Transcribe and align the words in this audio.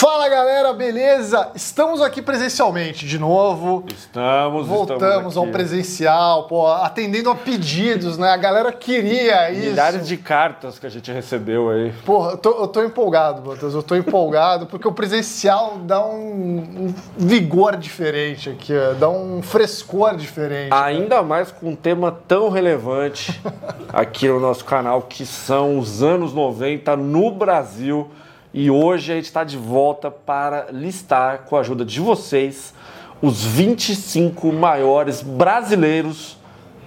Fala 0.00 0.30
galera, 0.30 0.72
beleza? 0.72 1.50
Estamos 1.54 2.00
aqui 2.00 2.22
presencialmente 2.22 3.06
de 3.06 3.18
novo. 3.18 3.84
Estamos, 3.94 4.66
Voltamos 4.66 5.02
estamos 5.02 5.36
ao 5.36 5.46
presencial, 5.48 6.44
pô, 6.44 6.66
atendendo 6.68 7.28
a 7.28 7.34
pedidos, 7.34 8.16
né? 8.16 8.30
A 8.30 8.36
galera 8.38 8.72
queria 8.72 9.50
isso. 9.50 9.68
Milhares 9.68 10.08
de 10.08 10.16
cartas 10.16 10.78
que 10.78 10.86
a 10.86 10.88
gente 10.88 11.12
recebeu 11.12 11.68
aí. 11.68 11.92
Porra, 12.06 12.30
eu 12.30 12.38
tô, 12.38 12.50
eu 12.62 12.68
tô 12.68 12.82
empolgado, 12.82 13.46
Matheus. 13.46 13.74
Eu 13.74 13.82
tô 13.82 13.94
empolgado 13.94 14.64
porque 14.64 14.88
o 14.88 14.92
presencial 14.92 15.76
dá 15.82 16.02
um, 16.02 16.86
um 16.86 16.94
vigor 17.18 17.76
diferente 17.76 18.48
aqui, 18.48 18.72
ó, 18.74 18.94
dá 18.94 19.10
um 19.10 19.42
frescor 19.42 20.16
diferente. 20.16 20.72
Ainda 20.72 21.22
mais 21.22 21.52
com 21.52 21.68
um 21.68 21.76
tema 21.76 22.10
tão 22.26 22.48
relevante 22.48 23.38
aqui 23.92 24.26
no 24.26 24.40
nosso 24.40 24.64
canal, 24.64 25.02
que 25.02 25.26
são 25.26 25.78
os 25.78 26.02
anos 26.02 26.32
90 26.32 26.96
no 26.96 27.30
Brasil. 27.30 28.10
E 28.52 28.68
hoje 28.68 29.12
a 29.12 29.14
gente 29.14 29.26
está 29.26 29.44
de 29.44 29.56
volta 29.56 30.10
para 30.10 30.66
listar, 30.72 31.42
com 31.44 31.56
a 31.56 31.60
ajuda 31.60 31.84
de 31.84 32.00
vocês, 32.00 32.74
os 33.22 33.44
25 33.44 34.52
maiores 34.52 35.22
brasileiros 35.22 36.36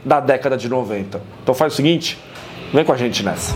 da 0.04 0.20
década 0.20 0.58
de 0.58 0.68
90. 0.68 1.22
Então 1.42 1.56
faz 1.56 1.72
o 1.72 1.76
seguinte, 1.78 2.20
vem 2.74 2.84
com 2.84 2.92
a 2.92 2.98
gente 2.98 3.24
nessa. 3.24 3.56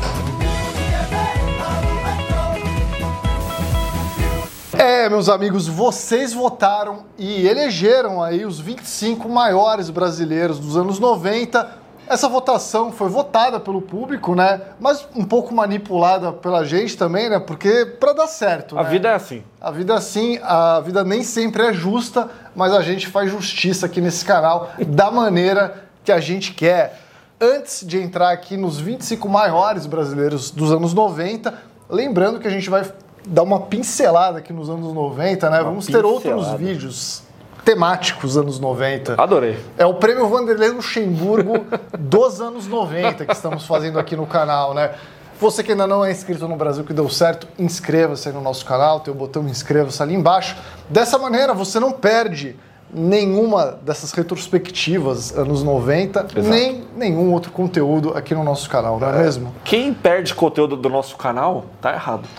É, 4.78 5.10
meus 5.10 5.28
amigos, 5.28 5.68
vocês 5.68 6.34
votaram 6.34 7.06
e 7.18 7.46
elegeram 7.46 8.24
aí 8.24 8.46
os 8.46 8.58
25 8.58 9.28
maiores 9.28 9.90
brasileiros 9.90 10.60
dos 10.60 10.78
anos 10.78 10.98
90. 10.98 11.87
Essa 12.10 12.30
votação 12.30 12.92
foi 12.92 13.10
votada 13.10 13.60
pelo 13.60 13.82
público, 13.82 14.34
né? 14.34 14.62
Mas 14.80 15.08
um 15.16 15.26
pouco 15.26 15.54
manipulada 15.54 16.32
pela 16.32 16.64
gente 16.66 16.98
também, 16.98 17.30
né? 17.30 17.40
Porque 17.40 17.86
para 18.00 18.14
dar 18.14 18.28
certo, 18.28 18.78
A 18.78 18.84
né? 18.84 18.90
vida 18.90 19.10
é 19.10 19.14
assim. 19.14 19.44
A 19.60 19.72
vida 19.72 19.94
é 19.94 19.98
assim, 19.98 20.40
a 20.42 20.80
vida 20.80 21.04
nem 21.04 21.24
sempre 21.24 21.64
é 21.68 21.74
justa, 21.74 22.30
mas 22.56 22.74
a 22.74 22.82
gente 22.82 23.08
faz 23.08 23.30
justiça 23.30 23.86
aqui 23.86 24.00
nesse 24.00 24.24
canal 24.24 24.72
da 24.88 25.12
maneira 25.12 25.84
que 26.04 26.12
a 26.12 26.20
gente 26.20 26.54
quer. 26.54 27.02
Antes 27.40 27.86
de 27.86 28.02
entrar 28.02 28.32
aqui 28.32 28.58
nos 28.58 28.80
25 28.80 29.28
maiores 29.30 29.86
brasileiros 29.86 30.50
dos 30.50 30.72
anos 30.72 30.94
90, 30.94 31.54
lembrando 31.90 32.40
que 32.40 32.48
a 32.48 32.52
gente 32.52 32.70
vai 32.70 32.84
dar 33.28 33.44
uma 33.44 33.60
pincelada 33.60 34.40
aqui 34.40 34.54
nos 34.54 34.70
anos 34.70 34.94
90, 34.94 35.50
né? 35.50 35.62
Vamos 35.62 35.86
ter 35.86 36.04
outros 36.06 36.34
pincelada. 36.34 36.58
vídeos 36.58 37.27
temáticos 37.68 38.38
anos 38.38 38.62
90. 38.62 39.22
Adorei. 39.22 39.60
É 39.78 39.86
o 39.86 39.96
prêmio 39.96 40.26
Vanderlei 40.30 40.70
Luxemburgo 40.70 41.66
dos 42.00 42.40
anos 42.40 42.66
90 42.66 43.26
que 43.26 43.34
estamos 43.34 43.66
fazendo 43.66 44.00
aqui 44.00 44.16
no 44.16 44.26
canal, 44.26 44.74
né? 44.74 44.92
Você 45.38 45.62
que 45.62 45.74
ainda 45.74 45.86
não 45.86 46.04
é 46.04 46.10
inscrito 46.10 46.48
no 46.48 46.56
Brasil 46.56 46.86
que 46.86 46.94
deu 46.94 47.10
certo, 47.10 47.46
inscreva-se 47.60 48.30
aí 48.30 48.34
no 48.34 48.40
nosso 48.40 48.66
canal, 48.66 49.02
tem 49.02 49.14
o 49.14 49.18
botão 49.18 49.46
inscreva-se 49.50 50.02
ali 50.02 50.16
embaixo. 50.16 50.56
Dessa 50.90 51.18
maneira 51.18 51.54
você 51.54 51.78
não 51.78 51.92
perde 51.92 52.56
nenhuma 52.90 53.78
dessas 53.82 54.14
retrospectivas 54.14 55.38
anos 55.38 55.62
90, 55.62 56.20
Exato. 56.20 56.42
nem 56.42 56.86
nenhum 56.96 57.34
outro 57.34 57.52
conteúdo 57.52 58.14
aqui 58.16 58.34
no 58.34 58.46
nosso 58.46 58.70
canal, 58.70 58.98
não 58.98 59.10
é, 59.10 59.24
mesmo? 59.24 59.54
Quem 59.66 59.94
perde 59.94 60.34
conteúdo 60.34 60.78
do 60.78 60.88
nosso 60.88 61.18
canal, 61.18 61.66
tá 61.82 61.92
errado. 61.92 62.30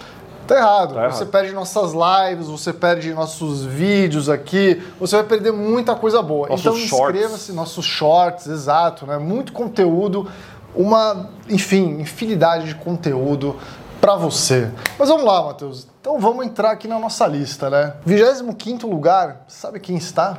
Tá 0.49 0.57
errado. 0.57 0.95
Tá 0.95 1.09
você 1.11 1.23
errado. 1.23 1.31
perde 1.31 1.53
nossas 1.53 1.93
lives, 1.93 2.47
você 2.47 2.73
perde 2.73 3.13
nossos 3.13 3.65
vídeos 3.65 4.31
aqui, 4.31 4.83
você 4.99 5.17
vai 5.17 5.25
perder 5.25 5.53
muita 5.53 5.95
coisa 5.95 6.23
boa. 6.23 6.49
Nossos 6.49 6.67
então 6.67 6.79
inscreva-se, 6.79 7.53
nossos 7.53 7.85
shorts, 7.85 8.47
exato, 8.47 9.07
né? 9.07 9.19
Muito 9.19 9.53
conteúdo, 9.53 10.27
uma, 10.75 11.29
enfim, 11.49 12.01
infinidade 12.01 12.67
de 12.67 12.75
conteúdo 12.75 13.57
pra 14.01 14.17
você. 14.17 14.71
Mas 14.99 15.09
vamos 15.11 15.25
lá, 15.25 15.45
Matheus. 15.45 15.87
Então 16.01 16.19
vamos 16.19 16.47
entrar 16.47 16.71
aqui 16.71 16.89
na 16.89 16.99
nossa 16.99 17.27
lista, 17.27 17.69
né? 17.69 17.95
25 18.07 18.87
lugar, 18.87 19.45
sabe 19.49 19.79
quem 19.79 19.97
está? 19.97 20.39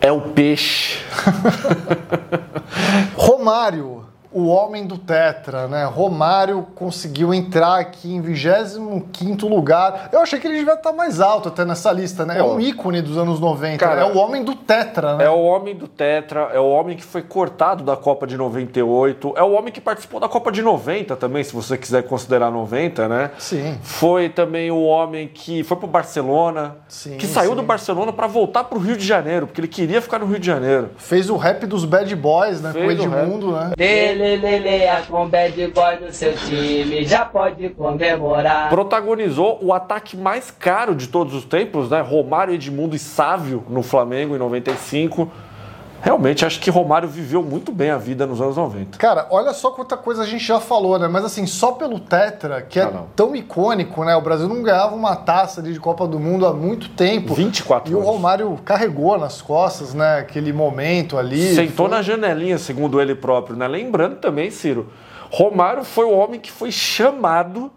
É 0.00 0.12
o 0.12 0.20
peixe. 0.20 1.02
Romário, 3.16 4.07
o 4.30 4.46
homem 4.48 4.86
do 4.86 4.98
Tetra, 4.98 5.66
né? 5.68 5.84
Romário 5.84 6.66
conseguiu 6.74 7.32
entrar 7.32 7.78
aqui 7.78 8.14
em 8.14 8.20
25 8.20 9.46
lugar. 9.48 10.10
Eu 10.12 10.20
achei 10.20 10.38
que 10.38 10.46
ele 10.46 10.58
devia 10.58 10.74
estar 10.74 10.92
mais 10.92 11.20
alto 11.20 11.48
até 11.48 11.64
nessa 11.64 11.90
lista, 11.92 12.26
né? 12.26 12.38
É 12.38 12.42
Pô. 12.42 12.52
um 12.54 12.60
ícone 12.60 13.00
dos 13.00 13.16
anos 13.16 13.40
90. 13.40 13.78
Cara, 13.78 14.02
é 14.02 14.04
o 14.04 14.16
homem 14.16 14.44
do 14.44 14.54
Tetra, 14.54 15.16
né? 15.16 15.24
É 15.24 15.30
o 15.30 15.40
homem 15.40 15.74
do 15.74 15.88
Tetra, 15.88 16.50
é 16.52 16.60
o 16.60 16.68
homem 16.68 16.96
que 16.96 17.04
foi 17.04 17.22
cortado 17.22 17.82
da 17.82 17.96
Copa 17.96 18.26
de 18.26 18.36
98, 18.36 19.34
é 19.36 19.42
o 19.42 19.52
homem 19.52 19.72
que 19.72 19.80
participou 19.80 20.20
da 20.20 20.28
Copa 20.28 20.52
de 20.52 20.62
90 20.62 21.16
também, 21.16 21.42
se 21.42 21.52
você 21.52 21.76
quiser 21.76 22.02
considerar 22.02 22.50
90, 22.50 23.08
né? 23.08 23.30
Sim. 23.38 23.78
Foi 23.82 24.28
também 24.28 24.70
o 24.70 24.82
homem 24.82 25.28
que 25.28 25.62
foi 25.64 25.76
pro 25.76 25.86
Barcelona, 25.86 26.76
Sim, 26.88 27.16
que 27.16 27.26
saiu 27.26 27.50
sim. 27.50 27.56
do 27.56 27.62
Barcelona 27.62 28.12
para 28.12 28.26
voltar 28.26 28.64
pro 28.64 28.78
Rio 28.78 28.96
de 28.96 29.06
Janeiro, 29.06 29.46
porque 29.46 29.60
ele 29.60 29.68
queria 29.68 30.02
ficar 30.02 30.18
no 30.18 30.26
Rio 30.26 30.38
de 30.38 30.46
Janeiro. 30.46 30.90
Fez 30.98 31.30
o 31.30 31.36
rap 31.36 31.66
dos 31.66 31.84
Bad 31.84 32.14
Boys, 32.14 32.60
né? 32.60 32.72
Fez 32.72 32.98
com 32.98 33.04
o 33.04 33.06
o 33.06 33.10
rap. 33.10 33.22
Edmundo, 33.24 33.56
né? 34.18 34.36
Leleleleia 34.36 35.02
com 35.08 35.28
bad 35.28 35.66
boy 35.68 36.00
no 36.00 36.12
seu 36.12 36.34
time, 36.36 37.04
já 37.04 37.24
pode 37.24 37.68
comemorar. 37.70 38.68
Protagonizou 38.68 39.58
o 39.62 39.72
ataque 39.72 40.16
mais 40.16 40.50
caro 40.50 40.94
de 40.94 41.06
todos 41.08 41.34
os 41.34 41.44
tempos, 41.44 41.90
né? 41.90 42.00
Romário, 42.00 42.52
Edmundo 42.52 42.96
e 42.96 42.98
Sávio 42.98 43.64
no 43.68 43.82
Flamengo 43.82 44.34
em 44.34 44.38
95. 44.38 45.30
Realmente 46.00 46.44
acho 46.46 46.60
que 46.60 46.70
Romário 46.70 47.08
viveu 47.08 47.42
muito 47.42 47.72
bem 47.72 47.90
a 47.90 47.98
vida 47.98 48.24
nos 48.26 48.40
anos 48.40 48.56
90. 48.56 48.96
Cara, 48.98 49.26
olha 49.30 49.52
só 49.52 49.72
quanta 49.72 49.96
coisa 49.96 50.22
a 50.22 50.26
gente 50.26 50.44
já 50.44 50.60
falou, 50.60 50.96
né? 50.98 51.08
Mas 51.08 51.24
assim, 51.24 51.44
só 51.44 51.72
pelo 51.72 51.98
Tetra, 51.98 52.62
que 52.62 52.78
é 52.78 52.84
Ah, 52.84 53.02
tão 53.16 53.34
icônico, 53.34 54.04
né? 54.04 54.14
O 54.14 54.20
Brasil 54.20 54.48
não 54.48 54.62
ganhava 54.62 54.94
uma 54.94 55.16
taça 55.16 55.60
ali 55.60 55.72
de 55.72 55.80
Copa 55.80 56.06
do 56.06 56.20
Mundo 56.20 56.46
há 56.46 56.52
muito 56.52 56.88
tempo. 56.90 57.34
24 57.34 57.90
E 57.90 57.94
o 57.94 57.98
anos. 57.98 58.08
Romário 58.10 58.56
carregou 58.64 59.18
nas 59.18 59.42
costas, 59.42 59.92
né? 59.92 60.18
Aquele 60.20 60.52
momento 60.52 61.18
ali. 61.18 61.54
Sentou 61.54 61.88
Foi- 61.88 61.96
na 61.96 62.00
janelinha, 62.00 62.58
segundo 62.58 63.00
ele 63.00 63.16
próprio, 63.16 63.56
né? 63.56 63.66
Lembrando 63.66 64.16
também, 64.16 64.50
Ciro, 64.52 64.88
Romário 65.32 65.82
foi 65.84 66.04
o 66.06 66.12
homem 66.16 66.38
que 66.38 66.50
foi 66.50 66.70
chamado 66.70 67.72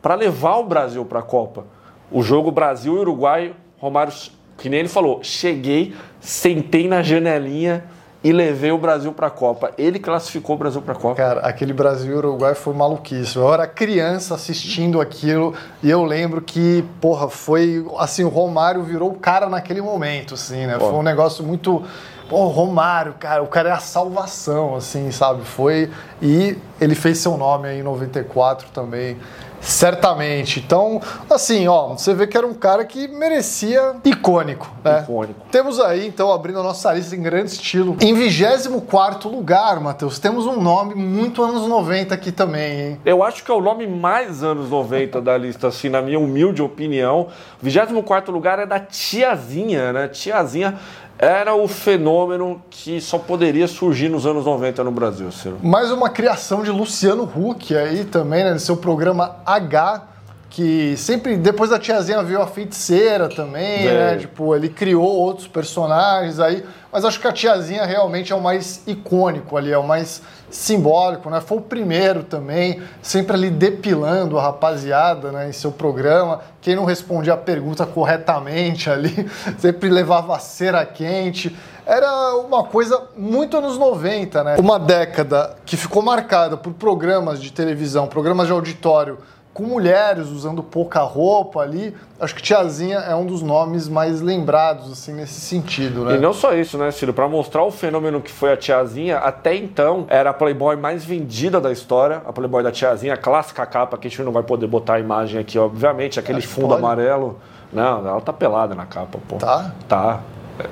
para 0.00 0.14
levar 0.14 0.56
o 0.56 0.64
Brasil 0.64 1.04
para 1.04 1.18
a 1.18 1.22
Copa. 1.22 1.64
O 2.10 2.22
jogo 2.22 2.50
Brasil 2.50 2.96
e 2.96 2.98
Uruguai, 2.98 3.54
Romário, 3.78 4.12
que 4.56 4.70
nem 4.70 4.80
ele 4.80 4.88
falou, 4.88 5.20
cheguei, 5.22 5.94
sentei 6.20 6.88
na 6.88 7.02
janelinha 7.02 7.84
e 8.22 8.32
levei 8.32 8.72
o 8.72 8.78
Brasil 8.78 9.12
para 9.12 9.28
a 9.28 9.30
Copa. 9.30 9.70
Ele 9.78 9.98
classificou 9.98 10.56
o 10.56 10.58
Brasil 10.58 10.82
para 10.82 10.92
a 10.92 10.96
Copa. 10.96 11.14
Cara, 11.14 11.40
aquele 11.40 11.72
Brasil 11.72 12.16
Uruguai 12.16 12.54
foi 12.54 12.74
maluquice. 12.74 13.36
Eu 13.36 13.52
era 13.52 13.66
criança 13.66 14.34
assistindo 14.34 15.00
aquilo 15.00 15.54
e 15.82 15.90
eu 15.90 16.04
lembro 16.04 16.40
que, 16.40 16.84
porra, 17.00 17.28
foi 17.28 17.84
assim, 17.98 18.24
o 18.24 18.28
Romário 18.28 18.82
virou 18.82 19.10
o 19.10 19.14
cara 19.14 19.48
naquele 19.48 19.80
momento, 19.80 20.34
assim, 20.34 20.66
né? 20.66 20.76
Pô. 20.78 20.90
Foi 20.90 20.98
um 20.98 21.02
negócio 21.02 21.44
muito. 21.44 21.82
Pô, 22.28 22.46
Romário, 22.48 23.14
cara, 23.18 23.42
o 23.42 23.46
cara 23.46 23.70
é 23.70 23.72
a 23.72 23.78
salvação, 23.78 24.74
assim, 24.74 25.10
sabe? 25.10 25.44
Foi. 25.44 25.90
E 26.20 26.58
ele 26.78 26.94
fez 26.94 27.18
seu 27.18 27.38
nome 27.38 27.68
aí 27.68 27.78
em 27.78 27.82
94 27.82 28.68
também. 28.74 29.16
Certamente. 29.60 30.60
Então, 30.60 31.00
assim, 31.28 31.66
ó, 31.68 31.88
você 31.88 32.14
vê 32.14 32.26
que 32.26 32.36
era 32.36 32.46
um 32.46 32.54
cara 32.54 32.84
que 32.84 33.08
merecia 33.08 33.96
icônico, 34.04 34.70
né? 34.84 35.00
Icônico. 35.02 35.40
Temos 35.50 35.80
aí, 35.80 36.06
então, 36.06 36.32
abrindo 36.32 36.60
a 36.60 36.62
nossa 36.62 36.92
lista 36.92 37.14
em 37.14 37.22
grande 37.22 37.52
estilo. 37.52 37.96
Em 38.00 38.14
24 38.14 39.28
lugar, 39.28 39.80
Matheus, 39.80 40.18
temos 40.18 40.46
um 40.46 40.60
nome 40.60 40.94
muito 40.94 41.42
anos 41.42 41.66
90 41.66 42.14
aqui 42.14 42.32
também, 42.32 42.80
hein? 42.80 43.00
Eu 43.04 43.22
acho 43.22 43.44
que 43.44 43.50
é 43.50 43.54
o 43.54 43.60
nome 43.60 43.86
mais 43.86 44.42
anos 44.42 44.70
90 44.70 45.20
da 45.20 45.36
lista, 45.36 45.68
assim, 45.68 45.88
na 45.88 46.00
minha 46.00 46.18
humilde 46.18 46.62
opinião. 46.62 47.28
24 47.60 48.32
lugar 48.32 48.58
é 48.58 48.66
da 48.66 48.80
Tiazinha, 48.80 49.92
né? 49.92 50.08
Tiazinha 50.08 50.78
era 51.18 51.54
o 51.54 51.66
fenômeno 51.66 52.62
que 52.70 53.00
só 53.00 53.18
poderia 53.18 53.66
surgir 53.66 54.08
nos 54.08 54.24
anos 54.24 54.44
90 54.44 54.84
no 54.84 54.90
Brasil, 54.92 55.30
Ciro. 55.32 55.58
Mais 55.62 55.90
uma 55.90 56.08
criação 56.08 56.62
de 56.62 56.70
Luciano 56.70 57.24
Huck 57.24 57.76
aí 57.76 58.04
também, 58.04 58.44
né? 58.44 58.52
No 58.52 58.60
seu 58.60 58.76
programa 58.76 59.36
H, 59.44 60.02
que 60.48 60.96
sempre, 60.96 61.36
depois 61.36 61.70
da 61.70 61.78
tiazinha 61.78 62.22
veio 62.22 62.40
a 62.40 62.46
feiticeira 62.46 63.28
também, 63.28 63.86
É. 63.86 63.92
né? 64.12 64.16
Tipo, 64.16 64.54
ele 64.54 64.68
criou 64.68 65.04
outros 65.06 65.48
personagens 65.48 66.38
aí, 66.38 66.64
mas 66.92 67.04
acho 67.04 67.20
que 67.20 67.26
a 67.26 67.32
tiazinha 67.32 67.84
realmente 67.84 68.32
é 68.32 68.36
o 68.36 68.40
mais 68.40 68.82
icônico 68.86 69.56
ali, 69.56 69.72
é 69.72 69.78
o 69.78 69.86
mais 69.86 70.22
simbólico, 70.50 71.28
né? 71.30 71.40
Foi 71.40 71.58
o 71.58 71.60
primeiro 71.60 72.22
também, 72.22 72.82
sempre 73.02 73.34
ali 73.34 73.50
depilando 73.50 74.38
a 74.38 74.42
rapaziada, 74.42 75.30
né? 75.32 75.48
Em 75.48 75.52
seu 75.52 75.72
programa. 75.72 76.40
Quem 76.60 76.74
não 76.74 76.84
respondia 76.84 77.34
a 77.34 77.36
pergunta 77.36 77.86
corretamente 77.86 78.88
ali, 78.90 79.28
sempre 79.58 79.88
levava 79.88 80.36
a 80.36 80.38
cera 80.38 80.84
quente. 80.84 81.54
Era 81.86 82.34
uma 82.36 82.64
coisa 82.64 83.02
muito 83.16 83.56
anos 83.56 83.78
90, 83.78 84.44
né? 84.44 84.56
Uma 84.58 84.78
década 84.78 85.56
que 85.64 85.76
ficou 85.76 86.02
marcada 86.02 86.56
por 86.56 86.72
programas 86.74 87.40
de 87.40 87.50
televisão, 87.50 88.06
programas 88.06 88.46
de 88.46 88.52
auditório 88.52 89.18
com 89.58 89.64
mulheres 89.64 90.28
usando 90.28 90.62
pouca 90.62 91.00
roupa 91.00 91.58
ali. 91.58 91.92
Acho 92.20 92.32
que 92.32 92.40
Tiazinha 92.40 92.98
é 92.98 93.14
um 93.16 93.26
dos 93.26 93.42
nomes 93.42 93.88
mais 93.88 94.20
lembrados, 94.20 94.92
assim, 94.92 95.12
nesse 95.12 95.40
sentido, 95.40 96.04
né? 96.04 96.14
E 96.14 96.20
não 96.20 96.32
só 96.32 96.54
isso, 96.54 96.78
né, 96.78 96.92
Ciro? 96.92 97.12
Para 97.12 97.26
mostrar 97.26 97.64
o 97.64 97.70
fenômeno 97.72 98.20
que 98.20 98.30
foi 98.30 98.52
a 98.52 98.56
Tiazinha, 98.56 99.18
até 99.18 99.56
então 99.56 100.06
era 100.08 100.30
a 100.30 100.32
Playboy 100.32 100.76
mais 100.76 101.04
vendida 101.04 101.60
da 101.60 101.72
história, 101.72 102.22
a 102.24 102.32
Playboy 102.32 102.62
da 102.62 102.70
Tiazinha, 102.70 103.14
a 103.14 103.16
clássica 103.16 103.66
capa, 103.66 103.98
que 103.98 104.06
a 104.06 104.10
gente 104.10 104.22
não 104.22 104.30
vai 104.30 104.44
poder 104.44 104.68
botar 104.68 104.94
a 104.94 105.00
imagem 105.00 105.40
aqui, 105.40 105.58
obviamente, 105.58 106.20
aquele 106.20 106.40
fundo 106.40 106.68
pode. 106.68 106.78
amarelo. 106.78 107.40
Não, 107.72 108.06
ela 108.06 108.20
tá 108.20 108.32
pelada 108.32 108.76
na 108.76 108.86
capa, 108.86 109.18
pô. 109.26 109.38
Tá? 109.38 109.72
Tá. 109.88 110.20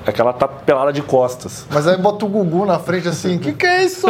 É 0.05 0.11
que 0.11 0.19
ela 0.19 0.33
tá 0.33 0.47
pelada 0.47 0.91
de 0.91 1.01
costas. 1.01 1.65
Mas 1.69 1.87
aí 1.87 1.97
bota 1.97 2.25
o 2.25 2.27
Gugu 2.27 2.65
na 2.65 2.77
frente 2.77 3.07
assim, 3.07 3.37
que 3.37 3.53
que 3.53 3.65
é 3.65 3.85
isso? 3.85 4.07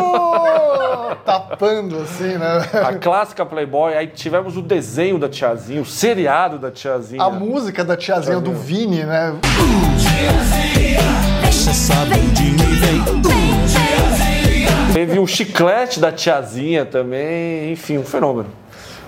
Tapando 1.24 1.98
assim, 2.00 2.38
né? 2.38 2.68
A 2.74 2.94
clássica 2.96 3.46
Playboy, 3.46 3.94
aí 3.96 4.08
tivemos 4.08 4.58
o 4.58 4.62
desenho 4.62 5.20
da 5.20 5.30
tiazinha, 5.30 5.82
o 5.82 5.86
seriado 5.86 6.58
da 6.58 6.72
tiazinha. 6.72 7.22
A 7.22 7.30
música 7.30 7.84
da 7.84 7.96
tiazinha, 7.96 8.38
tiazinha. 8.38 8.54
do 8.54 8.60
Vini, 8.60 9.04
né? 9.04 9.36
Teve 14.94 15.20
um 15.20 15.28
chiclete 15.28 16.00
da 16.00 16.12
tiazinha 16.12 16.86
também, 16.86 17.72
enfim, 17.72 17.98
um 18.00 18.04
fenômeno. 18.04 18.50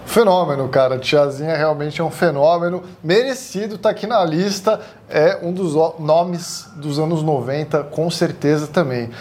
Fenômeno, 0.10 0.68
cara. 0.70 0.98
Tiazinha 0.98 1.56
realmente 1.56 2.02
é 2.02 2.04
um 2.04 2.10
fenômeno. 2.10 2.82
Merecido 3.04 3.78
tá 3.78 3.92
aqui 3.92 4.08
na 4.08 4.26
lista. 4.26 4.82
É 5.08 5.38
um 5.44 5.54
dos 5.54 5.76
nomes 6.00 6.68
dos 6.78 6.98
anos 6.98 7.22
90, 7.22 7.84
com 7.84 8.10
certeza 8.10 8.66
também. 8.66 9.12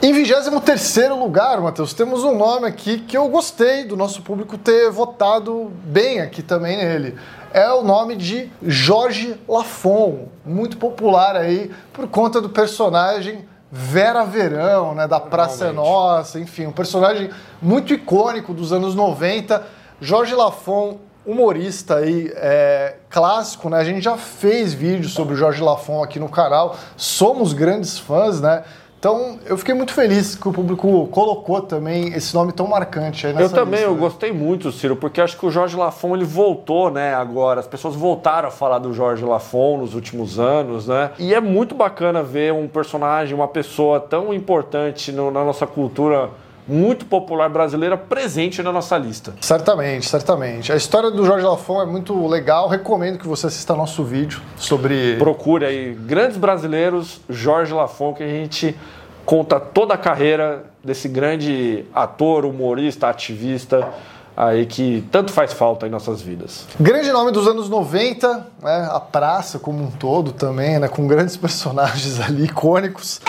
Em 0.00 0.10
23 0.10 1.10
lugar, 1.10 1.60
Matheus, 1.60 1.92
temos 1.92 2.24
um 2.24 2.34
nome 2.34 2.66
aqui 2.66 3.00
que 3.00 3.14
eu 3.14 3.28
gostei 3.28 3.84
do 3.84 3.94
nosso 3.94 4.22
público 4.22 4.56
ter 4.56 4.90
votado 4.90 5.70
bem 5.84 6.22
aqui 6.22 6.42
também 6.42 6.78
nele. 6.78 7.14
É 7.52 7.70
o 7.70 7.82
nome 7.82 8.16
de 8.16 8.50
Jorge 8.62 9.38
Lafon, 9.46 10.28
muito 10.46 10.78
popular 10.78 11.36
aí 11.36 11.70
por 11.92 12.08
conta 12.08 12.40
do 12.40 12.48
personagem 12.48 13.46
Vera 13.70 14.24
Verão, 14.24 14.94
né, 14.94 15.06
da 15.06 15.20
Praça 15.20 15.66
é 15.66 15.72
Nossa, 15.72 16.40
enfim, 16.40 16.66
um 16.66 16.72
personagem 16.72 17.30
muito 17.60 17.92
icônico 17.92 18.54
dos 18.54 18.72
anos 18.72 18.94
90 18.94 19.81
Jorge 20.00 20.34
Lafon, 20.34 20.98
humorista 21.24 21.96
aí, 21.96 22.32
é, 22.34 22.96
clássico, 23.08 23.68
né? 23.68 23.78
A 23.78 23.84
gente 23.84 24.02
já 24.02 24.16
fez 24.16 24.74
vídeo 24.74 25.08
sobre 25.08 25.34
o 25.34 25.36
Jorge 25.36 25.62
Lafon 25.62 26.02
aqui 26.02 26.18
no 26.18 26.28
canal, 26.28 26.76
somos 26.96 27.52
grandes 27.52 27.98
fãs, 27.98 28.40
né? 28.40 28.64
Então, 29.02 29.40
eu 29.46 29.58
fiquei 29.58 29.74
muito 29.74 29.92
feliz 29.92 30.36
que 30.36 30.48
o 30.48 30.52
público 30.52 31.08
colocou 31.08 31.60
também 31.60 32.12
esse 32.14 32.32
nome 32.32 32.52
tão 32.52 32.68
marcante 32.68 33.26
aí 33.26 33.32
nessa 33.32 33.46
Eu 33.46 33.50
também, 33.50 33.80
lista, 33.80 33.86
eu 33.86 33.94
né? 33.94 34.00
gostei 34.00 34.32
muito, 34.32 34.70
Ciro, 34.70 34.94
porque 34.94 35.20
acho 35.20 35.36
que 35.36 35.44
o 35.44 35.50
Jorge 35.50 35.76
Lafon, 35.76 36.14
ele 36.14 36.24
voltou, 36.24 36.88
né, 36.88 37.12
agora. 37.12 37.58
As 37.58 37.66
pessoas 37.66 37.96
voltaram 37.96 38.46
a 38.46 38.50
falar 38.52 38.78
do 38.78 38.92
Jorge 38.92 39.24
Lafon 39.24 39.78
nos 39.78 39.96
últimos 39.96 40.38
anos, 40.38 40.86
né? 40.86 41.10
E 41.18 41.34
é 41.34 41.40
muito 41.40 41.74
bacana 41.74 42.22
ver 42.22 42.52
um 42.52 42.68
personagem, 42.68 43.34
uma 43.34 43.48
pessoa 43.48 43.98
tão 43.98 44.32
importante 44.32 45.10
no, 45.10 45.32
na 45.32 45.42
nossa 45.42 45.66
cultura 45.66 46.30
muito 46.66 47.04
popular 47.06 47.48
brasileira 47.48 47.96
presente 47.96 48.62
na 48.62 48.72
nossa 48.72 48.96
lista. 48.96 49.34
Certamente, 49.40 50.08
certamente. 50.08 50.72
A 50.72 50.76
história 50.76 51.10
do 51.10 51.24
Jorge 51.24 51.44
Lafon 51.44 51.82
é 51.82 51.86
muito 51.86 52.26
legal. 52.26 52.68
Recomendo 52.68 53.18
que 53.18 53.26
você 53.26 53.46
assista 53.46 53.74
nosso 53.74 54.04
vídeo 54.04 54.40
sobre. 54.56 55.16
Procure 55.16 55.64
aí 55.64 55.94
Grandes 55.94 56.36
Brasileiros, 56.36 57.20
Jorge 57.28 57.72
Lafon, 57.72 58.14
que 58.14 58.22
a 58.22 58.28
gente 58.28 58.76
conta 59.24 59.58
toda 59.58 59.94
a 59.94 59.98
carreira 59.98 60.64
desse 60.82 61.08
grande 61.08 61.84
ator, 61.94 62.44
humorista, 62.44 63.08
ativista 63.08 63.88
aí 64.36 64.66
que 64.66 65.06
tanto 65.10 65.30
faz 65.32 65.52
falta 65.52 65.86
em 65.86 65.90
nossas 65.90 66.22
vidas. 66.22 66.66
Grande 66.80 67.12
nome 67.12 67.30
dos 67.32 67.46
anos 67.46 67.68
90, 67.68 68.46
né? 68.62 68.88
a 68.90 68.98
praça 68.98 69.58
como 69.58 69.82
um 69.84 69.90
todo 69.90 70.32
também, 70.32 70.78
né? 70.78 70.88
com 70.88 71.06
grandes 71.06 71.36
personagens 71.38 72.20
ali 72.20 72.44
icônicos. 72.44 73.20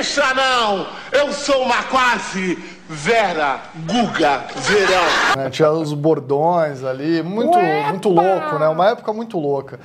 Deixa 0.00 0.32
não! 0.32 0.86
Eu 1.12 1.30
sou 1.30 1.60
uma 1.62 1.82
quase 1.82 2.56
Vera 2.88 3.60
Guga 3.84 4.46
Verão. 4.56 5.44
É, 5.44 5.50
tinha 5.50 5.70
os 5.70 5.92
bordões 5.92 6.82
ali, 6.82 7.22
muito, 7.22 7.58
muito 7.58 8.08
louco, 8.08 8.58
né? 8.58 8.66
Uma 8.68 8.88
época 8.88 9.12
muito 9.12 9.38
louca. 9.38 9.78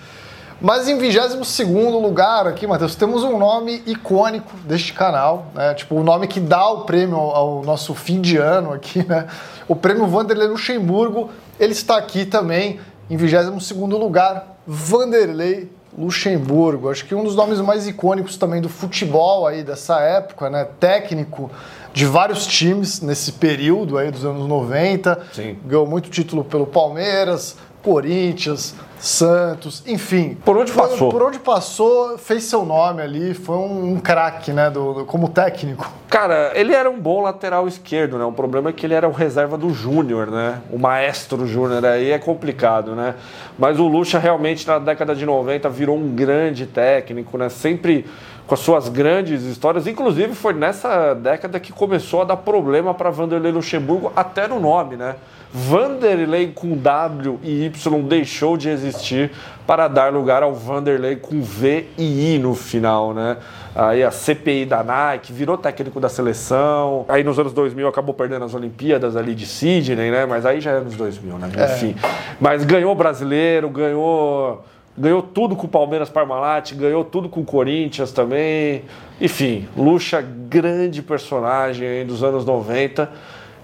Mas 0.62 0.88
em 0.88 0.98
22 0.98 1.60
lugar 2.02 2.48
aqui, 2.48 2.66
Matheus, 2.66 2.96
temos 2.96 3.24
um 3.24 3.38
nome 3.38 3.84
icônico 3.86 4.56
deste 4.60 4.94
canal, 4.94 5.48
né? 5.54 5.74
Tipo, 5.74 5.96
o 5.96 6.04
nome 6.04 6.28
que 6.28 6.40
dá 6.40 6.66
o 6.66 6.86
prêmio 6.86 7.18
ao 7.18 7.62
nosso 7.62 7.94
fim 7.94 8.22
de 8.22 8.38
ano 8.38 8.72
aqui, 8.72 9.06
né? 9.06 9.28
O 9.68 9.76
prêmio 9.76 10.08
Vanderlei 10.08 10.48
Luxemburgo, 10.48 11.30
ele 11.60 11.74
está 11.74 11.98
aqui 11.98 12.26
também 12.26 12.80
em 13.10 13.18
22 13.18 13.70
lugar, 13.92 14.56
Vanderlei 14.66 15.70
Luxemburgo. 15.98 16.90
Acho 16.90 17.06
que 17.06 17.16
um 17.16 17.24
dos 17.24 17.36
nomes 17.36 17.60
mais 17.62 17.88
icônicos 17.88 18.38
também 18.38 18.62
do 18.62 18.70
futebol 18.70 19.48
aí 19.48 19.64
dessa 19.64 20.00
época, 20.00 20.50
né? 20.50 20.68
Técnico 20.80 21.50
de 21.94 22.06
vários 22.06 22.46
times 22.46 23.00
nesse 23.02 23.32
período 23.34 23.98
aí 23.98 24.12
dos 24.12 24.26
anos 24.26 24.48
90. 24.48 25.28
Sim. 25.32 25.58
Ganhou 25.66 25.88
muito 25.88 26.10
título 26.10 26.44
pelo 26.44 26.68
Palmeiras, 26.68 27.56
Corinthians, 27.86 28.74
Santos, 28.98 29.84
enfim. 29.86 30.36
Por 30.44 30.58
onde 30.58 30.72
passou? 30.72 31.12
Por, 31.12 31.22
onde 31.22 31.38
passou, 31.38 32.18
fez 32.18 32.46
seu 32.46 32.66
nome 32.66 33.04
ali, 33.04 33.36
foi 33.36 33.56
um, 33.56 33.94
um 33.94 34.00
craque, 34.00 34.52
né, 34.52 34.72
do, 34.72 34.94
do, 34.94 35.06
como 35.06 35.30
técnico. 35.30 35.88
Cara, 36.10 36.52
ele 36.56 36.74
era 36.74 36.90
um 36.90 37.00
bom 37.00 37.22
lateral 37.22 37.68
esquerdo, 37.68 38.18
né? 38.18 38.26
O 38.26 38.32
problema 38.32 38.72
é 38.72 38.74
que 38.74 38.84
ele 38.84 38.96
era 38.96 39.08
o 39.08 39.12
reserva 39.12 39.56
do 39.56 39.70
Júnior, 39.70 40.32
né? 40.32 40.62
O 40.72 40.80
maestro 40.80 41.46
Júnior 41.46 41.86
aí 41.86 42.10
é 42.10 42.18
complicado, 42.18 42.96
né? 42.96 43.14
Mas 43.60 43.80
o 43.80 43.88
Lucha 43.88 44.18
realmente 44.18 44.66
na 44.66 44.80
década 44.80 45.14
de 45.14 45.24
90 45.24 45.70
virou 45.70 45.96
um 45.96 46.16
grande 46.16 46.66
técnico, 46.66 47.38
né? 47.38 47.50
Sempre 47.50 48.08
com 48.48 48.54
as 48.54 48.60
suas 48.60 48.90
grandes 48.90 49.44
histórias. 49.44 49.88
Inclusive 49.88 50.34
foi 50.36 50.54
nessa 50.54 51.14
década 51.14 51.60
que 51.60 51.72
começou 51.72 52.22
a 52.22 52.26
dar 52.26 52.38
problema 52.38 52.94
para 52.94 53.10
Vanderlei 53.10 53.52
Luxemburgo 53.52 54.12
até 54.16 54.48
no 54.48 54.60
nome, 54.60 54.96
né? 54.96 55.16
Vanderlei 55.58 56.52
com 56.54 56.76
W 56.76 57.40
e 57.42 57.66
Y 57.66 58.04
deixou 58.04 58.58
de 58.58 58.68
existir 58.68 59.32
para 59.66 59.88
dar 59.88 60.12
lugar 60.12 60.44
ao 60.44 60.54
Vanderlei 60.54 61.16
com 61.16 61.42
V 61.42 61.88
e 61.98 62.36
I 62.36 62.40
no 62.40 62.54
final, 62.54 63.14
né? 63.14 63.38
Aí 63.74 64.04
a 64.04 64.12
CPI 64.12 64.66
da 64.66 64.84
Nike 64.84 65.32
virou 65.32 65.58
técnico 65.58 66.00
da 66.00 66.10
seleção. 66.10 67.06
Aí 67.08 67.24
nos 67.24 67.40
anos 67.40 67.54
2000 67.54 67.88
acabou 67.88 68.14
perdendo 68.14 68.44
as 68.44 68.54
Olimpíadas 68.54 69.16
ali 69.16 69.34
de 69.34 69.46
Sydney, 69.46 70.12
né? 70.12 70.26
Mas 70.26 70.46
aí 70.46 70.60
já 70.60 70.72
é 70.72 70.76
anos 70.76 70.96
2000, 70.96 71.38
né? 71.38 71.50
É. 71.56 71.74
Enfim. 71.74 71.96
Mas 72.40 72.66
ganhou 72.66 72.94
brasileiro, 72.94 73.70
ganhou 73.70 74.62
ganhou 74.98 75.22
tudo 75.22 75.56
com 75.56 75.68
o 75.68 75.70
Palmeiras 75.70 76.10
Parmalat, 76.10 76.74
ganhou 76.74 77.04
tudo 77.04 77.28
com 77.28 77.42
o 77.42 77.46
Corinthians 77.46 78.12
também. 78.12 78.84
Enfim, 79.20 79.68
Lucha, 79.76 80.22
grande 80.22 81.02
personagem 81.02 82.06
dos 82.06 82.24
anos 82.24 82.46
90 82.46 83.12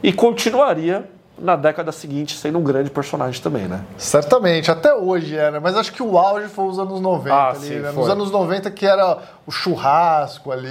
e 0.03 0.11
continuaria 0.11 1.09
na 1.41 1.55
década 1.55 1.91
seguinte 1.91 2.38
sendo 2.38 2.59
um 2.59 2.63
grande 2.63 2.89
personagem 2.89 3.41
também, 3.41 3.67
né? 3.67 3.81
Certamente, 3.97 4.69
até 4.69 4.93
hoje 4.93 5.35
era, 5.35 5.59
mas 5.59 5.75
acho 5.75 5.91
que 5.91 6.03
o 6.03 6.17
auge 6.17 6.47
foi 6.47 6.65
os 6.65 6.77
anos 6.77 7.01
90 7.01 7.33
ah, 7.33 7.50
ali, 7.50 7.60
sim, 7.60 7.79
né? 7.79 7.91
Nos 7.91 8.07
anos 8.07 8.31
90 8.31 8.69
que 8.71 8.86
era 8.86 9.17
o 9.45 9.51
churrasco 9.51 10.51
ali, 10.51 10.69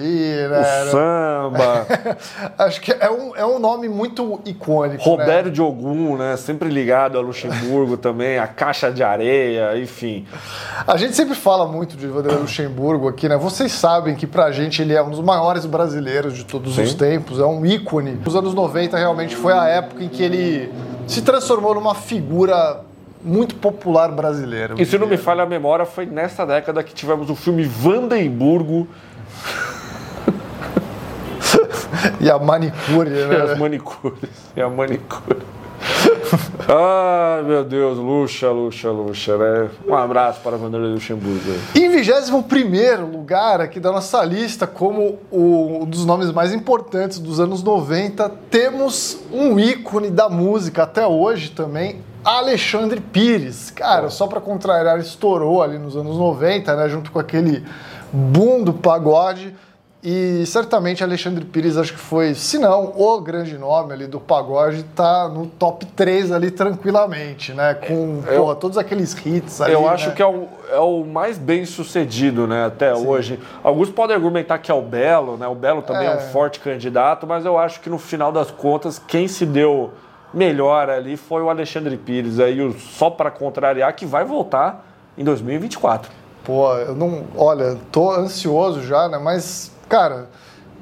né? 0.49 0.49
O 0.49 0.55
era... 0.55 0.91
samba. 0.91 1.87
acho 2.59 2.81
que 2.81 2.93
é 2.93 3.11
um, 3.11 3.37
é 3.37 3.45
um 3.45 3.59
nome 3.59 3.89
muito 3.89 4.41
icônico, 4.45 5.03
Roberto 5.03 5.47
né? 5.47 5.51
de 5.51 5.61
Ogum, 5.61 6.17
né? 6.17 6.37
Sempre 6.37 6.69
ligado 6.69 7.19
a 7.19 7.21
Luxemburgo 7.21 7.97
também, 7.99 8.39
a 8.39 8.47
caixa 8.47 8.93
de 8.93 9.03
areia, 9.03 9.77
enfim. 9.77 10.25
A 10.87 10.97
gente 10.97 11.17
sempre 11.17 11.35
fala 11.35 11.67
muito 11.67 11.97
de 11.97 12.07
Vanderlei 12.07 12.41
Luxemburgo 12.41 13.09
aqui, 13.09 13.29
né? 13.29 13.37
Vocês 13.37 13.73
sabem 13.73 14.15
que 14.15 14.27
pra 14.27 14.53
gente 14.53 14.81
ele 14.81 14.95
é 14.95 15.03
um 15.03 15.11
dos 15.11 15.21
maiores 15.21 15.67
brasileiros 15.67 16.35
de 16.35 16.45
todos 16.45 16.77
sim. 16.77 16.83
os 16.83 16.95
tempos, 16.95 17.41
é 17.41 17.45
um 17.45 17.67
ícone. 17.67 18.21
Os 18.25 18.37
anos 18.37 18.55
90 18.55 18.97
realmente 18.97 19.35
foi 19.35 19.53
a 19.53 19.67
época 19.67 20.05
em 20.05 20.09
que 20.09 20.23
ele 20.23 20.60
se 21.07 21.23
transformou 21.23 21.75
numa 21.75 21.95
figura 21.95 22.81
muito 23.23 23.55
popular 23.55 24.11
brasileira. 24.11 24.75
E 24.79 24.85
se 24.85 24.99
não 24.99 25.07
me 25.07 25.17
falha 25.17 25.43
a 25.43 25.47
memória, 25.47 25.85
foi 25.85 26.07
nessa 26.07 26.47
década 26.47 26.83
que 26.83 26.95
tivemos 26.95 27.31
o 27.31 27.37
filme 27.37 27.65
Vandemburgo. 27.65 28.89
e 32.21 32.31
a 32.31 32.39
manicure, 32.39 33.11
né? 33.11 33.39
E 33.39 33.43
as 33.43 33.59
manicures. 33.59 34.31
E 34.57 34.61
a 34.61 34.69
manicure. 34.69 35.39
Ai, 36.69 37.43
meu 37.43 37.65
Deus, 37.65 37.99
luxa, 37.99 38.51
luxa, 38.51 38.91
luxa, 38.91 39.37
né? 39.37 39.71
Um 39.87 39.95
abraço 39.95 40.41
para 40.41 40.57
Vanderlei 40.57 40.93
Luxemburgo. 40.93 41.41
Em 41.75 41.89
21 41.89 43.11
lugar 43.11 43.61
aqui 43.61 43.81
da 43.81 43.91
nossa 43.91 44.25
lista, 44.25 44.67
como 44.67 45.19
o, 45.31 45.83
um 45.83 45.87
dos 45.87 46.05
nomes 46.05 46.31
mais 46.33 46.53
importantes 46.53 47.19
dos 47.19 47.41
anos 47.41 47.63
90, 47.63 48.29
temos 48.51 49.19
um 49.33 49.59
ícone 49.59 50.11
da 50.11 50.29
música 50.29 50.85
até 50.85 51.07
hoje 51.07 51.51
também, 51.51 52.01
Alexandre 52.25 53.01
Pires. 53.01 53.71
Cara, 53.71 54.11
só 54.11 54.27
para 54.27 54.41
contrariar, 54.41 54.99
estourou 54.99 55.63
ali 55.63 55.79
nos 55.79 55.97
anos 55.97 56.17
90, 56.17 56.77
né? 56.77 56.89
Junto 56.89 57.11
com 57.11 57.19
aquele 57.19 57.65
boom 58.13 58.63
do 58.63 58.73
pagode 58.73 59.55
E 60.03 60.47
certamente 60.47 61.05
Alexandre 61.05 61.45
Pires, 61.45 61.77
acho 61.77 61.93
que 61.93 61.99
foi, 61.99 62.35
se 62.35 62.57
não, 62.57 62.95
o 62.97 63.21
grande 63.21 63.59
nome 63.59 63.93
ali 63.93 64.07
do 64.07 64.19
pagode, 64.19 64.83
tá 64.97 65.29
no 65.29 65.45
top 65.47 65.85
3 65.85 66.33
ali 66.33 66.51
tranquilamente, 66.51 67.53
né? 67.53 67.75
Com 67.75 68.23
É, 68.27 68.35
eu- 68.35 68.41
porra, 68.41 68.57
todos 68.57 68.79
aqueles 68.79 69.15
hits 69.27 69.61
ali. 69.61 69.75
Eu 69.75 69.87
acho 69.87 70.09
né? 70.09 70.15
que 70.15 70.23
é 70.23 70.27
o, 70.27 70.49
é 70.73 70.79
o 70.79 71.05
mais 71.05 71.37
bem 71.37 71.67
sucedido, 71.67 72.47
né, 72.47 72.65
até 72.65 72.95
hoje. 72.95 73.39
Alguns 73.63 73.91
podem 73.91 74.17
argumentar 74.17 74.59
que 74.59 74.71
é 74.71 74.75
o 74.75 74.81
Belo, 74.81 75.37
né? 75.37 75.47
O 75.47 75.55
Belo 75.55 75.83
também 75.83 76.09
é. 76.09 76.13
É. 76.13 76.17
um 76.17 76.21
forte 76.31 76.61
candidato, 76.61 77.27
mas 77.27 77.45
eu 77.45 77.59
acho 77.59 77.81
que 77.81 77.91
no 77.91 77.99
final 77.99 78.33
das 78.33 78.51
contas, 78.51 78.99
quem 78.99 79.29
se 79.29 79.45
deu 79.45 79.91
melhor 80.33 80.89
ali 80.89 81.15
foi 81.19 81.43
o 81.43 81.51
Alexandre 81.51 81.99
Pires. 81.99 82.41
Aí, 82.41 82.75
só 82.79 83.11
para 83.11 83.31
contrariar, 83.31 83.93
que 83.95 84.07
vai 84.07 84.25
voltar 84.25 84.83
em 85.19 85.25
2024. 85.25 86.11
Pô, 86.43 86.73
eu 86.75 86.95
não. 86.95 87.25
Olha, 87.37 87.77
tô 87.93 88.11
ansioso 88.11 88.83
já, 88.83 89.09
né? 89.11 89.19
Mas, 89.19 89.71
cara, 89.91 90.29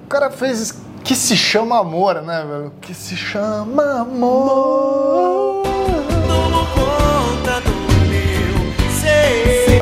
o 0.05 0.07
cara 0.07 0.31
fez 0.31 0.75
que 1.03 1.17
se 1.17 1.35
chama 1.35 1.79
amor, 1.79 2.21
né, 2.21 2.45
velho? 2.47 2.73
Que 2.79 2.93
se 2.93 3.17
chama 3.17 4.03
amor. 4.03 5.62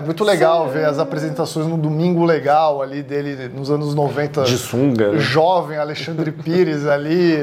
Muito 0.07 0.25
legal 0.25 0.69
ver 0.69 0.87
as 0.87 0.99
apresentações 0.99 1.67
no 1.67 1.77
Domingo 1.77 2.25
Legal 2.25 2.81
ali 2.81 3.03
dele 3.03 3.51
nos 3.55 3.71
anos 3.71 3.95
90. 3.95 4.43
De 4.45 4.57
sunga. 4.57 5.13
né? 5.13 5.19
Jovem 5.19 5.77
Alexandre 5.77 6.31
Pires 6.33 6.87
ali, 6.87 7.37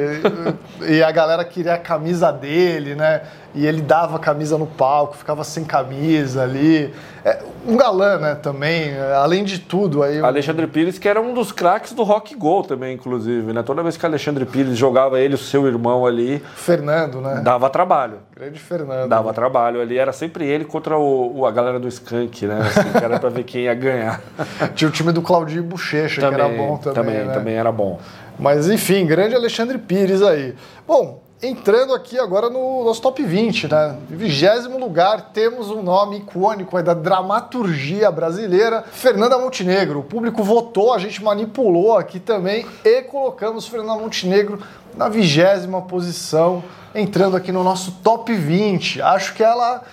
e 0.88 1.04
a 1.04 1.12
galera 1.12 1.44
queria 1.46 1.76
a 1.76 1.78
camisa 1.78 2.32
dele, 2.32 2.96
né? 2.96 3.22
E 3.56 3.68
ele 3.68 3.82
dava 3.84 4.16
a 4.16 4.20
camisa 4.20 4.58
no 4.58 4.66
palco, 4.66 5.16
ficava 5.16 5.44
sem 5.44 5.64
camisa 5.64 6.42
ali. 6.42 6.92
É, 7.24 7.40
um 7.68 7.78
galã, 7.78 8.18
né, 8.18 8.36
também, 8.36 8.98
além 9.16 9.44
de 9.44 9.60
tudo. 9.60 10.02
Aí, 10.02 10.20
o- 10.20 10.26
Alexandre 10.26 10.66
Pires, 10.66 10.98
que 10.98 11.08
era 11.08 11.22
um 11.22 11.36
dos 11.36 11.52
craques 11.52 11.94
do 11.94 12.02
rock 12.02 12.34
go 12.36 12.64
também, 12.64 12.96
inclusive, 12.96 13.54
né? 13.54 13.62
Toda 13.62 13.84
vez 13.84 13.96
que 13.96 14.06
Alexandre 14.06 14.44
Pires 14.46 14.76
jogava 14.76 15.20
ele, 15.20 15.36
o 15.36 15.38
seu 15.38 15.68
irmão 15.68 16.04
ali, 16.06 16.42
Fernando, 16.56 17.22
né? 17.22 17.42
dava 17.44 17.70
trabalho. 17.70 18.18
Grande 18.36 18.60
Fernando. 18.60 19.10
Dava 19.10 19.32
trabalho 19.32 19.80
ali, 19.80 19.98
era 19.98 20.12
sempre 20.12 20.46
ele 20.46 20.66
contra 20.66 20.98
o, 20.98 21.40
o- 21.42 21.46
a 21.46 21.52
galera 21.52 21.80
do 21.80 21.88
Skank, 21.88 22.48
né? 22.48 22.60
Assim, 22.62 22.92
que 22.92 23.04
era 23.06 23.20
pra 23.20 23.30
ver 23.30 23.44
quem 23.44 23.64
ia 23.66 23.74
ganhar. 23.76 24.22
Tinha 24.74 24.90
o 24.90 24.92
time 24.92 25.12
do 25.12 25.22
Claudinho 25.22 25.64
Bochecha, 25.64 26.20
que 26.20 26.26
era 26.34 26.48
bom 26.50 26.78
também. 26.78 26.94
também, 26.94 27.26
né? 27.28 27.34
também 27.34 27.56
era 27.56 27.72
bom. 27.72 28.00
Mas 28.40 28.68
enfim, 28.70 29.06
grande 29.06 29.36
Alexandre 29.36 29.78
Pires 29.78 30.24
aí. 30.24 30.56
Bom, 30.88 31.23
entrando 31.44 31.94
aqui 31.94 32.18
agora 32.18 32.50
no 32.50 32.86
nosso 32.86 33.02
top 33.02 33.22
20, 33.22 33.68
né? 33.68 33.98
Em 34.10 34.16
vigésimo 34.16 34.80
lugar, 34.80 35.32
temos 35.34 35.70
um 35.70 35.84
nome 35.84 36.20
icônico 36.20 36.82
da 36.82 36.94
dramaturgia 36.94 38.10
brasileira, 38.10 38.84
Fernanda 38.90 39.38
Montenegro. 39.38 40.00
O 40.00 40.04
público 40.04 40.42
votou, 40.42 40.94
a 40.94 40.98
gente 40.98 41.22
manipulou 41.22 41.98
aqui 41.98 42.20
também 42.20 42.66
e 42.86 43.02
colocamos 43.02 43.68
Fernanda 43.68 44.00
Montenegro 44.00 44.60
na 44.96 45.10
vigésima 45.10 45.82
posição, 45.82 46.64
entrando 46.96 47.36
aqui 47.36 47.52
no 47.52 47.64
nosso 47.64 47.92
top 48.04 48.34
20. 48.34 49.02
Acho 49.02 49.34
que 49.34 49.44
ela 49.44 49.84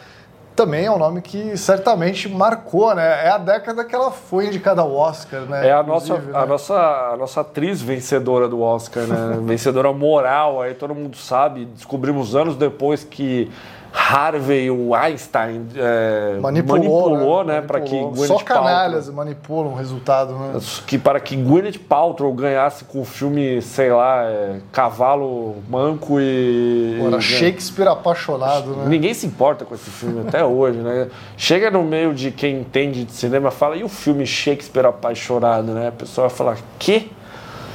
também 0.60 0.84
é 0.84 0.90
um 0.90 0.98
nome 0.98 1.22
que 1.22 1.56
certamente 1.56 2.28
marcou, 2.28 2.94
né? 2.94 3.24
É 3.24 3.30
a 3.30 3.38
década 3.38 3.82
que 3.82 3.94
ela 3.94 4.10
foi 4.10 4.46
indicada 4.46 4.82
ao 4.82 4.94
Oscar, 4.94 5.40
né? 5.42 5.68
É 5.68 5.72
a 5.72 5.82
nossa, 5.82 6.12
Inclusive, 6.12 6.36
a, 6.36 6.40
né? 6.40 6.46
nossa, 6.46 6.74
a 6.74 7.16
nossa 7.16 7.40
atriz 7.40 7.80
vencedora 7.80 8.46
do 8.46 8.60
Oscar, 8.60 9.04
né? 9.04 9.38
vencedora 9.40 9.90
moral, 9.90 10.60
aí 10.60 10.74
todo 10.74 10.94
mundo 10.94 11.16
sabe. 11.16 11.64
Descobrimos 11.64 12.36
anos 12.36 12.56
depois 12.56 13.02
que 13.02 13.50
Harvey, 13.92 14.70
o 14.70 14.94
Einstein, 14.94 15.66
é, 15.76 16.38
Manipulou, 16.40 17.44
né? 17.44 17.60
para 17.60 17.80
que 17.80 17.90
Manipulou. 17.90 18.12
Gwyneth 18.12 18.28
Só 18.28 18.44
canalhas 18.44 19.06
Paltrow, 19.06 19.16
manipulam 19.16 19.72
o 19.72 19.76
resultado, 19.76 20.34
né? 20.34 20.60
que 20.86 20.98
para 20.98 21.18
que 21.18 21.36
Gwyneth 21.36 21.78
Paltrow 21.88 22.32
ganhasse 22.32 22.84
com 22.84 23.00
o 23.00 23.04
filme, 23.04 23.60
sei 23.62 23.92
lá, 23.92 24.24
é, 24.24 24.60
Cavalo 24.72 25.56
Manco 25.68 26.20
e... 26.20 26.98
Pô, 27.00 27.08
Era 27.08 27.20
Shakespeare 27.20 27.88
apaixonado, 27.88 28.70
né? 28.76 28.84
Ninguém 28.86 29.12
se 29.12 29.26
importa 29.26 29.64
com 29.64 29.74
esse 29.74 29.90
filme 29.90 30.20
até 30.26 30.42
hoje, 30.44 30.78
né? 30.78 31.08
Chega 31.36 31.70
no 31.70 31.82
meio 31.82 32.14
de 32.14 32.30
quem 32.30 32.60
entende 32.60 33.04
de 33.04 33.12
cinema 33.12 33.48
e 33.48 33.52
fala, 33.52 33.76
e 33.76 33.84
o 33.84 33.88
filme 33.88 34.26
Shakespeare 34.26 34.86
Apaixonado, 34.86 35.72
né? 35.72 35.88
A 35.88 35.92
pessoa 35.92 36.28
vai 36.28 36.36
falar? 36.36 36.56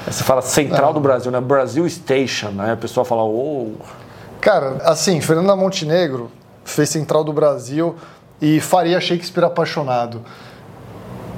Aí 0.05 0.13
você 0.13 0.23
fala 0.23 0.41
Central 0.41 0.93
do 0.93 0.99
Brasil, 0.99 1.31
né? 1.31 1.41
Brasil 1.41 1.89
Station, 1.89 2.49
né? 2.49 2.73
A 2.73 2.77
pessoa 2.77 3.03
fala, 3.03 3.23
oh, 3.23 3.71
Cara, 4.41 4.77
assim, 4.83 5.19
Fernanda 5.21 5.55
Montenegro 5.55 6.29
fez 6.63 6.89
Central 6.89 7.23
do 7.23 7.33
Brasil 7.33 7.95
e 8.41 8.59
faria 8.59 8.99
Shakespeare 8.99 9.45
apaixonado. 9.45 10.21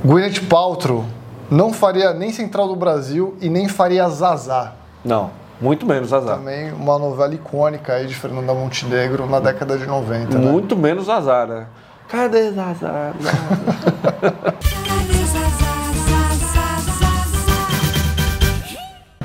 Gwyneth 0.04 0.42
Paltrow 0.50 1.06
não 1.50 1.72
faria 1.74 2.13
nem 2.13 2.32
Central 2.32 2.68
do 2.68 2.75
Brasil 2.75 3.36
e 3.42 3.50
nem 3.50 3.68
faria 3.68 4.08
Zazá. 4.10 4.74
não, 5.04 5.32
muito 5.60 5.88
menos 5.88 6.13
azar. 6.13 6.38
Também 6.38 6.72
uma 6.72 7.00
novela 7.00 7.34
icônica 7.34 7.92
aí 7.94 8.06
de 8.06 8.13
Fernanda 8.13 8.54
Montenegro 8.54 9.25
na 9.25 9.39
década 9.39 9.75
de 9.75 9.88
90, 9.88 10.38
né? 10.38 10.51
Muito 10.51 10.75
menos 10.77 11.10
azar, 11.10 11.48
né? 11.48 11.66
Cadê 12.08 12.51
Zazar? 12.51 13.16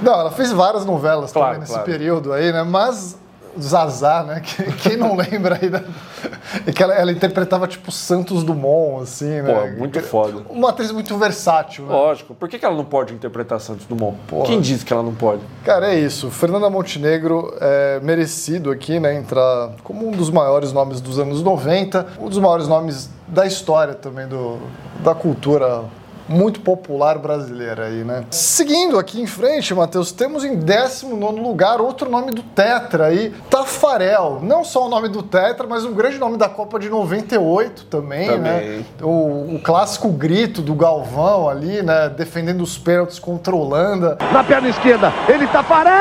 Não, 0.00 0.12
ela 0.14 0.30
fez 0.32 0.50
várias 0.52 0.84
novelas 0.84 1.32
Claro, 1.32 1.46
também 1.48 1.60
nesse 1.60 1.72
claro. 1.72 1.86
período 1.86 2.32
aí, 2.32 2.52
né? 2.52 2.62
Mas 2.64 3.16
Zazá, 3.60 4.22
né? 4.24 4.40
Que- 4.40 4.72
Quem 4.72 4.96
não 4.96 5.14
lembra 5.16 5.58
aí 5.60 5.68
da... 5.68 5.82
é 6.66 6.72
que 6.72 6.82
ela, 6.82 6.94
ela 6.94 7.12
interpretava 7.12 7.66
tipo 7.68 7.90
Santos 7.92 8.42
Dumont, 8.42 9.02
assim, 9.02 9.42
né? 9.42 9.52
Pô, 9.72 9.78
muito 9.78 10.00
foda. 10.00 10.42
Uma 10.48 10.70
atriz 10.70 10.90
muito 10.92 11.16
versátil, 11.18 11.84
né? 11.86 11.92
Lógico, 11.92 12.34
por 12.34 12.48
que 12.48 12.58
que 12.58 12.64
ela 12.64 12.76
não 12.76 12.84
pode 12.84 13.12
interpretar 13.14 13.60
Santos 13.60 13.86
Dumont? 13.86 14.16
Porra. 14.26 14.46
Quem 14.46 14.60
disse 14.60 14.84
que 14.84 14.92
ela 14.92 15.02
não 15.02 15.14
pode? 15.14 15.42
Cara, 15.64 15.92
é 15.92 15.98
isso. 15.98 16.30
Fernanda 16.30 16.68
Montenegro 16.70 17.54
é 17.60 18.00
merecido 18.02 18.70
aqui, 18.70 18.98
né? 18.98 19.14
Entrar 19.14 19.70
como 19.82 20.08
um 20.08 20.10
dos 20.12 20.30
maiores 20.30 20.72
nomes 20.72 21.00
dos 21.00 21.18
anos 21.18 21.42
90, 21.42 22.06
um 22.20 22.28
dos 22.28 22.38
maiores 22.38 22.68
nomes 22.68 23.10
da 23.28 23.46
história 23.46 23.94
também 23.94 24.26
do, 24.26 24.58
da 25.02 25.14
cultura 25.14 25.84
muito 26.32 26.60
popular 26.60 27.18
brasileira 27.18 27.86
aí, 27.86 28.02
né? 28.04 28.24
Seguindo 28.30 28.98
aqui 28.98 29.20
em 29.20 29.26
frente, 29.26 29.74
Matheus, 29.74 30.10
temos 30.12 30.44
em 30.44 30.56
19 30.56 31.40
lugar 31.40 31.80
outro 31.80 32.10
nome 32.10 32.32
do 32.32 32.42
Tetra 32.42 33.06
aí, 33.06 33.32
Tafarel. 33.50 34.40
Não 34.42 34.64
só 34.64 34.86
o 34.86 34.88
nome 34.88 35.08
do 35.08 35.22
Tetra, 35.22 35.66
mas 35.66 35.84
um 35.84 35.92
grande 35.92 36.18
nome 36.18 36.36
da 36.36 36.48
Copa 36.48 36.78
de 36.78 36.88
98 36.88 37.84
também, 37.86 38.26
Também. 38.28 38.40
né? 38.78 38.84
O, 39.00 39.56
o 39.56 39.60
clássico 39.62 40.08
grito 40.08 40.62
do 40.62 40.74
Galvão 40.74 41.48
ali, 41.48 41.82
né? 41.82 42.08
Defendendo 42.08 42.62
os 42.62 42.78
pênaltis 42.78 43.18
contra 43.18 43.52
a 43.52 43.56
Holanda. 43.56 44.18
Na 44.32 44.42
perna 44.42 44.68
esquerda, 44.68 45.12
ele 45.28 45.46
Tafarel! 45.46 45.92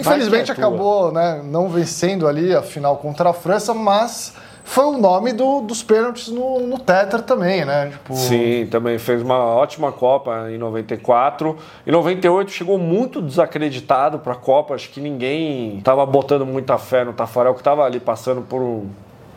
Infelizmente 0.00 0.50
é 0.50 0.54
acabou 0.54 1.12
né, 1.12 1.42
não 1.44 1.68
vencendo 1.68 2.26
ali 2.26 2.54
a 2.54 2.62
final 2.62 2.96
contra 2.96 3.30
a 3.30 3.32
França, 3.32 3.74
mas 3.74 4.32
foi 4.72 4.84
o 4.84 4.98
nome 4.98 5.32
do- 5.32 5.60
dos 5.62 5.82
pênaltis 5.82 6.28
no, 6.28 6.60
no 6.60 6.78
Tetra 6.78 7.20
também, 7.20 7.64
né? 7.64 7.88
Tipo, 7.90 8.14
Sim, 8.14 8.68
também 8.70 8.98
fez 8.98 9.20
uma 9.20 9.36
ótima 9.38 9.90
Copa 9.90 10.48
em 10.50 10.56
94. 10.58 11.56
Em 11.86 11.90
98 11.90 12.50
chegou 12.52 12.78
muito 12.78 13.20
desacreditado 13.20 14.20
para 14.20 14.34
a 14.34 14.36
Copa, 14.36 14.74
acho 14.74 14.88
que 14.90 15.00
ninguém 15.00 15.78
estava 15.78 16.06
botando 16.06 16.46
muita 16.46 16.78
fé 16.78 17.04
no 17.04 17.12
Tafarel, 17.12 17.54
que 17.54 17.60
estava 17.60 17.84
ali 17.84 17.98
passando 17.98 18.42
por 18.42 18.62
um. 18.62 18.86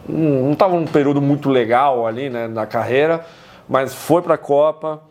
não 0.07 0.51
estava 0.53 0.75
num 0.75 0.85
período 0.85 1.19
muito 1.21 1.49
legal 1.49 2.05
ali 2.05 2.29
né, 2.29 2.47
na 2.47 2.65
carreira, 2.67 3.25
mas 3.67 3.93
foi 3.93 4.21
para 4.21 4.35
a 4.35 4.37
Copa. 4.37 5.01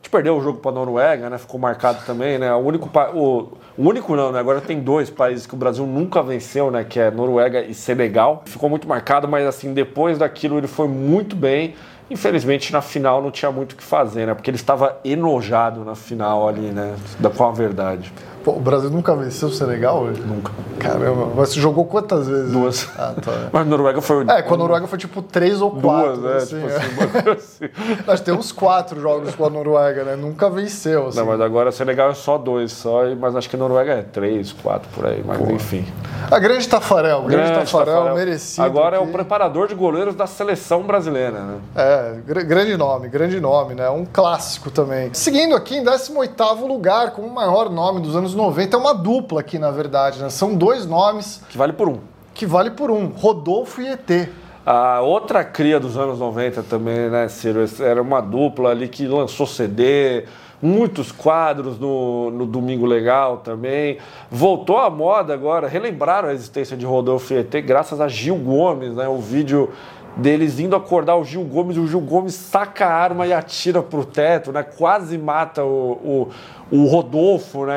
Gente 0.00 0.10
perdeu 0.10 0.36
o 0.36 0.40
jogo 0.40 0.60
para 0.60 0.70
a 0.70 0.74
Noruega, 0.74 1.28
né? 1.28 1.38
Ficou 1.38 1.58
marcado 1.58 2.04
também, 2.06 2.38
né? 2.38 2.52
O 2.54 2.58
único, 2.58 2.88
o, 3.14 3.52
o 3.76 3.88
único 3.88 4.14
não, 4.14 4.30
né? 4.30 4.38
Agora 4.38 4.60
tem 4.60 4.80
dois 4.80 5.10
países 5.10 5.44
que 5.44 5.54
o 5.54 5.56
Brasil 5.56 5.84
nunca 5.86 6.22
venceu, 6.22 6.70
né? 6.70 6.84
Que 6.84 7.00
é 7.00 7.10
Noruega 7.10 7.62
e 7.62 7.74
Senegal. 7.74 8.42
Ficou 8.46 8.70
muito 8.70 8.88
marcado, 8.88 9.26
mas 9.26 9.44
assim, 9.46 9.74
depois 9.74 10.16
daquilo 10.16 10.56
ele 10.56 10.68
foi 10.68 10.86
muito 10.86 11.34
bem. 11.34 11.74
Infelizmente 12.10 12.72
na 12.72 12.80
final 12.80 13.20
não 13.20 13.30
tinha 13.30 13.50
muito 13.50 13.72
o 13.72 13.76
que 13.76 13.82
fazer, 13.82 14.26
né? 14.26 14.34
Porque 14.34 14.48
ele 14.48 14.56
estava 14.56 14.98
enojado 15.04 15.84
na 15.84 15.94
final 15.94 16.48
ali, 16.48 16.70
né? 16.70 16.94
Da, 17.18 17.28
com 17.28 17.44
a 17.44 17.50
verdade. 17.52 18.12
Pô, 18.44 18.52
o 18.52 18.60
Brasil 18.60 18.90
nunca 18.90 19.14
venceu 19.14 19.48
o 19.48 19.52
Senegal? 19.52 20.04
Nunca. 20.04 20.52
Caramba, 20.78 21.28
mas 21.34 21.48
você 21.50 21.60
jogou 21.60 21.84
quantas 21.84 22.28
vezes? 22.28 22.52
Duas. 22.52 22.88
Ah, 22.96 23.12
tá. 23.20 23.32
Mas 23.52 23.62
a 23.62 23.64
Noruega 23.64 24.00
foi. 24.00 24.24
É, 24.28 24.42
com 24.42 24.54
a 24.54 24.56
Noruega 24.56 24.86
foi 24.86 24.96
tipo 24.96 25.20
três 25.20 25.60
ou 25.60 25.72
quatro. 25.72 26.16
Duas, 26.18 26.22
né? 26.22 26.36
assim, 26.36 26.56
tipo 26.56 26.68
é. 26.68 26.76
assim, 26.76 27.22
coisa 27.22 27.32
assim. 27.32 27.68
Nós 28.06 28.20
temos 28.20 28.52
quatro 28.52 29.00
jogos 29.00 29.34
com 29.34 29.44
a 29.44 29.50
Noruega, 29.50 30.04
né? 30.04 30.14
Nunca 30.14 30.48
venceu. 30.48 31.08
Assim. 31.08 31.18
Não, 31.18 31.26
mas 31.26 31.40
agora 31.40 31.72
Senegal 31.72 32.10
é 32.10 32.14
só 32.14 32.38
dois, 32.38 32.70
só, 32.70 33.02
mas 33.18 33.34
acho 33.34 33.50
que 33.50 33.56
a 33.56 33.58
Noruega 33.58 33.92
é 33.92 34.02
três, 34.02 34.52
quatro 34.52 34.88
por 34.94 35.06
aí, 35.06 35.22
mas 35.26 35.40
enfim. 35.50 35.84
A 36.30 36.38
grande 36.38 36.68
Tafarel, 36.68 37.22
grande, 37.22 37.36
Grande 37.50 37.58
Tafarel, 37.70 37.94
Tafarel. 37.94 38.14
merecido. 38.14 38.64
Agora 38.64 38.96
é 38.96 39.00
o 39.00 39.02
aqui. 39.02 39.12
preparador 39.12 39.66
de 39.66 39.74
goleiros 39.74 40.14
da 40.14 40.26
seleção 40.28 40.82
brasileira, 40.84 41.40
né? 41.40 41.56
É, 41.74 42.14
gr- 42.24 42.44
grande 42.44 42.76
nome, 42.76 43.08
grande 43.08 43.40
nome, 43.40 43.74
né? 43.74 43.90
Um 43.90 44.04
clássico 44.04 44.70
também. 44.70 45.10
Seguindo 45.12 45.56
aqui 45.56 45.76
em 45.76 45.84
18º 45.84 46.66
lugar, 46.68 47.10
como 47.12 47.26
o 47.26 47.34
maior 47.34 47.68
nome 47.68 48.00
dos 48.00 48.14
anos 48.14 48.27
90, 48.34 48.76
é 48.76 48.78
uma 48.78 48.94
dupla 48.94 49.40
aqui, 49.40 49.58
na 49.58 49.70
verdade, 49.70 50.20
né? 50.20 50.28
São 50.30 50.54
dois 50.54 50.86
nomes 50.86 51.42
Que 51.48 51.58
vale 51.58 51.72
por 51.72 51.88
um. 51.88 51.98
que 52.34 52.46
vale 52.46 52.70
por 52.70 52.90
um, 52.90 53.06
Rodolfo 53.06 53.80
e 53.80 53.88
ET. 53.88 54.28
A 54.64 55.00
outra 55.00 55.42
cria 55.44 55.80
dos 55.80 55.96
anos 55.96 56.18
90 56.18 56.62
também, 56.64 57.08
né, 57.08 57.26
Ciro? 57.28 57.64
Era 57.80 58.02
uma 58.02 58.20
dupla 58.20 58.70
ali 58.70 58.86
que 58.86 59.06
lançou 59.06 59.46
CD, 59.46 60.26
muitos 60.60 61.10
quadros 61.10 61.78
no, 61.78 62.30
no 62.30 62.44
Domingo 62.44 62.84
Legal 62.84 63.38
também. 63.38 63.96
Voltou 64.30 64.76
à 64.76 64.90
moda 64.90 65.32
agora, 65.32 65.66
relembraram 65.66 66.28
a 66.28 66.34
existência 66.34 66.76
de 66.76 66.84
Rodolfo 66.84 67.32
e 67.32 67.38
ET 67.38 67.54
graças 67.64 67.98
a 67.98 68.08
Gil 68.08 68.36
Gomes, 68.36 68.94
né? 68.94 69.08
O 69.08 69.18
vídeo 69.18 69.70
deles 70.18 70.58
indo 70.58 70.76
acordar 70.76 71.16
o 71.16 71.24
Gil 71.24 71.44
Gomes, 71.44 71.78
o 71.78 71.86
Gil 71.86 72.00
Gomes 72.00 72.34
saca 72.34 72.86
a 72.86 72.92
arma 72.92 73.26
e 73.26 73.32
atira 73.32 73.82
pro 73.82 74.04
teto, 74.04 74.52
né? 74.52 74.62
Quase 74.62 75.16
mata 75.16 75.64
o, 75.64 76.28
o, 76.70 76.76
o 76.76 76.84
Rodolfo, 76.86 77.64
né? 77.64 77.76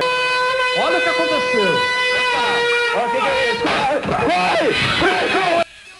Olha 0.79 0.97
o 0.97 1.01
que 1.01 1.09
aconteceu. 1.09 1.75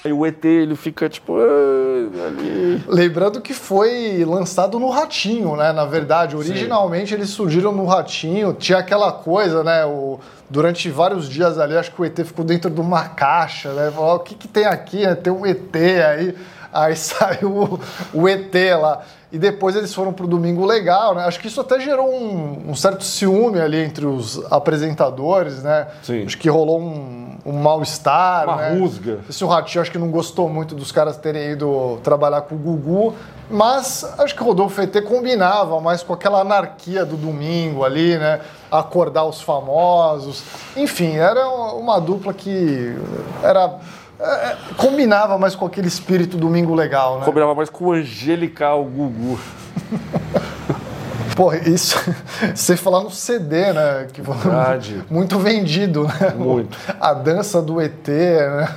E 0.04 0.12
o 0.12 0.26
ET 0.26 0.44
ele 0.46 0.76
fica 0.76 1.08
tipo 1.08 1.36
"Ah, 1.38 2.28
ali. 2.28 2.84
Lembrando 2.88 3.40
que 3.40 3.54
foi 3.54 4.26
lançado 4.26 4.80
no 4.80 4.90
Ratinho, 4.90 5.56
né? 5.56 5.72
Na 5.72 5.86
verdade, 5.86 6.36
originalmente 6.36 7.14
eles 7.14 7.30
surgiram 7.30 7.72
no 7.72 7.86
Ratinho, 7.86 8.54
tinha 8.54 8.80
aquela 8.80 9.12
coisa, 9.12 9.64
né? 9.64 9.86
O, 9.86 10.20
durante 10.50 10.90
vários 10.90 11.30
dias 11.30 11.60
ali, 11.60 11.78
acho 11.78 11.92
que 11.92 12.02
o 12.02 12.06
ET 12.06 12.18
ficou 12.24 12.44
dentro 12.44 12.70
de 12.72 12.82
uma 12.82 13.10
caixa, 13.10 13.72
né? 13.74 13.92
Falou, 13.92 14.16
o 14.16 14.20
que, 14.20 14.34
que 14.34 14.48
tem 14.48 14.66
aqui? 14.66 15.06
né? 15.06 15.14
Tem 15.14 15.32
um 15.32 15.46
ET 15.46 15.76
aí. 15.76 16.36
Aí 16.72 16.96
saiu 16.98 17.52
o, 17.52 17.80
o 18.14 18.28
ET 18.30 18.54
lá. 18.80 19.02
E 19.32 19.40
depois 19.40 19.78
eles 19.78 19.94
foram 19.94 20.12
pro 20.12 20.28
Domingo 20.28 20.66
Legal, 20.66 21.16
né? 21.16 21.24
Acho 21.24 21.40
que 21.40 21.48
isso 21.48 21.62
até 21.62 21.80
gerou 21.80 22.14
um, 22.14 22.70
um 22.72 22.76
certo 22.76 23.06
ciúme 23.06 23.62
ali 23.62 23.82
entre 23.82 24.06
os 24.06 24.44
apresentadores, 24.52 25.64
né? 25.64 25.88
Sim. 26.04 26.26
Acho 26.26 26.38
que 26.38 26.50
rolou 26.50 26.82
um, 26.82 27.38
um 27.46 27.54
mal-estar, 27.54 28.44
Uma 28.50 28.58
né? 28.58 28.78
rusga. 28.78 29.20
Esse 29.30 29.42
o 29.46 29.48
Ratinho 29.48 29.82
acho 29.82 29.92
que 29.92 29.98
não 29.98 30.12
gostou 30.12 30.50
muito 30.50 30.76
dos 30.76 30.92
caras 30.92 31.16
terem 31.16 31.52
ido 31.52 31.98
trabalhar 32.04 32.42
com 32.42 32.56
o 32.56 32.58
Gugu, 32.58 33.16
mas 33.50 34.04
acho 34.20 34.36
que 34.36 34.42
o 34.44 34.46
Rodolfo 34.46 34.82
ET 34.82 35.02
combinava 35.04 35.80
mais 35.80 36.04
com 36.04 36.12
aquela 36.12 36.42
anarquia 36.42 37.06
do 37.06 37.16
domingo 37.16 37.86
ali, 37.86 38.18
né? 38.18 38.42
Acordar 38.70 39.24
os 39.24 39.40
famosos. 39.42 40.44
Enfim, 40.76 41.16
era 41.16 41.48
uma 41.48 42.02
dupla 42.02 42.34
que 42.34 42.98
era. 43.42 43.76
É, 44.22 44.58
combinava 44.78 45.38
mais 45.38 45.56
com 45.56 45.66
aquele 45.66 45.88
espírito 45.88 46.38
domingo 46.38 46.74
legal, 46.76 47.20
né? 47.20 47.26
Combinava 47.26 47.56
mais 47.56 47.70
com 47.70 47.86
o 47.86 47.92
Angelical 47.92 48.84
Gugu. 48.86 49.40
Porra, 51.36 51.58
isso 51.58 51.98
sem 52.56 52.76
falar 52.76 53.02
no 53.02 53.10
CD, 53.10 53.74
né? 53.74 54.08
Que 54.12 54.22
foi 54.22 54.36
Verdade. 54.36 55.04
muito 55.10 55.40
vendido, 55.40 56.04
né? 56.04 56.34
Muito. 56.36 56.78
A 57.00 57.14
dança 57.14 57.62
do 57.62 57.82
ET, 57.82 58.08
né? 58.08 58.76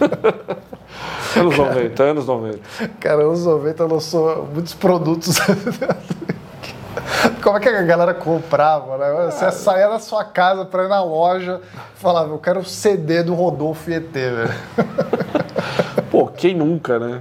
Anos 1.34 1.56
90, 1.56 2.02
anos 2.02 2.26
90. 2.26 2.58
Cara, 3.00 3.22
anos 3.22 3.46
90 3.46 3.86
lançou 3.86 4.48
muitos 4.52 4.74
produtos. 4.74 5.38
Como 7.42 7.56
é 7.56 7.60
que 7.60 7.68
a 7.68 7.82
galera 7.82 8.14
comprava, 8.14 8.96
né? 8.96 9.30
Você 9.30 9.50
saía 9.50 9.88
da 9.88 9.98
sua 9.98 10.24
casa 10.24 10.64
pra 10.64 10.84
ir 10.84 10.88
na 10.88 11.02
loja 11.02 11.60
e 11.74 12.00
falava, 12.00 12.30
eu 12.30 12.38
quero 12.38 12.60
o 12.60 12.64
CD 12.64 13.24
do 13.24 13.34
Rodolfo 13.34 13.90
ET, 13.90 14.12
velho. 14.12 14.54
Pô, 16.08 16.28
quem 16.28 16.54
nunca, 16.54 17.00
né? 17.00 17.20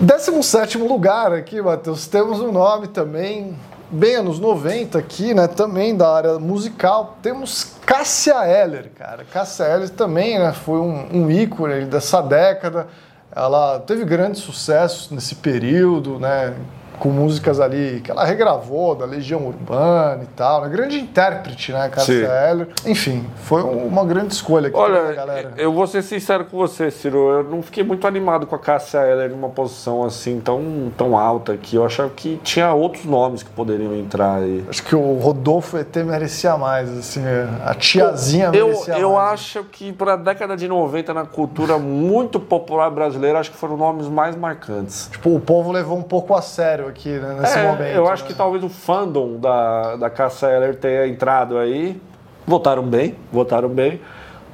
17 0.00 0.78
lugar 0.78 1.30
aqui, 1.32 1.60
Matheus. 1.60 2.06
Temos 2.06 2.40
um 2.40 2.50
nome 2.50 2.88
também, 2.88 3.54
bem 3.90 4.16
anos 4.16 4.38
90 4.38 4.98
aqui, 4.98 5.34
né? 5.34 5.46
Também 5.46 5.94
da 5.94 6.10
área 6.10 6.38
musical. 6.38 7.18
Temos 7.20 7.76
Cássia 7.84 8.46
Eller, 8.46 8.90
cara. 8.96 9.24
Cássia 9.30 9.64
Eller 9.64 9.90
também, 9.90 10.38
né? 10.38 10.54
Foi 10.54 10.78
um, 10.78 11.24
um 11.24 11.30
ícone 11.30 11.84
dessa 11.84 12.22
década. 12.22 12.88
Ela 13.30 13.78
teve 13.80 14.06
grandes 14.06 14.40
sucessos 14.40 15.10
nesse 15.10 15.34
período, 15.34 16.18
né? 16.18 16.54
Com 17.00 17.08
músicas 17.08 17.58
ali 17.58 18.00
que 18.04 18.10
ela 18.10 18.24
regravou, 18.24 18.94
da 18.94 19.04
Legião 19.06 19.44
Urbana 19.46 20.22
e 20.22 20.26
tal. 20.36 20.60
Né? 20.62 20.68
Grande 20.68 21.00
intérprete, 21.00 21.72
né, 21.72 21.88
Cássia 21.88 22.26
Sim. 22.28 22.50
Eller. 22.50 22.68
Enfim, 22.86 23.26
foi 23.36 23.62
um- 23.64 23.86
uma 23.86 24.04
grande 24.04 24.32
escolha 24.34 24.68
aqui 24.68 24.76
Olha, 24.76 25.00
pra 25.02 25.12
galera. 25.14 25.52
eu 25.56 25.72
vou 25.72 25.86
ser 25.86 26.02
sincero 26.02 26.44
com 26.44 26.56
você, 26.58 26.90
Ciro. 26.90 27.30
Eu 27.30 27.44
não 27.44 27.62
fiquei 27.62 27.82
muito 27.82 28.06
animado 28.06 28.46
com 28.46 28.54
a 28.54 28.58
Cássia 28.58 28.98
Eller 28.98 29.30
numa 29.30 29.48
posição 29.48 30.04
assim 30.04 30.38
tão, 30.40 30.92
tão 30.96 31.16
alta 31.16 31.52
aqui. 31.54 31.74
Eu 31.76 31.84
achava 31.86 32.10
que 32.10 32.38
tinha 32.44 32.72
outros 32.74 33.04
nomes 33.06 33.42
que 33.42 33.50
poderiam 33.50 33.94
entrar 33.96 34.36
aí. 34.36 34.62
Acho 34.68 34.82
que 34.84 34.94
o 34.94 35.14
Rodolfo 35.14 35.78
ET 35.78 35.96
merecia 36.04 36.56
mais, 36.58 36.90
assim, 36.96 37.22
a 37.64 37.74
tiazinha 37.74 38.50
Eu, 38.52 38.66
merecia 38.68 38.98
eu 38.98 39.12
mais. 39.14 39.32
acho 39.32 39.64
que 39.64 39.90
para 39.92 40.12
a 40.12 40.16
década 40.16 40.54
de 40.56 40.68
90, 40.68 41.14
na 41.14 41.24
cultura 41.24 41.78
muito 41.78 42.38
popular 42.38 42.90
brasileira, 42.90 43.38
acho 43.38 43.50
que 43.50 43.56
foram 43.56 43.76
nomes 43.76 44.06
mais 44.06 44.36
marcantes. 44.36 45.08
Tipo, 45.10 45.34
o 45.34 45.40
povo 45.40 45.72
levou 45.72 45.96
um 45.96 46.02
pouco 46.02 46.34
a 46.34 46.42
sério 46.42 46.89
aqui, 46.90 47.08
né, 47.08 47.36
nesse 47.40 47.58
É, 47.58 47.66
momento. 47.66 47.88
eu 47.94 48.08
acho 48.08 48.22
né? 48.24 48.28
que 48.28 48.34
talvez 48.34 48.62
o 48.62 48.68
fandom 48.68 49.38
da, 49.38 49.96
da 49.96 50.10
Cássia 50.10 50.46
Eller 50.48 50.74
tenha 50.76 51.06
entrado 51.06 51.56
aí. 51.56 52.00
Votaram 52.46 52.82
bem, 52.82 53.16
votaram 53.32 53.68
bem. 53.68 54.00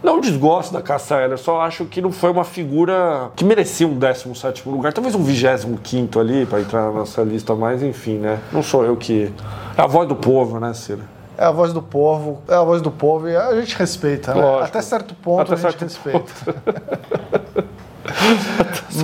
Não 0.02 0.20
desgosto 0.20 0.72
da 0.72 0.82
Cássia 0.82 1.16
Eller, 1.16 1.38
só 1.38 1.62
acho 1.62 1.86
que 1.86 2.00
não 2.00 2.12
foi 2.12 2.30
uma 2.30 2.44
figura 2.44 3.30
que 3.34 3.44
merecia 3.44 3.88
um 3.88 3.98
17 3.98 4.68
lugar, 4.68 4.92
talvez 4.92 5.14
um 5.14 5.22
25 5.24 6.20
ali 6.20 6.46
para 6.46 6.60
entrar 6.60 6.82
na 6.82 6.92
nossa 6.92 7.22
lista, 7.22 7.54
mas 7.54 7.82
enfim, 7.82 8.18
né? 8.18 8.38
Não 8.52 8.62
sou 8.62 8.84
eu 8.84 8.94
que. 8.96 9.32
É 9.76 9.82
a 9.82 9.86
voz 9.86 10.06
do 10.06 10.14
povo, 10.14 10.60
né, 10.60 10.72
Ciro? 10.74 11.00
É 11.38 11.44
a 11.44 11.50
voz 11.50 11.72
do 11.72 11.82
povo, 11.82 12.40
é 12.48 12.54
a 12.54 12.62
voz 12.62 12.80
do 12.80 12.90
povo 12.90 13.28
e 13.28 13.36
a 13.36 13.54
gente 13.60 13.76
respeita, 13.76 14.34
né? 14.34 14.60
Até 14.62 14.80
certo 14.80 15.14
ponto 15.14 15.52
Até 15.52 15.66
a 15.66 15.70
gente 15.70 15.84
respeita. 15.84 16.54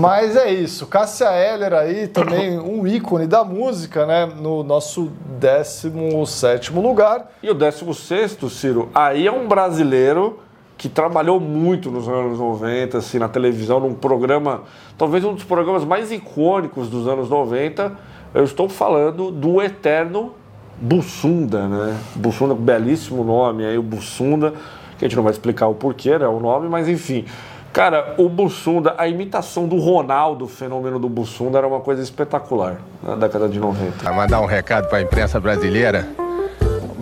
Mas 0.01 0.37
é 0.37 0.53
isso. 0.53 0.87
Cássia 0.87 1.31
Eller 1.33 1.73
aí 1.73 2.09
também 2.09 2.59
um 2.59 2.87
ícone 2.87 3.27
da 3.27 3.45
música, 3.45 4.07
né? 4.07 4.27
No 4.27 4.63
nosso 4.63 5.11
17 5.39 6.73
lugar. 6.73 7.31
E 7.43 7.51
o 7.51 7.55
16, 7.55 8.39
Ciro, 8.51 8.89
aí 8.95 9.27
é 9.27 9.33
um 9.33 9.47
brasileiro 9.47 10.39
que 10.83 10.89
trabalhou 10.89 11.39
muito 11.39 11.91
nos 11.91 12.09
anos 12.09 12.39
90, 12.39 12.99
assim, 12.99 13.19
na 13.19 13.29
televisão, 13.29 13.79
num 13.79 13.95
programa, 13.95 14.63
talvez 14.99 15.25
um 15.25 15.33
dos 15.33 15.45
programas 15.45 15.85
mais 15.85 16.11
icônicos 16.11 16.89
dos 16.89 17.07
anos 17.07 17.29
90. 17.29 17.93
Eu 18.35 18.43
estou 18.43 18.69
falando 18.69 19.31
do 19.31 19.63
eterno 19.63 20.35
Bussunda, 20.81 21.69
né? 21.69 21.97
Bussunda, 22.17 22.55
belíssimo 22.55 23.23
nome 23.23 23.65
aí, 23.65 23.79
o 23.79 23.83
Bussunda, 23.83 24.55
que 24.99 25.05
a 25.05 25.09
gente 25.09 25.15
não 25.15 25.23
vai 25.23 25.33
explicar 25.33 25.69
o 25.69 25.75
porquê, 25.75 26.19
né? 26.19 26.27
O 26.27 26.41
nome, 26.41 26.69
mas 26.69 26.89
enfim. 26.89 27.25
Cara, 27.73 28.17
o 28.19 28.29
Bussunda, 28.29 28.95
a 28.99 29.09
imitação 29.09 29.67
do 29.67 29.79
Ronaldo, 29.79 30.45
o 30.45 30.49
fenômeno 30.49 30.99
do 30.99 31.09
Bussunda, 31.09 31.57
era 31.57 31.67
uma 31.67 31.81
coisa 31.81 32.03
espetacular 32.03 32.77
na 33.03 33.17
década 33.17 33.49
de 33.49 33.59
90. 33.59 34.05
Vai 34.05 34.15
mandar 34.15 34.43
um 34.43 34.47
recado 34.47 34.89
pra 34.89 35.01
imprensa 35.01 35.41
brasileira? 35.41 36.07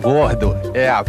Gordo 0.01 0.57
é 0.73 0.89
a 0.89 1.05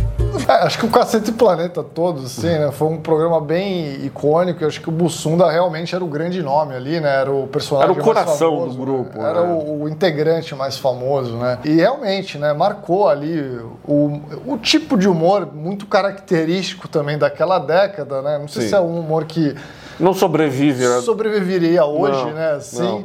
É, 0.48 0.52
acho 0.64 0.78
que 0.78 0.86
o 0.86 0.90
Cacete 0.90 1.30
e 1.30 1.32
Planeta 1.32 1.82
todo, 1.82 2.22
assim, 2.22 2.48
né? 2.48 2.70
Foi 2.72 2.88
um 2.88 2.98
programa 2.98 3.40
bem 3.40 4.04
icônico. 4.04 4.62
Eu 4.62 4.68
acho 4.68 4.80
que 4.80 4.88
o 4.88 4.92
Bussunda 4.92 5.50
realmente 5.50 5.94
era 5.94 6.02
o 6.04 6.06
grande 6.06 6.42
nome 6.42 6.74
ali, 6.74 7.00
né? 7.00 7.20
Era 7.20 7.30
o 7.30 7.46
personagem 7.46 7.90
Era 7.90 7.92
o 7.92 7.96
mais 7.96 8.06
coração 8.06 8.50
famoso, 8.50 8.76
do 8.76 8.82
grupo, 8.84 9.18
né? 9.18 9.30
Era 9.30 9.42
né? 9.42 9.52
o, 9.52 9.82
o 9.82 9.88
integrante 9.88 10.54
mais 10.54 10.76
famoso, 10.76 11.36
né? 11.36 11.58
E 11.64 11.74
realmente, 11.74 12.38
né? 12.38 12.52
Marcou 12.52 13.08
ali 13.08 13.40
o, 13.86 14.20
o 14.46 14.58
tipo 14.58 14.96
de 14.96 15.08
humor 15.08 15.48
muito 15.52 15.86
característico 15.86 16.88
também 16.88 17.18
daquela 17.18 17.58
década, 17.58 18.22
né? 18.22 18.38
Não 18.38 18.48
sei 18.48 18.62
Sim. 18.62 18.68
se 18.68 18.74
é 18.74 18.80
um 18.80 19.00
humor 19.00 19.24
que 19.24 19.54
Não 19.98 20.14
sobrevive, 20.14 20.86
né? 20.86 21.00
sobreviveria 21.00 21.84
hoje, 21.84 22.24
Não, 22.24 22.32
né? 22.32 22.52
Assim. 22.52 22.82
não. 22.82 23.04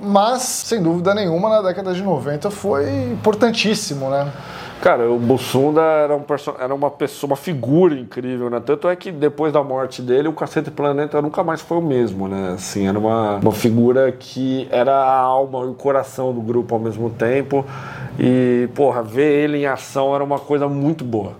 Mas, 0.00 0.42
sem 0.42 0.80
dúvida 0.80 1.12
nenhuma, 1.12 1.48
na 1.48 1.60
década 1.60 1.92
de 1.92 2.02
90 2.02 2.50
foi 2.52 2.88
importantíssimo, 3.12 4.08
né? 4.08 4.30
Cara, 4.80 5.10
o 5.10 5.18
Bussunda 5.18 5.80
era, 5.80 6.14
um 6.16 6.24
era 6.60 6.72
uma 6.72 6.90
pessoa, 6.90 7.30
uma 7.30 7.36
figura 7.36 7.98
incrível, 7.98 8.48
né? 8.48 8.62
Tanto 8.64 8.88
é 8.88 8.94
que 8.94 9.10
depois 9.10 9.52
da 9.52 9.62
morte 9.62 10.00
dele, 10.00 10.28
o 10.28 10.32
Cacete 10.32 10.70
Planeta 10.70 11.20
nunca 11.20 11.42
mais 11.42 11.60
foi 11.60 11.78
o 11.78 11.82
mesmo, 11.82 12.28
né? 12.28 12.52
Assim, 12.54 12.86
era 12.86 12.96
uma, 12.96 13.38
uma 13.38 13.52
figura 13.52 14.12
que 14.12 14.68
era 14.70 14.92
a 14.94 15.18
alma 15.18 15.64
e 15.64 15.68
o 15.68 15.74
coração 15.74 16.32
do 16.32 16.40
grupo 16.40 16.76
ao 16.76 16.80
mesmo 16.80 17.10
tempo. 17.10 17.66
E, 18.20 18.68
porra, 18.72 19.02
ver 19.02 19.44
ele 19.44 19.58
em 19.58 19.66
ação 19.66 20.14
era 20.14 20.22
uma 20.22 20.38
coisa 20.38 20.68
muito 20.68 21.04
boa. 21.04 21.32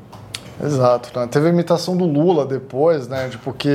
Exato, 0.62 1.16
né? 1.18 1.27
Teve 1.31 1.47
a 1.47 1.51
imitação 1.51 1.97
do 1.97 2.05
Lula 2.05 2.44
depois, 2.44 3.07
né? 3.07 3.29
Tipo, 3.29 3.53
que 3.53 3.71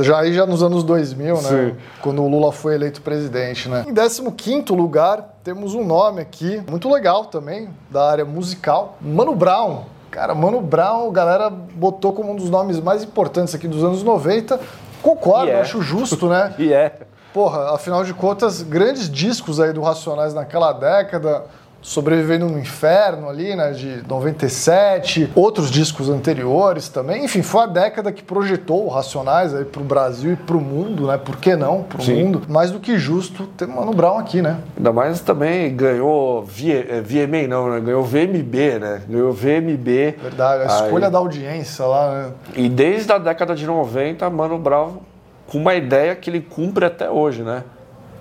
já 0.00 0.18
aí 0.18 0.32
já 0.32 0.46
nos 0.46 0.62
anos 0.62 0.82
2000, 0.82 1.34
né? 1.36 1.40
Sim. 1.40 1.76
Quando 2.00 2.22
o 2.22 2.28
Lula 2.28 2.52
foi 2.52 2.74
eleito 2.74 3.00
presidente, 3.02 3.68
né? 3.68 3.84
Em 3.88 3.94
15º 3.94 4.74
lugar, 4.74 5.36
temos 5.44 5.74
um 5.74 5.84
nome 5.84 6.20
aqui, 6.20 6.62
muito 6.68 6.92
legal 6.92 7.26
também, 7.26 7.68
da 7.90 8.10
área 8.10 8.24
musical, 8.24 8.96
Mano 9.00 9.34
Brown. 9.34 9.84
Cara, 10.10 10.34
Mano 10.34 10.60
Brown, 10.60 11.08
a 11.08 11.12
galera 11.12 11.50
botou 11.50 12.12
como 12.12 12.32
um 12.32 12.36
dos 12.36 12.50
nomes 12.50 12.80
mais 12.80 13.04
importantes 13.04 13.54
aqui 13.54 13.68
dos 13.68 13.84
anos 13.84 14.02
90. 14.02 14.58
Concordo, 15.02 15.46
E 15.46 15.50
é. 15.50 15.60
acho 15.60 15.80
justo, 15.82 16.28
né? 16.28 16.54
E 16.58 16.72
é. 16.72 16.92
Porra, 17.32 17.74
afinal 17.74 18.02
de 18.02 18.14
contas, 18.14 18.62
grandes 18.62 19.08
discos 19.08 19.60
aí 19.60 19.72
do 19.72 19.82
Racionais 19.82 20.32
naquela 20.34 20.72
década, 20.72 21.44
Sobrevivendo 21.88 22.46
no 22.50 22.58
Inferno 22.58 23.30
ali, 23.30 23.56
né, 23.56 23.70
de 23.70 24.02
97, 24.06 25.30
outros 25.34 25.70
discos 25.70 26.10
anteriores 26.10 26.90
também. 26.90 27.24
Enfim, 27.24 27.40
foi 27.40 27.62
a 27.62 27.66
década 27.66 28.12
que 28.12 28.22
projetou 28.22 28.84
o 28.84 28.88
Racionais 28.90 29.54
aí 29.54 29.64
pro 29.64 29.82
Brasil 29.82 30.32
e 30.34 30.36
pro 30.36 30.60
mundo, 30.60 31.06
né? 31.06 31.16
Por 31.16 31.36
que 31.38 31.56
não? 31.56 31.84
Pro 31.84 32.02
Sim. 32.02 32.24
mundo. 32.24 32.42
Mais 32.46 32.70
do 32.70 32.78
que 32.78 32.98
justo 32.98 33.46
ter 33.56 33.66
Mano 33.66 33.92
Brown 33.94 34.18
aqui, 34.18 34.42
né? 34.42 34.58
Ainda 34.76 34.92
mais 34.92 35.20
também 35.20 35.74
ganhou 35.74 36.42
V- 36.44 37.00
VMA, 37.00 37.48
não, 37.48 37.70
né? 37.70 37.80
Ganhou 37.80 38.04
VMB, 38.04 38.78
né? 38.78 39.00
Ganhou 39.08 39.32
VMB. 39.32 40.14
Verdade, 40.22 40.64
a 40.64 40.76
Aí- 40.80 40.84
escolha 40.84 41.10
da 41.10 41.16
audiência 41.16 41.86
lá, 41.86 42.12
né? 42.12 42.30
E 42.54 42.68
desde 42.68 43.10
a 43.12 43.16
década 43.16 43.54
de 43.54 43.66
90, 43.66 44.28
Mano 44.28 44.58
Brown 44.58 44.98
com 45.46 45.56
uma 45.56 45.74
ideia 45.74 46.14
que 46.14 46.28
ele 46.28 46.42
cumpre 46.42 46.84
até 46.84 47.08
hoje, 47.08 47.42
né? 47.42 47.64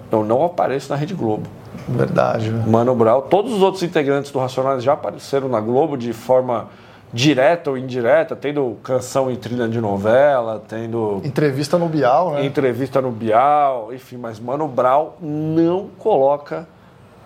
Eu 0.09 0.23
não 0.23 0.45
apareço 0.45 0.89
na 0.89 0.95
Rede 0.95 1.13
Globo. 1.13 1.56
Verdade, 1.87 2.49
né? 2.51 2.63
Mano 2.67 2.95
Brown, 2.95 3.21
todos 3.21 3.53
os 3.53 3.61
outros 3.61 3.83
integrantes 3.83 4.31
do 4.31 4.39
Racionais 4.39 4.83
já 4.83 4.93
apareceram 4.93 5.47
na 5.49 5.59
Globo 5.59 5.97
de 5.97 6.13
forma 6.13 6.67
direta 7.13 7.69
ou 7.69 7.77
indireta, 7.77 8.35
tendo 8.35 8.77
canção 8.83 9.31
em 9.31 9.35
trilha 9.35 9.67
de 9.67 9.79
novela, 9.79 10.61
tendo 10.67 11.21
Entrevista 11.23 11.77
no 11.77 11.87
Bial, 11.87 12.31
né? 12.33 12.45
entrevista 12.45 13.01
no 13.01 13.11
Bial, 13.11 13.93
enfim, 13.93 14.17
mas 14.17 14.39
Mano 14.39 14.67
Brown 14.67 15.11
não 15.21 15.87
coloca 15.97 16.67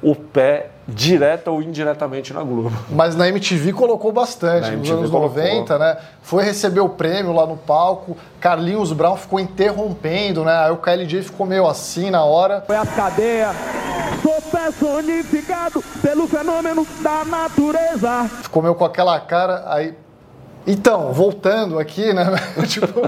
o 0.01 0.15
pé 0.15 0.69
direta 0.87 1.51
ou 1.51 1.61
indiretamente 1.61 2.33
na 2.33 2.41
Globo. 2.43 2.75
Mas 2.89 3.15
na 3.15 3.27
MTV 3.29 3.71
colocou 3.73 4.11
bastante, 4.11 4.69
Na 4.69 4.71
nos 4.71 4.89
MTV 4.89 4.93
anos 4.97 5.11
colocou. 5.11 5.37
90, 5.37 5.77
né? 5.77 5.97
Foi 6.21 6.43
receber 6.43 6.79
o 6.79 6.89
prêmio 6.89 7.33
lá 7.33 7.45
no 7.45 7.55
palco, 7.55 8.17
Carlinhos 8.39 8.91
Brown 8.91 9.15
ficou 9.15 9.39
interrompendo, 9.39 10.43
né? 10.43 10.65
Aí 10.65 10.71
o 10.71 10.77
KLJ 10.77 11.23
ficou 11.23 11.45
meio 11.45 11.67
assim 11.67 12.09
na 12.09 12.23
hora. 12.23 12.63
Foi 12.65 12.75
a 12.75 12.85
cadeia. 12.85 13.51
Sou 14.21 14.41
personificado 14.41 15.83
pelo 16.01 16.27
fenômeno 16.27 16.85
da 17.01 17.23
natureza. 17.25 18.29
Ficou 18.43 18.61
meio 18.61 18.75
com 18.75 18.85
aquela 18.85 19.19
cara, 19.19 19.63
aí. 19.67 19.93
Então, 20.65 21.11
voltando 21.11 21.79
aqui, 21.79 22.13
né? 22.13 22.25
tipo. 22.67 23.01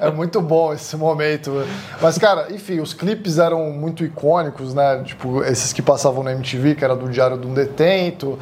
é 0.00 0.10
muito 0.10 0.40
bom 0.40 0.72
esse 0.72 0.96
momento. 0.96 1.64
Mas, 2.00 2.18
cara, 2.18 2.48
enfim, 2.50 2.80
os 2.80 2.92
clipes 2.92 3.38
eram 3.38 3.70
muito 3.70 4.04
icônicos, 4.04 4.74
né? 4.74 5.02
Tipo, 5.04 5.42
esses 5.44 5.72
que 5.72 5.80
passavam 5.80 6.22
na 6.22 6.32
MTV, 6.32 6.74
que 6.74 6.84
era 6.84 6.96
do 6.96 7.08
Diário 7.08 7.38
de 7.38 7.46
um 7.46 7.54
Detento, 7.54 8.38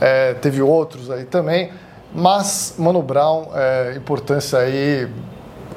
é, 0.00 0.34
teve 0.34 0.60
outros 0.60 1.10
aí 1.10 1.24
também. 1.24 1.70
Mas, 2.12 2.74
Mano 2.78 3.02
Brown, 3.02 3.48
é, 3.54 3.94
importância 3.96 4.58
aí 4.58 5.08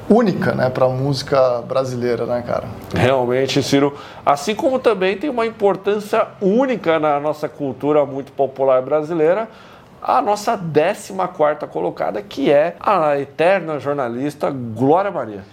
única, 0.08 0.52
né, 0.54 0.68
pra 0.68 0.88
música 0.88 1.62
brasileira, 1.62 2.26
né, 2.26 2.42
cara? 2.46 2.64
Realmente, 2.94 3.62
Ciro. 3.62 3.94
Assim 4.24 4.54
como 4.54 4.78
também 4.78 5.16
tem 5.16 5.30
uma 5.30 5.46
importância 5.46 6.26
única 6.40 6.98
na 6.98 7.20
nossa 7.20 7.48
cultura 7.48 8.04
muito 8.04 8.32
popular 8.32 8.82
brasileira, 8.82 9.48
a 10.02 10.20
nossa 10.20 10.58
14 10.58 11.12
colocada, 11.70 12.20
que 12.20 12.50
é 12.50 12.74
a 12.80 13.18
eterna 13.18 13.78
jornalista 13.78 14.50
Glória 14.50 15.10
Maria. 15.10 15.44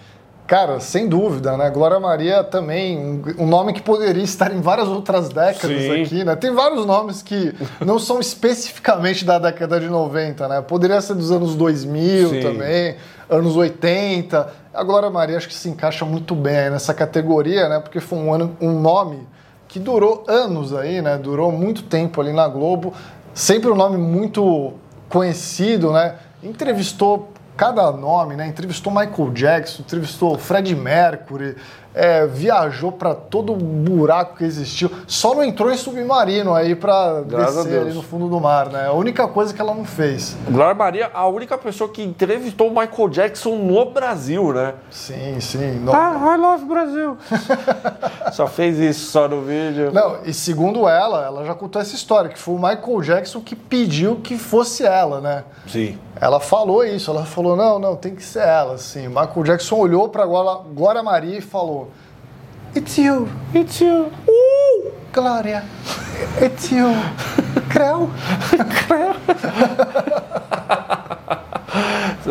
Cara, 0.50 0.80
sem 0.80 1.08
dúvida, 1.08 1.56
né? 1.56 1.70
Glória 1.70 2.00
Maria 2.00 2.42
também, 2.42 3.22
um, 3.38 3.46
nome 3.46 3.72
que 3.72 3.80
poderia 3.80 4.24
estar 4.24 4.52
em 4.52 4.60
várias 4.60 4.88
outras 4.88 5.28
décadas 5.28 5.82
Sim. 5.82 6.02
aqui, 6.02 6.24
né? 6.24 6.34
Tem 6.34 6.52
vários 6.52 6.84
nomes 6.84 7.22
que 7.22 7.54
não 7.86 8.00
são 8.00 8.18
especificamente 8.18 9.24
da 9.24 9.38
década 9.38 9.78
de 9.78 9.86
90, 9.86 10.48
né? 10.48 10.60
Poderia 10.60 11.00
ser 11.00 11.14
dos 11.14 11.30
anos 11.30 11.54
2000 11.54 12.30
Sim. 12.30 12.40
também, 12.40 12.96
anos 13.28 13.54
80. 13.54 14.52
A 14.74 14.82
Glória 14.82 15.08
Maria 15.08 15.36
acho 15.36 15.46
que 15.46 15.54
se 15.54 15.68
encaixa 15.68 16.04
muito 16.04 16.34
bem 16.34 16.56
aí 16.56 16.70
nessa 16.70 16.92
categoria, 16.92 17.68
né? 17.68 17.78
Porque 17.78 18.00
foi 18.00 18.18
um, 18.18 18.34
ano, 18.34 18.56
um 18.60 18.72
nome 18.72 19.28
que 19.68 19.78
durou 19.78 20.24
anos 20.26 20.74
aí, 20.74 21.00
né? 21.00 21.16
Durou 21.16 21.52
muito 21.52 21.84
tempo 21.84 22.20
ali 22.20 22.32
na 22.32 22.48
Globo. 22.48 22.92
Sempre 23.34 23.70
um 23.70 23.76
nome 23.76 23.96
muito 23.96 24.74
conhecido, 25.08 25.92
né? 25.92 26.16
Entrevistou 26.42 27.32
cada 27.56 27.90
nome, 27.92 28.36
né? 28.36 28.46
Entrevistou 28.46 28.92
Michael 28.92 29.30
Jackson, 29.32 29.82
entrevistou 29.82 30.38
Fred 30.38 30.74
Mercury, 30.74 31.56
é, 31.94 32.26
viajou 32.26 32.92
para 32.92 33.14
todo 33.14 33.54
buraco 33.54 34.36
que 34.36 34.44
existiu. 34.44 34.90
Só 35.06 35.34
não 35.34 35.42
entrou 35.42 35.70
em 35.70 35.76
submarino 35.76 36.54
aí 36.54 36.74
para 36.74 37.22
descer 37.22 37.80
ali 37.80 37.92
no 37.92 38.02
fundo 38.02 38.28
do 38.28 38.40
mar, 38.40 38.68
né? 38.68 38.86
A 38.86 38.92
única 38.92 39.26
coisa 39.28 39.52
que 39.52 39.60
ela 39.60 39.74
não 39.74 39.84
fez. 39.84 40.36
Glória 40.48 40.74
Maria, 40.74 41.10
a 41.12 41.26
única 41.26 41.58
pessoa 41.58 41.90
que 41.90 42.02
entrevistou 42.02 42.68
o 42.68 42.70
Michael 42.70 43.08
Jackson 43.08 43.56
no 43.56 43.90
Brasil, 43.90 44.52
né? 44.52 44.74
Sim, 44.90 45.40
sim. 45.40 45.80
Não, 45.80 45.92
Ah, 45.94 46.34
I 46.34 46.40
love 46.40 46.64
Brasil. 46.64 47.16
só 48.32 48.46
fez 48.46 48.78
isso 48.78 49.10
só 49.10 49.28
no 49.28 49.42
vídeo. 49.42 49.90
Não, 49.92 50.18
e 50.24 50.32
segundo 50.32 50.88
ela, 50.88 51.24
ela 51.24 51.44
já 51.44 51.54
contou 51.54 51.80
essa 51.80 51.94
história, 51.94 52.30
que 52.30 52.38
foi 52.38 52.54
o 52.54 52.58
Michael 52.58 53.00
Jackson 53.02 53.40
que 53.40 53.56
pediu 53.56 54.16
que 54.16 54.38
fosse 54.38 54.84
ela, 54.84 55.20
né? 55.20 55.44
Sim. 55.66 55.98
Ela 56.20 56.38
falou 56.38 56.84
isso, 56.84 57.10
ela 57.10 57.24
falou, 57.24 57.56
não, 57.56 57.78
não, 57.78 57.96
tem 57.96 58.14
que 58.14 58.22
ser 58.22 58.40
ela, 58.42 58.74
assim. 58.74 59.06
O 59.06 59.10
Michael 59.10 59.42
Jackson 59.42 59.76
olhou 59.76 60.08
pra 60.08 60.26
Glória, 60.26 60.62
Glória 60.74 61.02
Maria 61.02 61.38
e 61.38 61.40
falou, 61.40 61.79
It's 62.74 62.98
you, 62.98 63.28
It's 63.54 63.80
you. 63.80 64.06
uh, 64.28 64.90
Glória, 65.12 65.64
it's 66.40 66.70
you, 66.70 66.86
Creu. 67.68 68.08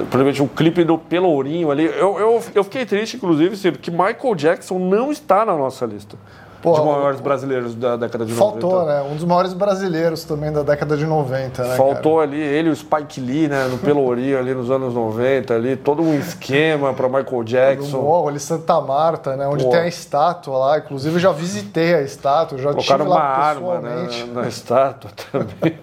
Provavelmente 0.10 0.41
um 0.41 0.47
clipe 0.47 0.84
do 0.86 0.97
Pelourinho 0.97 1.69
ali. 1.71 1.86
Eu, 1.86 2.17
eu, 2.19 2.43
eu 2.56 2.63
fiquei 2.63 2.86
triste, 2.86 3.17
inclusive, 3.17 3.58
Ciro, 3.58 3.78
que 3.78 3.91
Michael 3.91 4.36
Jackson 4.36 4.80
não 4.80 5.12
está 5.12 5.45
na 5.45 5.56
nossa 5.56 5.86
lista 5.86 6.17
Porra, 6.62 6.82
de 6.82 6.88
maiores 6.88 7.19
brasileiros 7.22 7.76
da 7.76 7.95
década 7.95 8.26
de 8.26 8.34
Faltou, 8.34 8.72
90. 8.82 8.86
né? 8.93 9.10
Um 9.10 9.15
dos 9.15 9.24
maiores 9.24 9.54
brasileiros 9.54 10.24
também 10.26 10.52
da 10.52 10.62
década 10.62 10.98
de 10.98 11.06
90, 11.06 11.63
né? 11.63 11.76
Faltou 11.76 12.19
ali 12.19 12.39
ele 12.41 12.69
e 12.69 12.72
o 12.72 12.76
Spike 12.76 13.22
Lee, 13.22 13.48
né, 13.48 13.67
no 13.67 13.78
Pelourinho 13.78 14.38
ali 14.38 14.54
nos 14.54 14.69
anos 14.69 14.93
90, 14.93 15.54
ali, 15.54 15.76
todo 15.78 16.02
um 16.02 16.17
esquema 16.19 16.93
para 16.93 17.08
Michael 17.08 17.26
cara? 17.26 17.43
Jackson. 17.45 18.02
morro 18.02 18.28
ali, 18.30 18.39
Santa 18.39 18.80
Marta, 18.82 19.36
né? 19.36 19.48
Onde 19.48 19.63
Pô. 19.63 19.69
tem 19.69 19.80
a 19.80 19.88
estátua 19.88 20.58
lá. 20.58 20.78
Inclusive, 20.80 21.15
eu 21.15 21.19
já 21.19 21.32
visitei 21.32 21.93
a 21.95 22.02
estátua, 22.02 22.58
já 22.58 22.72
Colocaram 22.72 23.06
tive 23.06 23.10
uma 23.17 23.19
lá 23.19 23.26
arma 23.38 23.80
né, 23.80 24.06
pessoalmente. 24.06 24.32
na 24.34 24.48
estátua 24.48 25.12
também. 25.32 25.80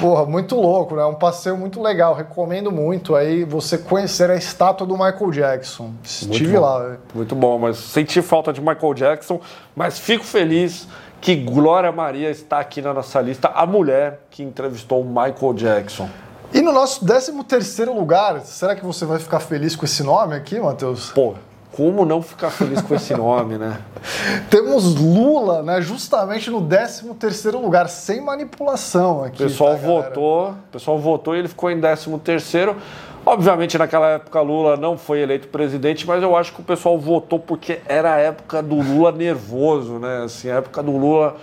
Porra, 0.00 0.24
muito 0.24 0.54
louco, 0.54 0.94
né? 0.94 1.04
Um 1.04 1.14
passeio 1.14 1.56
muito 1.56 1.82
legal. 1.82 2.14
Recomendo 2.14 2.70
muito 2.70 3.14
aí 3.14 3.44
você 3.44 3.76
conhecer 3.76 4.30
a 4.30 4.36
estátua 4.36 4.86
do 4.86 4.94
Michael 4.94 5.30
Jackson. 5.30 5.92
Estive 6.04 6.58
lá, 6.58 6.78
velho. 6.78 7.00
Muito 7.14 7.34
bom, 7.34 7.58
mas 7.58 7.76
senti 7.78 8.22
falta 8.22 8.52
de 8.52 8.60
Michael 8.60 8.94
Jackson, 8.94 9.40
mas 9.74 9.98
fico 9.98 10.24
feliz 10.24 10.86
que 11.20 11.36
Glória 11.36 11.92
Maria 11.92 12.30
está 12.30 12.58
aqui 12.58 12.82
na 12.82 12.92
nossa 12.92 13.20
lista, 13.20 13.48
a 13.48 13.64
mulher 13.64 14.20
que 14.30 14.42
entrevistou 14.42 15.00
o 15.00 15.04
Michael 15.04 15.54
Jackson. 15.54 16.08
E 16.52 16.60
no 16.60 16.72
nosso 16.72 17.06
13 17.06 17.32
terceiro 17.44 17.94
lugar, 17.94 18.40
será 18.40 18.74
que 18.74 18.84
você 18.84 19.06
vai 19.06 19.18
ficar 19.18 19.40
feliz 19.40 19.74
com 19.74 19.84
esse 19.84 20.02
nome 20.02 20.34
aqui, 20.34 20.60
Matheus? 20.60 21.10
Pô, 21.10 21.34
como 21.72 22.04
não 22.04 22.22
ficar 22.22 22.50
feliz 22.50 22.80
com 22.82 22.94
esse 22.94 23.14
nome, 23.14 23.56
né? 23.56 23.78
Temos 24.50 24.94
Lula, 24.94 25.62
né? 25.62 25.80
Justamente 25.80 26.50
no 26.50 26.66
13 26.66 27.14
terceiro 27.14 27.60
lugar, 27.60 27.88
sem 27.88 28.20
manipulação 28.20 29.24
aqui. 29.24 29.42
O 29.42 29.46
pessoal 29.46 29.72
tá, 29.72 29.76
votou, 29.76 30.50
o 30.50 30.72
pessoal 30.72 30.98
votou 30.98 31.34
e 31.34 31.38
ele 31.40 31.48
ficou 31.48 31.70
em 31.70 31.80
13 31.80 32.18
terceiro. 32.18 32.76
Obviamente, 33.24 33.78
naquela 33.78 34.08
época, 34.08 34.40
Lula 34.40 34.76
não 34.76 34.98
foi 34.98 35.20
eleito 35.20 35.48
presidente, 35.48 36.06
mas 36.06 36.22
eu 36.22 36.36
acho 36.36 36.52
que 36.52 36.60
o 36.60 36.64
pessoal 36.64 36.98
votou 36.98 37.38
porque 37.38 37.80
era 37.86 38.14
a 38.14 38.18
época 38.18 38.60
do 38.60 38.74
Lula 38.74 39.12
nervoso, 39.12 39.98
né? 39.98 40.24
Assim, 40.24 40.50
a 40.50 40.56
época 40.56 40.82
do 40.82 40.96
Lula, 40.96 41.36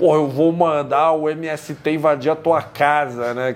pô, 0.00 0.14
eu 0.14 0.26
vou 0.26 0.50
mandar 0.50 1.12
o 1.12 1.28
MST 1.28 1.90
invadir 1.90 2.32
a 2.32 2.34
tua 2.34 2.62
casa, 2.62 3.34
né? 3.34 3.54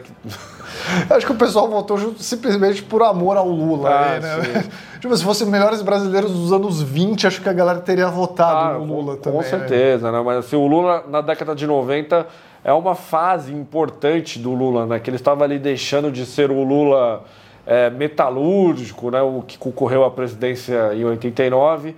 Acho 1.08 1.24
que 1.24 1.32
o 1.32 1.36
pessoal 1.36 1.68
votou 1.68 1.96
simplesmente 2.18 2.82
por 2.82 3.02
amor 3.02 3.38
ao 3.38 3.48
Lula. 3.48 3.88
Ah, 3.88 4.12
aí, 4.12 4.20
né? 4.20 4.64
tipo, 5.00 5.16
se 5.16 5.24
fosse 5.24 5.46
melhores 5.46 5.80
brasileiros 5.80 6.30
dos 6.32 6.52
anos 6.52 6.82
20, 6.82 7.26
acho 7.26 7.40
que 7.40 7.48
a 7.48 7.52
galera 7.52 7.80
teria 7.80 8.08
votado 8.08 8.74
Ah, 8.74 8.78
no 8.78 8.84
Lula 8.84 9.16
com, 9.16 9.22
também. 9.22 9.38
Com 9.38 9.44
né? 9.44 9.48
certeza, 9.48 10.12
né? 10.12 10.20
Mas 10.22 10.38
assim, 10.38 10.56
o 10.56 10.66
Lula, 10.66 11.04
na 11.08 11.22
década 11.22 11.54
de 11.54 11.66
90, 11.66 12.26
é 12.62 12.72
uma 12.72 12.94
fase 12.94 13.52
importante 13.52 14.38
do 14.38 14.52
Lula, 14.52 14.84
né? 14.84 14.98
Que 14.98 15.08
ele 15.08 15.16
estava 15.16 15.44
ali 15.44 15.58
deixando 15.58 16.12
de 16.12 16.26
ser 16.26 16.50
o 16.50 16.62
Lula 16.62 17.24
é, 17.66 17.88
metalúrgico, 17.88 19.10
né? 19.10 19.22
O 19.22 19.42
que 19.46 19.56
concorreu 19.56 20.04
à 20.04 20.10
presidência 20.10 20.92
em 20.94 21.04
89, 21.04 21.94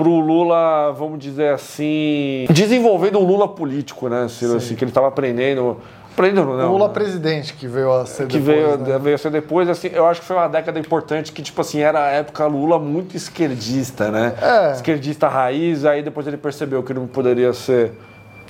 para 0.00 0.08
o 0.08 0.18
Lula, 0.18 0.92
vamos 0.92 1.18
dizer 1.18 1.52
assim, 1.52 2.46
desenvolvendo 2.50 3.18
um 3.18 3.24
Lula 3.24 3.46
político, 3.46 4.08
né? 4.08 4.26
Ciro? 4.28 4.56
Assim, 4.56 4.74
que 4.74 4.82
ele 4.82 4.90
estava 4.90 5.08
aprendendo. 5.08 5.76
Aprendendo, 6.12 6.56
não. 6.56 6.70
O 6.70 6.72
Lula 6.72 6.88
né? 6.88 6.94
presidente 6.94 7.54
que 7.54 7.66
veio 7.66 7.92
a 7.92 8.06
ser 8.06 8.26
que 8.26 8.38
depois, 8.38 8.56
veio, 8.56 8.78
né? 8.78 8.98
veio 8.98 9.14
a 9.14 9.18
ser 9.18 9.30
depois, 9.30 9.68
assim, 9.68 9.90
eu 9.92 10.06
acho 10.06 10.20
que 10.20 10.26
foi 10.26 10.36
uma 10.36 10.48
década 10.48 10.78
importante 10.78 11.32
que, 11.32 11.42
tipo 11.42 11.60
assim, 11.60 11.80
era 11.80 12.02
a 12.04 12.08
época 12.08 12.46
Lula 12.46 12.78
muito 12.78 13.16
esquerdista, 13.16 14.10
né? 14.10 14.34
É. 14.40 14.72
Esquerdista 14.72 15.28
raiz, 15.28 15.84
aí 15.84 16.02
depois 16.02 16.26
ele 16.26 16.36
percebeu 16.36 16.82
que 16.82 16.94
não 16.94 17.06
poderia 17.06 17.52
ser 17.52 17.92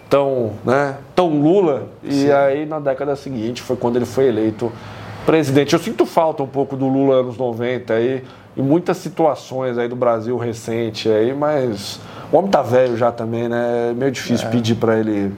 tão, 0.08 0.52
né, 0.64 0.96
tão 1.14 1.40
Lula, 1.40 1.84
e 2.02 2.32
aí 2.32 2.66
na 2.66 2.80
década 2.80 3.14
seguinte 3.14 3.62
foi 3.62 3.76
quando 3.76 3.94
ele 3.94 4.04
foi 4.06 4.26
eleito 4.26 4.72
presidente. 5.24 5.72
Eu 5.72 5.78
sinto 5.78 6.04
falta 6.04 6.42
um 6.42 6.48
pouco 6.48 6.76
do 6.76 6.88
Lula 6.88 7.20
anos 7.20 7.36
90 7.36 7.94
aí, 7.94 8.24
em 8.56 8.62
muitas 8.62 8.96
situações 8.98 9.78
aí 9.78 9.88
do 9.88 9.96
Brasil 9.96 10.36
recente 10.36 11.08
aí, 11.08 11.32
mas 11.34 12.00
o 12.32 12.36
homem 12.36 12.50
tá 12.50 12.62
velho 12.62 12.96
já 12.96 13.10
também, 13.12 13.48
né? 13.48 13.90
É 13.90 13.94
meio 13.94 14.10
difícil 14.10 14.48
pedir 14.50 14.74
para 14.74 14.98
ele 14.98 15.32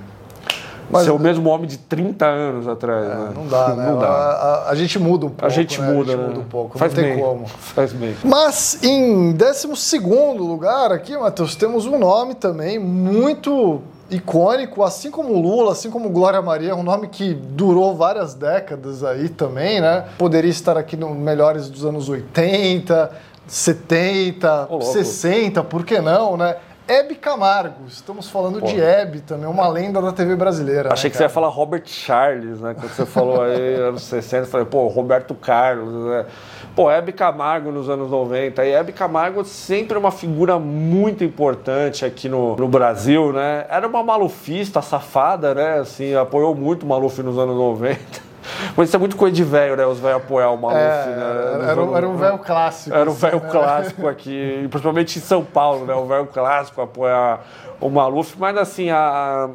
Mas- 0.90 1.04
ser 1.04 1.10
o 1.10 1.18
mesmo 1.18 1.48
homem 1.48 1.66
de 1.66 1.76
30 1.78 2.26
anos 2.26 2.66
atrás. 2.68 3.06
né? 3.06 3.30
Não 3.34 3.46
dá, 3.46 3.68
né? 3.76 3.86
Não 3.90 3.98
dá. 3.98 4.06
A, 4.08 4.32
a- 4.66 4.70
a 4.70 4.74
gente 4.74 4.98
muda 4.98 5.26
um 5.26 5.30
pouco. 5.30 5.46
A 5.46 5.48
gente 5.48 5.80
né? 5.80 5.92
muda, 5.92 6.12
A 6.12 6.16
gente 6.16 6.22
né? 6.22 6.28
muda 6.28 6.40
um 6.40 6.44
pouco. 6.44 6.78
Faz 6.78 6.92
não 6.94 7.02
tem 7.02 7.14
bem. 7.14 7.22
como. 7.24 7.46
Faz 7.46 7.92
bem. 7.92 8.16
Mas 8.24 8.82
em 8.82 9.32
12 9.32 9.98
lugar 10.38 10.90
aqui, 10.92 11.16
Matheus, 11.16 11.54
temos 11.54 11.86
um 11.86 11.98
nome 11.98 12.34
também 12.34 12.78
muito 12.78 13.80
icônico, 14.12 14.82
assim 14.82 15.10
como 15.10 15.32
Lula, 15.40 15.72
assim 15.72 15.90
como 15.90 16.10
Glória 16.10 16.40
Maria, 16.42 16.76
um 16.76 16.82
nome 16.82 17.08
que 17.08 17.34
durou 17.34 17.96
várias 17.96 18.34
décadas 18.34 19.02
aí 19.02 19.28
também, 19.28 19.80
né? 19.80 20.04
Poderia 20.18 20.50
estar 20.50 20.76
aqui 20.76 20.96
no 20.96 21.14
melhores 21.14 21.68
dos 21.68 21.84
anos 21.84 22.08
80, 22.08 23.10
70, 23.46 24.66
Ô, 24.68 24.72
louco. 24.72 24.84
60, 24.84 25.64
por 25.64 25.84
que 25.84 26.00
não, 26.00 26.36
né? 26.36 26.56
Hebe 26.88 27.14
Camargo, 27.14 27.86
estamos 27.86 28.28
falando 28.28 28.60
de 28.60 28.80
Hebe 28.80 29.20
também, 29.20 29.48
uma 29.48 29.68
lenda 29.68 30.02
da 30.02 30.12
TV 30.12 30.34
brasileira. 30.34 30.92
Achei 30.92 31.08
né, 31.08 31.10
que 31.12 31.16
você 31.16 31.22
ia 31.22 31.28
falar 31.28 31.48
Robert 31.48 31.84
Charles, 31.86 32.60
né? 32.60 32.74
Quando 32.74 32.90
você 32.90 33.06
falou 33.06 33.40
aí 33.40 33.76
anos 33.76 34.02
60, 34.02 34.42
eu 34.42 34.46
falei, 34.46 34.66
pô, 34.66 34.88
Roberto 34.88 35.32
Carlos, 35.34 35.92
né? 36.06 36.26
Pô, 36.74 36.90
Hebe 36.90 37.12
Camargo 37.12 37.70
nos 37.70 37.88
anos 37.88 38.10
90. 38.10 38.64
E 38.64 38.72
Hebe 38.72 38.92
Camargo 38.92 39.44
sempre 39.44 39.96
uma 39.96 40.10
figura 40.10 40.58
muito 40.58 41.22
importante 41.22 42.04
aqui 42.04 42.28
no, 42.28 42.56
no 42.56 42.66
Brasil, 42.66 43.32
né? 43.32 43.64
Era 43.68 43.86
uma 43.86 44.02
malufista, 44.02 44.82
safada, 44.82 45.54
né? 45.54 45.78
Assim, 45.78 46.14
apoiou 46.14 46.54
muito 46.54 46.82
o 46.82 46.88
Maluf 46.88 47.22
nos 47.22 47.38
anos 47.38 47.56
90. 47.56 48.31
Mas 48.76 48.88
isso 48.88 48.96
é 48.96 48.98
muito 48.98 49.16
coisa 49.16 49.34
de 49.34 49.44
velho, 49.44 49.76
né? 49.76 49.86
Os 49.86 49.98
velhos 49.98 50.16
apoiar 50.18 50.50
o 50.50 50.56
Maluf, 50.56 50.76
É, 50.78 51.06
né? 51.06 51.66
Era, 51.70 51.82
um- 51.82 51.96
era 51.96 52.08
um 52.08 52.16
velho 52.16 52.38
clássico. 52.38 52.94
Era 52.96 53.08
o 53.08 53.12
assim, 53.12 53.20
velho 53.26 53.40
né? 53.40 53.48
clássico 53.50 54.08
aqui, 54.08 54.66
principalmente 54.70 55.18
em 55.18 55.22
São 55.22 55.44
Paulo, 55.44 55.84
né? 55.86 55.94
O 55.94 56.06
velho 56.06 56.26
clássico 56.26 56.80
apoia 56.80 57.38
o 57.80 57.88
Maluf, 57.88 58.34
mas 58.38 58.56
assim, 58.56 58.90
a... 58.90 59.48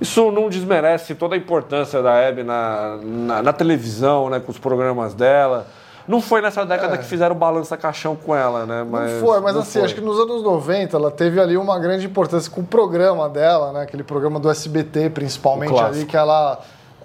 isso 0.00 0.30
não 0.30 0.48
desmerece 0.48 1.14
toda 1.14 1.34
a 1.34 1.38
importância 1.38 2.02
da 2.02 2.14
Hebe 2.14 2.42
na, 2.42 2.98
na, 3.02 3.42
na 3.42 3.52
televisão, 3.52 4.28
né? 4.30 4.40
Com 4.40 4.50
os 4.50 4.58
programas 4.58 5.14
dela. 5.14 5.66
Não 6.08 6.20
foi 6.20 6.40
nessa 6.40 6.64
década 6.66 6.98
que 6.98 7.04
fizeram 7.04 7.36
balança 7.36 7.76
caixão 7.76 8.16
com 8.16 8.34
ela, 8.34 8.66
né? 8.66 8.84
Mas, 8.90 9.10
É. 9.10 9.14
não 9.14 9.20
foi, 9.20 9.40
mas 9.40 9.54
não 9.54 9.60
assim, 9.62 9.78
foi. 9.78 9.82
acho 9.84 9.94
que 9.94 10.00
nos 10.00 10.18
anos 10.18 10.42
90 10.42 10.96
ela 10.96 11.10
teve 11.10 11.38
ali 11.40 11.56
uma 11.56 11.78
grande 11.78 12.06
importância 12.06 12.50
com 12.50 12.62
o 12.62 12.64
programa 12.64 13.28
dela, 13.28 13.72
né? 13.72 13.82
Aquele 13.82 14.02
programa 14.02 14.40
do 14.40 14.50
SBT, 14.50 15.10
principalmente 15.10 15.78
ali, 15.78 16.04
que 16.06 16.16
ela. 16.16 16.58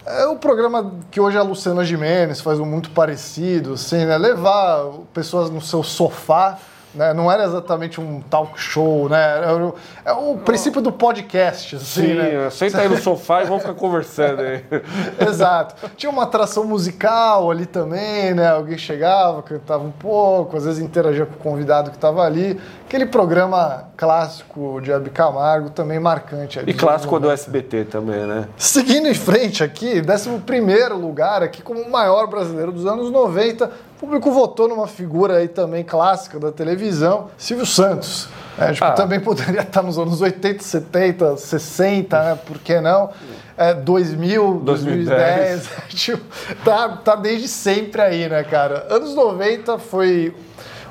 É 0.05 0.27
o 0.27 0.35
programa 0.35 0.93
que 1.09 1.19
hoje 1.19 1.35
a 1.35 1.41
Luciana 1.41 1.83
Gimenez 1.83 2.39
faz 2.39 2.59
um 2.59 2.65
muito 2.65 2.91
parecido, 2.91 3.73
assim, 3.73 4.05
né? 4.05 4.15
Levar 4.17 4.91
pessoas 5.11 5.49
no 5.49 5.59
seu 5.59 5.81
sofá. 5.81 6.59
Né? 6.95 7.13
Não 7.13 7.31
era 7.31 7.43
exatamente 7.43 7.99
um 7.99 8.21
talk 8.21 8.59
show, 8.59 9.09
né? 9.09 9.37
Era 9.37 9.65
o, 9.65 9.75
é 10.05 10.13
o 10.13 10.37
princípio 10.37 10.81
do 10.81 10.91
podcast, 10.91 11.75
assim, 11.75 12.07
Sim, 12.07 12.13
né? 12.13 12.49
senta 12.49 12.79
aí 12.79 12.87
no 12.87 12.97
sofá 12.97 13.41
e 13.41 13.45
vamos 13.45 13.61
ficar 13.61 13.75
conversando 13.75 14.41
aí. 14.41 14.63
Exato. 15.27 15.89
Tinha 15.97 16.09
uma 16.09 16.23
atração 16.23 16.63
musical 16.63 17.51
ali 17.51 17.65
também, 17.65 18.33
né? 18.33 18.49
Alguém 18.49 18.77
chegava, 18.77 19.43
cantava 19.43 19.83
um 19.83 19.91
pouco, 19.91 20.55
às 20.55 20.65
vezes 20.65 20.81
interagia 20.81 21.25
com 21.25 21.33
o 21.33 21.37
convidado 21.37 21.89
que 21.89 21.97
estava 21.97 22.23
ali. 22.23 22.59
Aquele 22.87 23.05
programa 23.07 23.89
clássico 23.97 24.79
de 24.81 24.91
Hebe 24.91 25.09
Camargo, 25.09 25.69
também 25.69 25.99
marcante. 25.99 26.59
ali 26.59 26.71
E 26.71 26.73
clássico 26.73 27.19
do 27.19 27.27
90. 27.27 27.33
SBT 27.33 27.85
também, 27.85 28.25
né? 28.25 28.47
Seguindo 28.57 29.07
em 29.07 29.13
frente 29.13 29.63
aqui, 29.63 30.01
11 30.01 30.93
lugar 30.93 31.43
aqui 31.43 31.61
como 31.61 31.81
o 31.81 31.91
maior 31.91 32.27
brasileiro 32.27 32.71
dos 32.71 32.85
anos 32.85 33.11
90. 33.11 33.69
O 34.05 34.07
público 34.07 34.31
votou 34.31 34.67
numa 34.67 34.85
figura 34.85 35.37
aí 35.37 35.47
também 35.47 35.83
clássica 35.83 36.39
da 36.39 36.51
televisão, 36.51 37.29
Silvio 37.39 37.65
Santos. 37.65 38.29
É, 38.55 38.71
tipo, 38.71 38.85
Ah. 38.85 38.91
Também 38.91 39.19
poderia 39.19 39.61
estar 39.61 39.81
nos 39.81 39.97
anos 39.97 40.21
80, 40.21 40.63
70, 40.63 41.37
60, 41.37 42.23
né? 42.23 42.39
Por 42.45 42.59
que 42.59 42.79
não? 42.79 43.09
É, 43.57 43.73
2000, 43.73 44.61
2010, 44.63 45.69
tipo, 45.89 46.23
tá, 46.63 46.89
tá 46.97 47.15
desde 47.15 47.47
sempre 47.47 47.99
aí, 47.99 48.29
né, 48.29 48.43
cara? 48.43 48.85
Anos 48.91 49.15
90 49.15 49.79
foi 49.79 50.35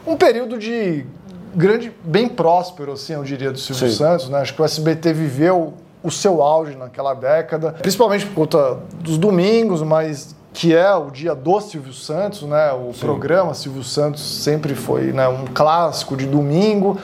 um 0.05 0.17
período 0.17 0.59
de 0.59 1.07
grande, 1.55 1.93
bem 2.03 2.27
próspero, 2.29 2.95
assim, 2.95 3.13
eu 3.13 3.23
diria, 3.23 3.53
do 3.53 3.59
Silvio 3.61 3.91
Sim. 3.91 3.97
Santos, 3.97 4.29
né? 4.29 4.41
Acho 4.41 4.53
que 4.53 4.61
o 4.61 4.65
SBT 4.65 5.13
viveu 5.13 5.75
o 6.03 6.11
seu 6.11 6.43
auge 6.43 6.75
naquela 6.77 7.15
década, 7.15 7.77
principalmente 7.81 8.27
por 8.27 8.35
conta 8.35 8.79
dos 8.99 9.17
domingos, 9.19 9.83
mas 9.83 10.35
que 10.55 10.73
é 10.73 10.95
o 10.95 11.11
dia 11.11 11.35
do 11.35 11.61
Silvio 11.61 11.93
Santos, 11.93 12.43
né? 12.43 12.71
O 12.73 12.93
programa 12.99 13.53
Silvio 13.55 13.83
Santos 13.83 14.23
sempre 14.23 14.77
foi 14.77 15.13
né, 15.13 15.27
um 15.27 15.47
clássico 15.53 16.17
de 16.17 16.27
domingo. 16.27 16.97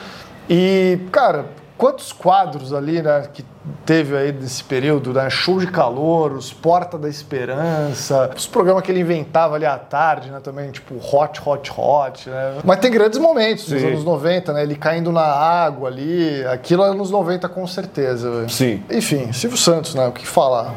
E, 0.49 0.97
cara, 1.11 1.47
quantos 1.77 2.13
quadros 2.13 2.73
ali, 2.73 3.01
né, 3.01 3.27
que 3.33 3.43
teve 3.85 4.15
aí 4.15 4.31
nesse 4.31 4.63
período, 4.63 5.11
né? 5.11 5.29
Show 5.29 5.59
de 5.59 5.67
Calouros, 5.67 6.53
Porta 6.53 6.97
da 6.97 7.09
Esperança, 7.09 8.31
os 8.33 8.47
programas 8.47 8.83
que 8.83 8.91
ele 8.91 9.01
inventava 9.01 9.55
ali 9.55 9.65
à 9.65 9.77
tarde, 9.77 10.31
né, 10.31 10.39
também, 10.39 10.71
tipo 10.71 10.95
Hot, 10.95 11.41
Hot, 11.45 11.71
Hot, 11.77 12.29
né? 12.29 12.59
Mas 12.63 12.79
tem 12.79 12.89
grandes 12.89 13.19
momentos 13.19 13.67
nos 13.67 13.81
Sim. 13.81 13.87
anos 13.87 14.05
90, 14.05 14.53
né? 14.53 14.63
Ele 14.63 14.75
caindo 14.75 15.11
na 15.11 15.25
água 15.25 15.89
ali, 15.89 16.45
aquilo 16.45 16.83
é 16.83 16.87
anos 16.87 17.11
90 17.11 17.49
com 17.49 17.67
certeza. 17.67 18.31
velho. 18.31 18.49
Sim. 18.49 18.81
Enfim, 18.89 19.33
Silvio 19.33 19.57
Santos, 19.57 19.93
né? 19.93 20.07
O 20.07 20.13
que 20.13 20.25
falar? 20.25 20.73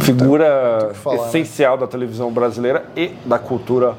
Figura 0.00 0.90
falar, 0.94 1.22
né? 1.22 1.28
essencial 1.28 1.76
da 1.76 1.86
televisão 1.86 2.30
brasileira 2.32 2.86
e 2.96 3.08
da 3.24 3.38
cultura 3.38 3.94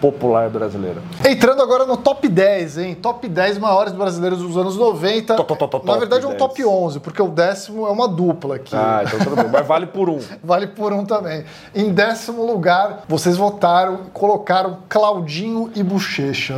popular 0.00 0.48
brasileira. 0.48 1.02
Entrando 1.28 1.60
agora 1.62 1.84
no 1.84 1.96
top 1.96 2.26
10, 2.26 2.78
hein? 2.78 2.94
Top 2.94 3.28
10 3.28 3.58
maiores 3.58 3.92
brasileiros 3.92 4.38
dos 4.38 4.56
anos 4.56 4.76
90. 4.76 5.36
Top, 5.36 5.58
top, 5.58 5.70
top, 5.70 5.86
Na 5.86 5.98
verdade 5.98 6.24
é 6.24 6.26
um 6.26 6.30
10. 6.30 6.38
top 6.38 6.64
11, 6.64 7.00
porque 7.00 7.20
o 7.20 7.28
décimo 7.28 7.86
é 7.86 7.90
uma 7.90 8.08
dupla 8.08 8.56
aqui. 8.56 8.74
Ah, 8.74 9.02
então 9.04 9.18
tudo 9.18 9.36
bem. 9.36 9.48
Mas 9.52 9.66
vale 9.66 9.86
por 9.86 10.08
um. 10.08 10.18
Vale 10.42 10.68
por 10.68 10.92
um 10.92 11.04
também. 11.04 11.44
Em 11.74 11.92
décimo 11.92 12.46
lugar, 12.46 13.04
vocês 13.06 13.36
votaram, 13.36 14.06
colocaram 14.12 14.78
Claudinho 14.88 15.70
e 15.74 15.82
Bochecha. 15.82 16.56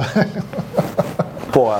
Pô. 1.52 1.72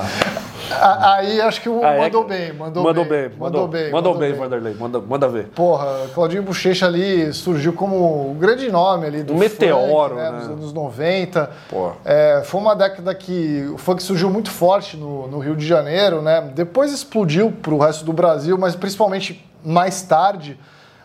A- 0.81 1.15
Aí 1.15 1.39
acho 1.41 1.61
que 1.61 1.69
o 1.69 1.83
Ah, 1.83 1.91
é 1.93 1.99
mandou 2.01 2.23
que- 2.23 2.29
bem, 2.29 2.53
mandou, 2.53 2.83
mandou 2.83 3.05
bem. 3.05 3.29
bem. 3.29 3.37
Mandou 3.39 3.67
bem. 3.67 3.91
Mandou 3.91 4.15
bem, 4.17 4.33
Vanderlei. 4.33 4.73
Manda, 4.73 4.99
manda 4.99 5.27
ver. 5.27 5.47
Porra, 5.55 5.87
Claudinho 6.13 6.43
Bochecha 6.43 6.85
ali 6.85 7.31
surgiu 7.33 7.73
como 7.73 7.95
o 8.31 8.35
grande 8.39 8.71
nome 8.71 9.05
ali 9.07 9.23
do 9.23 9.33
Um 9.33 9.37
meteoro, 9.37 10.15
funk, 10.15 10.21
né, 10.23 10.31
né? 10.31 10.37
Dos 10.39 10.47
anos 10.49 10.73
90. 10.73 11.49
Porra. 11.69 11.93
É, 12.05 12.41
foi 12.45 12.59
uma 12.61 12.75
década 12.75 13.13
que 13.13 13.69
o 13.73 13.77
funk 13.77 14.01
surgiu 14.01 14.29
muito 14.29 14.49
forte 14.51 14.97
no, 14.97 15.27
no 15.27 15.39
Rio 15.39 15.55
de 15.55 15.65
Janeiro, 15.65 16.21
né? 16.21 16.41
Depois 16.55 16.91
explodiu 16.91 17.51
pro 17.51 17.77
resto 17.77 18.03
do 18.05 18.13
Brasil, 18.13 18.57
mas 18.57 18.75
principalmente 18.75 19.45
mais 19.63 20.01
tarde. 20.01 20.59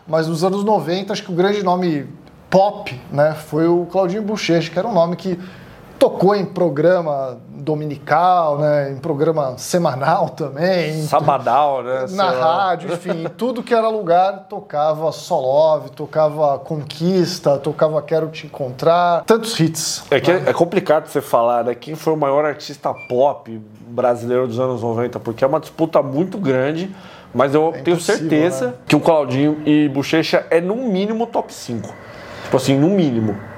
Mas 0.07 0.27
nos 0.27 0.43
anos 0.43 0.63
90, 0.63 1.13
acho 1.13 1.23
que 1.23 1.31
o 1.31 1.35
grande 1.35 1.61
nome 1.63 2.07
pop, 2.49 2.99
né, 3.11 3.35
foi 3.35 3.67
o 3.67 3.85
Claudinho 3.91 4.23
Bochecha, 4.23 4.71
que 4.71 4.79
era 4.79 4.87
um 4.87 4.93
nome 4.93 5.15
que 5.15 5.39
tocou 5.99 6.33
em 6.33 6.45
programa 6.45 7.37
dominical, 7.49 8.57
né, 8.57 8.91
em 8.91 8.95
programa 8.95 9.57
semanal 9.57 10.29
também. 10.29 10.91
em 10.91 11.03
Sabadal, 11.03 11.83
né? 11.83 12.07
Sei 12.07 12.15
na 12.15 12.31
lá. 12.31 12.67
rádio, 12.67 12.93
enfim, 12.93 13.25
tudo 13.37 13.61
que 13.61 13.73
era 13.73 13.89
lugar 13.89 14.47
tocava 14.49 15.11
Solove, 15.11 15.89
tocava 15.89 16.57
Conquista, 16.59 17.57
tocava 17.57 18.01
Quero 18.01 18.29
Te 18.29 18.47
Encontrar, 18.47 19.23
tantos 19.25 19.59
hits. 19.59 20.03
É 20.09 20.19
que 20.19 20.31
é 20.31 20.53
complicado 20.53 21.07
você 21.07 21.21
falar, 21.21 21.65
né? 21.65 21.75
Quem 21.75 21.95
foi 21.95 22.13
o 22.13 22.17
maior 22.17 22.45
artista 22.45 22.93
pop 23.09 23.61
brasileiro 23.87 24.47
dos 24.47 24.59
anos 24.59 24.81
90, 24.81 25.19
porque 25.19 25.43
é 25.43 25.47
uma 25.47 25.59
disputa 25.59 26.01
muito 26.01 26.37
grande, 26.37 26.95
mas 27.33 27.53
eu 27.53 27.71
tenho 27.83 27.95
impossível, 27.95 28.29
certeza 28.29 28.67
né? 28.67 28.73
que 28.87 28.95
o 28.95 28.99
Claudinho 28.99 29.61
e 29.65 29.89
Bochecha 29.89 30.45
é 30.49 30.61
no 30.61 30.75
mínimo 30.75 31.27
top 31.27 31.53
5. 31.53 31.93
Tipo 32.45 32.57
assim, 32.57 32.77
no 32.77 32.89
mínimo. 32.89 33.48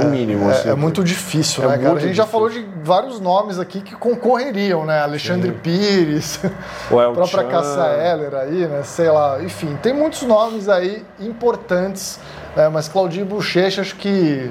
No 0.00 0.10
mínimo, 0.10 0.48
assim. 0.50 0.68
É, 0.68 0.72
é 0.72 0.74
muito 0.74 1.02
difícil, 1.04 1.64
É 1.64 1.68
né, 1.68 1.76
cara? 1.76 1.88
A 1.88 1.90
muito 1.92 2.02
gente 2.06 2.14
já 2.16 2.24
difícil. 2.24 2.32
falou 2.32 2.50
de 2.50 2.66
vários 2.82 3.20
nomes 3.20 3.58
aqui 3.58 3.80
que 3.80 3.94
concorreriam, 3.94 4.84
né? 4.84 5.00
Alexandre 5.00 5.52
Pires, 5.52 6.40
O 6.90 6.98
a 6.98 7.04
El 7.04 7.12
própria 7.12 7.42
Chan. 7.42 7.48
Cassia 7.48 7.82
Eller 8.12 8.34
aí, 8.34 8.66
né? 8.66 8.82
Sei 8.84 9.10
lá. 9.10 9.42
Enfim, 9.42 9.78
tem 9.82 9.92
muitos 9.92 10.22
nomes 10.22 10.68
aí 10.68 11.04
importantes, 11.20 12.18
né? 12.56 12.68
mas 12.68 12.88
Claudinho 12.88 13.26
Bochecha 13.26 13.80
acho 13.82 13.96
que 13.96 14.50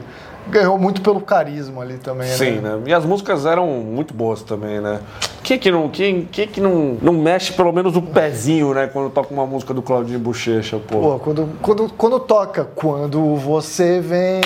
ganhou 0.50 0.78
muito 0.78 1.02
pelo 1.02 1.22
carisma 1.22 1.82
ali 1.82 1.98
também, 1.98 2.28
Sim, 2.30 2.60
né? 2.60 2.76
né? 2.76 2.82
E 2.86 2.94
as 2.94 3.06
músicas 3.06 3.46
eram 3.46 3.68
muito 3.68 4.14
boas 4.14 4.42
também, 4.42 4.80
né? 4.80 5.00
Quem 5.44 5.60
que 5.60 5.70
não, 5.70 5.90
quem, 5.90 6.26
quem 6.26 6.48
que 6.48 6.62
não, 6.62 6.98
não 7.02 7.14
mexe 7.14 7.52
pelo 7.54 7.72
menos 7.72 7.96
o 7.96 8.02
pezinho, 8.02 8.74
né? 8.74 8.88
Quando 8.88 9.10
toca 9.10 9.34
uma 9.34 9.46
música 9.46 9.74
do 9.74 9.82
Claudinho 9.82 10.20
Bochecha, 10.20 10.80
pô. 10.80 11.00
Pô, 11.00 11.20
quando, 11.20 11.50
quando, 11.62 11.90
quando 11.98 12.20
toca, 12.20 12.66
quando 12.76 13.36
você 13.36 14.00
vem 14.00 14.42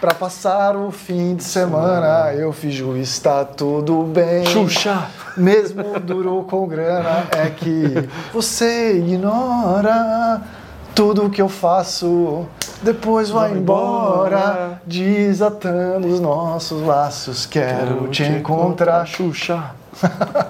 pra 0.00 0.12
passar 0.12 0.76
o 0.76 0.90
fim 0.90 1.34
de 1.34 1.44
semana, 1.44 2.32
eu 2.34 2.52
finjo 2.52 2.96
está 2.96 3.44
tudo 3.44 4.02
bem. 4.02 4.44
Xuxa! 4.44 5.08
Mesmo 5.36 5.98
duro 5.98 6.44
com 6.48 6.66
grana, 6.66 7.26
é 7.32 7.48
que 7.48 8.08
você 8.32 8.98
ignora 8.98 10.42
tudo 10.94 11.28
que 11.28 11.42
eu 11.42 11.48
faço, 11.48 12.46
depois 12.82 13.28
vai 13.28 13.52
embora, 13.52 14.80
desatando 14.86 16.06
os 16.06 16.20
nossos 16.20 16.82
laços. 16.82 17.46
Quero 17.46 18.08
te 18.08 18.22
encontrar, 18.22 19.04
Xuxa! 19.06 19.72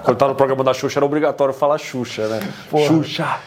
Quando 0.03 0.17
tá 0.17 0.27
no 0.27 0.33
programa 0.35 0.63
da 0.63 0.73
Xuxa, 0.73 0.97
era 0.99 1.05
obrigatório 1.05 1.53
falar 1.53 1.77
Xuxa, 1.77 2.27
né? 2.27 2.39
Porra. 2.69 2.87
Xuxa. 2.87 3.37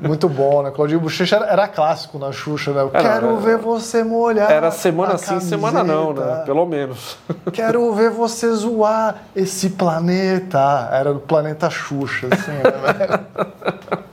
Muito 0.00 0.28
bom, 0.28 0.62
né? 0.62 0.70
Claudinho 0.70 1.00
Bochecha 1.00 1.36
era, 1.36 1.46
era 1.46 1.68
clássico 1.68 2.18
na 2.18 2.32
Xuxa, 2.32 2.72
né? 2.72 2.82
Eu 2.82 2.90
Era, 2.92 3.02
Quero 3.14 3.26
era. 3.28 3.36
ver 3.36 3.56
você 3.56 4.04
molhar. 4.04 4.50
Era 4.50 4.70
semana 4.70 5.16
sim, 5.16 5.40
semana 5.40 5.82
não, 5.82 6.12
né? 6.12 6.42
Pelo 6.44 6.66
menos. 6.66 7.16
Quero 7.52 7.92
ver 7.94 8.10
você 8.10 8.50
zoar 8.52 9.16
esse 9.34 9.70
planeta. 9.70 10.88
Era 10.92 11.14
do 11.14 11.20
planeta 11.20 11.70
Xuxa, 11.70 12.28
assim, 12.30 12.52
né? 12.52 13.98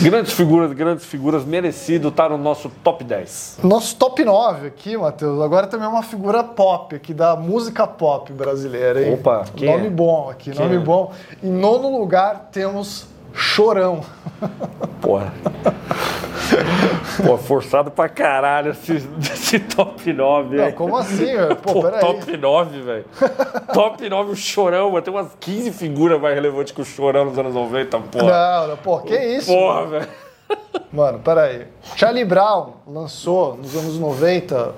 Grandes 0.00 0.32
figuras, 0.32 0.72
grandes 0.72 1.04
figuras, 1.04 1.44
merecido 1.44 2.08
estar 2.08 2.28
no 2.30 2.38
nosso 2.38 2.70
top 2.82 3.04
10. 3.04 3.58
Nosso 3.62 3.96
top 3.96 4.24
9 4.24 4.66
aqui, 4.66 4.96
Matheus, 4.96 5.40
agora 5.40 5.66
também 5.66 5.86
é 5.86 5.88
uma 5.88 6.02
figura 6.02 6.42
pop 6.42 6.94
aqui, 6.96 7.14
da 7.14 7.36
música 7.36 7.86
pop 7.86 8.32
brasileira, 8.32 9.02
hein? 9.06 9.14
Opa, 9.14 9.44
quem 9.54 9.70
nome 9.70 9.86
é? 9.86 9.90
bom 9.90 10.30
aqui, 10.30 10.50
Quem 10.50 10.60
nome 10.60 10.76
é? 10.76 10.78
bom. 10.80 11.12
Em 11.42 11.50
nono 11.50 11.96
lugar 11.98 12.48
temos 12.50 13.06
Chorão. 13.34 14.00
Porra. 15.00 15.32
Pô, 17.24 17.36
forçado 17.38 17.90
pra 17.90 18.08
caralho 18.08 18.72
esse, 18.72 18.94
esse 19.32 19.58
top 19.60 20.12
9, 20.12 20.56
Não, 20.56 20.66
hein? 20.66 20.72
como 20.72 20.96
assim, 20.96 21.24
velho? 21.26 21.56
Pô, 21.56 21.72
Pô, 21.74 21.82
peraí. 21.82 22.00
top 22.00 22.36
9, 22.36 22.80
velho. 22.82 23.04
top 23.72 24.08
9, 24.08 24.32
o 24.32 24.36
Chorão, 24.36 24.90
mano. 24.90 25.02
Tem 25.02 25.12
umas 25.14 25.28
15 25.40 25.72
figuras 25.72 26.20
mais 26.20 26.34
relevantes 26.34 26.72
que 26.72 26.80
o 26.80 26.84
Chorão 26.84 27.24
nos 27.26 27.38
anos 27.38 27.54
90, 27.54 27.98
porra. 28.00 28.24
Não, 28.60 28.68
não, 28.68 28.76
pô, 28.76 28.98
que 29.00 29.16
isso? 29.16 29.52
Porra, 29.52 29.86
velho. 29.86 30.08
Mano, 30.92 31.18
peraí. 31.20 31.66
Charlie 31.96 32.24
Brown 32.24 32.74
lançou 32.86 33.56
nos 33.56 33.74
anos 33.74 33.98
90 33.98 34.72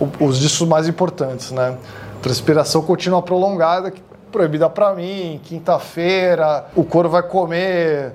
o- 0.00 0.24
os 0.24 0.38
discos 0.38 0.66
mais 0.68 0.86
importantes, 0.88 1.50
né? 1.50 1.76
Transpiração 2.22 2.82
contínua 2.82 3.20
prolongada, 3.22 3.90
que- 3.90 4.02
proibida 4.30 4.68
pra 4.68 4.94
mim, 4.94 5.40
quinta-feira, 5.44 6.66
o 6.74 6.84
couro 6.84 7.08
vai 7.08 7.22
comer, 7.22 8.12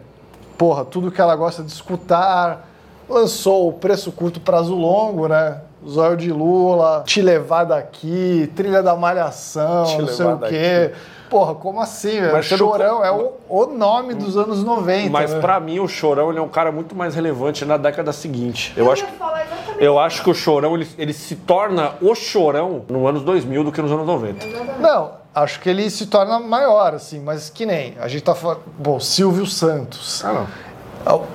porra, 0.58 0.86
tudo 0.86 1.12
que 1.12 1.22
ela 1.22 1.36
gosta 1.36 1.64
de 1.64 1.72
escutar. 1.72 2.70
Lançou 3.10 3.68
o 3.68 3.74
preço 3.74 4.12
curto, 4.12 4.40
prazo 4.40 4.74
longo, 4.76 5.28
né? 5.28 5.62
Zóio 5.88 6.16
de 6.16 6.32
Lula, 6.32 7.04
Te 7.06 7.22
Levar 7.22 7.66
Daqui, 7.66 8.50
Trilha 8.56 8.82
da 8.82 8.96
Malhação, 8.96 9.84
Te 9.84 9.98
não 9.98 10.08
sei 10.08 10.26
o 10.26 10.38
quê. 10.40 10.92
Porra, 11.30 11.56
como 11.56 11.82
assim, 11.82 12.22
velho? 12.22 12.32
Mas 12.32 12.50
não- 12.52 12.58
Chorão 12.58 13.04
é 13.04 13.12
o, 13.12 13.34
o 13.50 13.66
nome 13.66 14.14
dos 14.14 14.38
anos 14.38 14.64
90. 14.64 15.10
Mas 15.10 15.34
né? 15.34 15.40
pra 15.40 15.60
mim, 15.60 15.80
o 15.80 15.88
Chorão 15.88 16.30
ele 16.30 16.38
é 16.38 16.42
um 16.42 16.48
cara 16.48 16.72
muito 16.72 16.96
mais 16.96 17.16
relevante 17.16 17.66
na 17.66 17.76
década 17.76 18.14
seguinte. 18.14 18.72
Eu, 18.78 18.86
Eu 18.86 18.92
acho 18.92 19.04
que. 19.06 19.12
falar 19.14 19.42
exatamente 19.44 19.84
Eu 19.84 20.00
acho 20.00 20.24
que 20.24 20.30
o 20.30 20.34
Chorão 20.34 20.76
ele, 20.76 20.88
ele 20.98 21.12
se 21.12 21.36
torna 21.36 21.94
o 22.02 22.14
Chorão 22.14 22.84
nos 22.88 23.10
anos 23.10 23.24
2000 23.24 23.64
do 23.64 23.72
que 23.72 23.82
nos 23.82 23.92
anos 23.92 24.06
90. 24.06 24.46
Não, 24.80 25.12
acho 25.34 25.60
que 25.60 25.70
ele 25.70 25.90
se 25.90 26.08
torna 26.08 26.40
maior, 26.40 26.94
assim, 26.94 27.20
mas 27.20 27.50
que 27.50 27.66
nem. 27.66 27.96
A 28.00 28.08
gente 28.08 28.24
tá 28.24 28.36
falando. 28.36 28.62
Bom, 28.78 29.00
Silvio 29.00 29.46
Santos. 29.46 30.24
Ah, 30.24 30.34
não. 30.34 30.48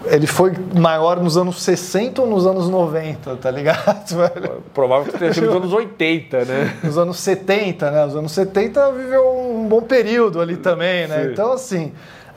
Ele 0.06 0.26
foi 0.26 0.54
maior 0.74 1.20
nos 1.20 1.37
anos 1.37 1.62
60 1.62 2.22
ou 2.22 2.28
nos 2.28 2.46
anos 2.46 2.70
90, 2.70 3.37
tá 3.37 3.50
ligado, 3.50 4.08
velho? 4.16 4.62
Provável 4.72 5.12
que 5.12 5.18
tenha 5.18 5.34
sido 5.34 5.46
nos 5.46 5.56
anos 5.56 5.72
80, 5.74 6.44
né? 6.46 6.76
Nos 6.82 6.96
anos 6.96 7.18
70, 7.18 7.90
né? 7.90 8.06
Os 8.06 8.16
anos 8.16 8.32
70 8.32 8.92
viveu 8.92 9.28
um 9.28 9.68
bom 9.68 9.82
período 9.82 10.40
ali 10.40 10.56
também, 10.56 11.06
né? 11.06 11.24
Sim. 11.24 11.30
Então, 11.32 11.52
assim, 11.52 11.92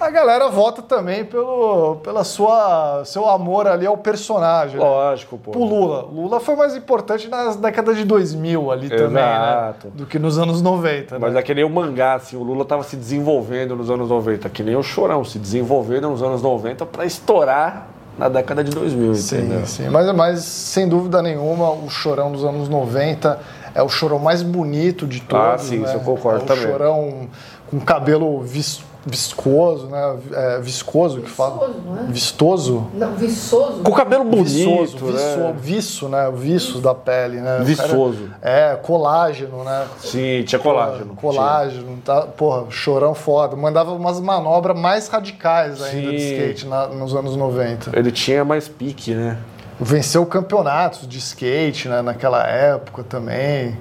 a 0.06 0.10
galera 0.10 0.50
vota 0.50 0.82
também 0.82 1.24
pelo 1.26 1.98
pela 2.04 2.24
sua, 2.24 3.04
seu 3.06 3.28
amor 3.30 3.68
ali 3.68 3.86
ao 3.86 3.98
personagem. 3.98 4.78
né? 4.80 4.84
Lógico, 4.84 5.38
pô. 5.38 5.58
O 5.58 5.64
Lula. 5.66 6.02
Lula 6.12 6.40
foi 6.40 6.56
mais 6.56 6.76
importante 6.76 7.28
nas 7.30 7.56
décadas 7.56 7.96
de 7.98 8.04
2000 8.06 8.72
ali 8.72 8.90
também, 8.90 9.10
né? 9.24 9.36
Exato. 9.62 9.88
Do 9.90 10.06
que 10.06 10.18
nos 10.20 10.38
anos 10.38 10.62
90, 10.62 11.16
né? 11.16 11.20
Mas 11.22 11.36
é 11.36 11.42
que 11.42 11.54
nem 11.54 11.64
o 11.64 11.70
mangá, 11.70 12.16
assim, 12.16 12.36
o 12.36 12.44
Lula 12.44 12.66
tava 12.66 12.84
se 12.84 12.96
desenvolvendo 12.96 13.76
nos 13.76 13.90
anos 13.90 14.10
90, 14.10 14.50
que 14.50 14.64
nem 14.64 14.76
o 14.76 14.84
Chorão, 14.84 15.24
se 15.24 15.38
desenvolvendo 15.40 16.10
nos 16.10 16.22
anos 16.24 16.42
90 16.42 16.86
pra 16.86 17.06
estourar 17.06 17.88
na 18.18 18.28
década 18.30 18.64
de 18.64 18.72
2000, 18.72 19.14
entendeu? 19.14 19.66
Sim, 19.66 19.84
sim. 19.86 19.90
Mas, 19.90 20.14
mas 20.14 20.40
sem 20.44 20.88
dúvida 20.88 21.22
nenhuma, 21.22 21.70
o 21.72 21.90
chorão 21.90 22.32
dos 22.32 22.44
anos 22.44 22.68
90 22.68 23.40
é 23.74 23.82
o 23.82 23.88
chorão 23.90 24.20
mais 24.20 24.44
bonito 24.44 25.08
de 25.08 25.22
todos. 25.22 25.46
Ah, 25.46 25.58
sim, 25.58 25.78
né? 25.78 25.86
isso 25.88 25.94
eu 25.96 26.02
concordo 26.02 26.42
é 26.42 26.44
o 26.44 26.46
também. 26.48 26.64
chorão 26.64 27.30
com 27.70 27.80
cabelo 27.80 28.42
vis- 28.42 28.84
viscoso, 29.06 29.88
né? 29.88 30.18
É, 30.34 30.60
viscoso 30.60 31.22
que 31.22 31.30
fala. 31.30 31.68
Viçoso, 31.68 31.82
não 31.86 31.98
é? 32.00 32.04
Vistoso? 32.12 32.88
Não, 32.94 33.14
viçoso. 33.16 33.84
Com 33.84 33.92
o 33.92 33.96
cabelo 33.96 34.24
bonito, 34.24 34.46
Viçoso, 34.46 35.06
né? 35.06 35.12
viço, 35.12 35.54
viço, 35.60 36.10
né? 36.10 36.28
O 36.28 36.34
viço 36.34 36.80
da 36.80 36.94
pele, 36.94 37.42
né? 37.42 37.60
Viçoso. 37.64 38.30
é, 38.42 38.76
colágeno, 38.82 39.64
né? 39.64 39.86
Sim, 40.00 40.44
tinha 40.46 40.60
colágeno. 40.60 41.16
Colágeno, 41.16 41.98
tá? 42.06 42.22
Porra, 42.22 42.66
chorão 42.70 43.14
foda. 43.16 43.56
Mandava 43.56 43.92
umas 43.92 44.20
manobras 44.20 44.80
mais 44.80 45.08
radicais 45.08 45.82
ainda 45.82 46.12
de 46.12 46.20
Sim. 46.20 46.34
skate 46.34 46.68
na- 46.68 46.88
nos 46.88 47.16
anos 47.16 47.36
90. 47.36 47.90
Tinha. 47.92 48.00
Ele 48.00 48.12
tinha 48.12 48.46
mais 48.46 48.68
pique, 48.68 49.14
né? 49.14 49.38
Venceu 49.84 50.24
campeonatos 50.28 51.08
de 51.08 51.17
skate 51.17 51.89
né, 51.89 52.04
naquela 52.04 52.46
época 52.46 53.04
também. 53.04 53.76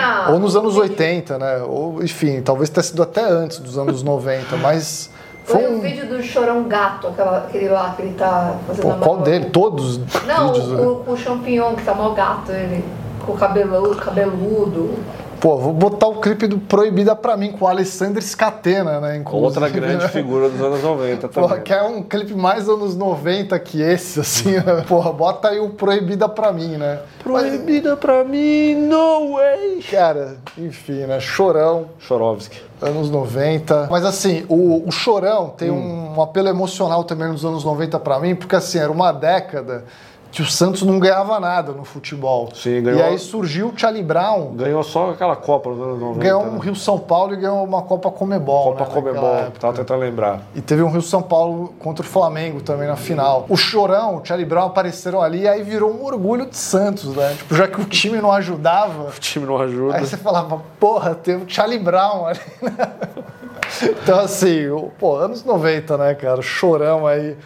A- 0.00 0.30
Ou 0.30 0.38
nos 0.38 0.54
anos 0.54 0.76
80, 0.76 1.38
né? 1.38 1.62
Ou, 1.66 2.00
enfim, 2.02 2.40
talvez 2.40 2.70
tenha 2.70 2.84
sido 2.84 3.02
até 3.02 3.24
antes 3.24 3.58
dos 3.58 3.76
anos 3.76 4.02
90, 4.04 4.56
mas 4.58 5.10
foi 5.44 5.66
o 5.66 5.72
um. 5.78 5.80
vídeo 5.80 6.06
do 6.06 6.22
Chorão 6.22 6.62
Gato, 6.68 7.08
aquela, 7.08 7.38
aquele 7.38 7.68
lá 7.68 7.92
que 7.96 8.02
ele 8.02 8.14
tá 8.14 8.54
fazendo 8.66 8.82
Pô, 8.84 8.90
a 8.92 8.94
qual 8.98 9.16
dele? 9.18 9.46
Todos 9.46 9.96
os 9.96 10.24
Não, 10.24 10.52
vídeos. 10.52 10.68
né? 10.68 10.82
o, 10.82 11.04
o, 11.08 11.12
o 11.12 11.16
champignon, 11.16 11.74
que 11.74 11.82
tá 11.82 11.94
mal 11.94 12.14
gato, 12.14 12.52
ele. 12.52 12.84
Com 13.26 13.32
o 13.32 13.36
cabelo, 13.36 13.96
cabeludo. 13.96 14.94
Pô, 15.40 15.56
vou 15.56 15.72
botar 15.72 16.06
o 16.06 16.20
clipe 16.20 16.46
do 16.46 16.58
Proibida 16.58 17.16
pra 17.16 17.34
mim 17.34 17.50
com 17.52 17.64
o 17.64 17.68
Alessandro 17.68 18.20
Scatena, 18.20 19.00
né? 19.00 19.16
inclusive, 19.16 19.44
Outra 19.46 19.68
grande 19.70 20.06
figura 20.12 20.50
dos 20.50 20.60
anos 20.60 20.82
90 20.82 21.28
também. 21.28 21.48
Porra, 21.48 21.60
que 21.62 21.72
é 21.72 21.82
um 21.82 22.02
clipe 22.02 22.34
mais 22.34 22.68
anos 22.68 22.94
90 22.94 23.58
que 23.58 23.80
esse, 23.80 24.20
assim, 24.20 24.52
né? 24.52 24.84
Porra, 24.86 25.10
bota 25.12 25.48
aí 25.48 25.58
o 25.58 25.70
Proibida 25.70 26.28
pra 26.28 26.52
mim, 26.52 26.76
né? 26.76 26.98
Proibida 27.22 27.96
pra 27.96 28.22
mim, 28.22 28.74
no 28.74 29.32
way! 29.36 29.82
Cara, 29.90 30.36
enfim, 30.58 31.06
né? 31.06 31.18
Chorão, 31.20 31.86
Chorovski. 31.98 32.60
anos 32.82 33.10
90. 33.10 33.88
Mas 33.90 34.04
assim, 34.04 34.44
o, 34.46 34.86
o 34.86 34.92
Chorão 34.92 35.48
tem 35.56 35.70
Hum. 35.70 36.10
um, 36.14 36.18
um 36.18 36.22
apelo 36.22 36.48
emocional 36.48 37.02
também 37.04 37.28
nos 37.28 37.44
anos 37.46 37.64
90 37.64 37.98
pra 38.00 38.18
mim, 38.20 38.34
porque 38.34 38.56
assim, 38.56 38.78
era 38.78 38.92
uma 38.92 39.10
década 39.10 39.84
que 40.32 40.42
o 40.42 40.46
Santos 40.46 40.82
não 40.82 40.98
ganhava 40.98 41.40
nada 41.40 41.72
no 41.72 41.84
futebol. 41.84 42.50
Sim, 42.54 42.82
ganhou- 42.82 43.00
E 43.00 43.02
aí 43.02 43.18
surgiu 43.18 43.68
o 43.68 43.72
Charlie 43.76 44.02
Brown, 44.02 44.52
Ganhou 44.54 44.82
só 44.84 45.10
aquela 45.10 45.34
Copa 45.34 45.70
anos 45.70 45.98
90. 46.00 46.20
ganhou 46.20 46.42
um 46.44 46.52
né? 46.52 46.60
Rio 46.62 46.76
São 46.76 46.98
Paulo 46.98 47.34
e 47.34 47.36
ganhou 47.36 47.64
uma 47.64 47.82
Copa 47.82 48.10
Comebol. 48.10 48.64
Copa 48.72 48.84
né, 48.84 48.90
Comebol, 48.94 49.22
naquela 49.22 49.40
época. 49.42 49.58
tava 49.60 49.72
tentando 49.74 50.00
lembrar. 50.00 50.42
E 50.54 50.60
teve 50.60 50.82
um 50.82 50.90
Rio 50.90 51.02
São 51.02 51.20
Paulo 51.20 51.74
contra 51.80 52.04
o 52.04 52.08
Flamengo 52.08 52.60
também 52.60 52.86
na 52.86 52.96
final. 52.96 53.44
O 53.48 53.56
Chorão, 53.56 54.16
o 54.18 54.24
Charlie 54.24 54.46
Brown 54.46 54.66
apareceram 54.66 55.20
ali 55.20 55.40
e 55.42 55.48
aí 55.48 55.62
virou 55.62 55.90
um 55.92 56.04
orgulho 56.04 56.46
de 56.46 56.56
Santos, 56.56 57.14
né? 57.16 57.34
Tipo, 57.36 57.54
já 57.56 57.66
que 57.66 57.80
o 57.80 57.84
time 57.84 58.20
não 58.20 58.30
ajudava, 58.30 59.08
O 59.08 59.20
time 59.20 59.44
não 59.46 59.58
ajuda. 59.58 59.96
Aí 59.96 60.06
você 60.06 60.16
falava, 60.16 60.60
porra, 60.78 61.14
tem 61.14 61.36
o 61.36 61.44
Charlie 61.48 61.78
Brown 61.78 62.26
ali, 62.26 62.40
né? 62.62 62.72
Então, 63.82 64.18
assim, 64.18 64.64
pô, 64.98 65.16
anos 65.16 65.44
90, 65.44 65.96
né, 65.96 66.14
cara? 66.14 66.40
O 66.40 66.42
chorão 66.42 67.06
aí 67.06 67.36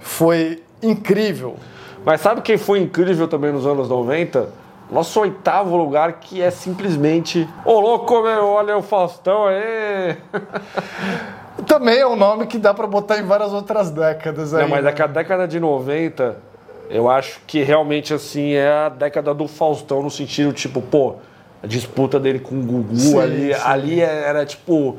foi 0.00 0.62
incrível. 0.82 1.56
Mas 2.08 2.22
sabe 2.22 2.40
quem 2.40 2.56
foi 2.56 2.78
incrível 2.78 3.28
também 3.28 3.52
nos 3.52 3.66
anos 3.66 3.86
90? 3.86 4.48
Nosso 4.90 5.20
oitavo 5.20 5.76
lugar, 5.76 6.14
que 6.14 6.40
é 6.40 6.50
simplesmente. 6.50 7.46
Ô 7.66 7.78
louco, 7.80 8.22
meu, 8.22 8.46
olha 8.46 8.78
o 8.78 8.80
Faustão 8.80 9.44
aí! 9.44 10.16
Também 11.68 11.98
é 11.98 12.06
um 12.06 12.16
nome 12.16 12.46
que 12.46 12.56
dá 12.56 12.72
pra 12.72 12.86
botar 12.86 13.18
em 13.18 13.24
várias 13.24 13.52
outras 13.52 13.90
décadas 13.90 14.54
aí. 14.54 14.62
Não, 14.62 14.70
mas 14.70 14.84
né? 14.84 14.88
é 14.88 14.92
que 14.94 15.02
a 15.02 15.06
década 15.06 15.46
de 15.46 15.60
90, 15.60 16.38
eu 16.88 17.10
acho 17.10 17.40
que 17.46 17.62
realmente 17.62 18.14
assim 18.14 18.52
é 18.54 18.72
a 18.72 18.88
década 18.88 19.34
do 19.34 19.46
Faustão, 19.46 20.02
no 20.02 20.10
sentido, 20.10 20.50
tipo, 20.54 20.80
pô, 20.80 21.16
a 21.62 21.66
disputa 21.66 22.18
dele 22.18 22.38
com 22.38 22.58
o 22.58 22.62
Gugu 22.62 22.96
Sim, 22.96 23.20
ali, 23.20 23.54
sim. 23.54 23.60
ali 23.62 24.00
era 24.00 24.46
tipo 24.46 24.96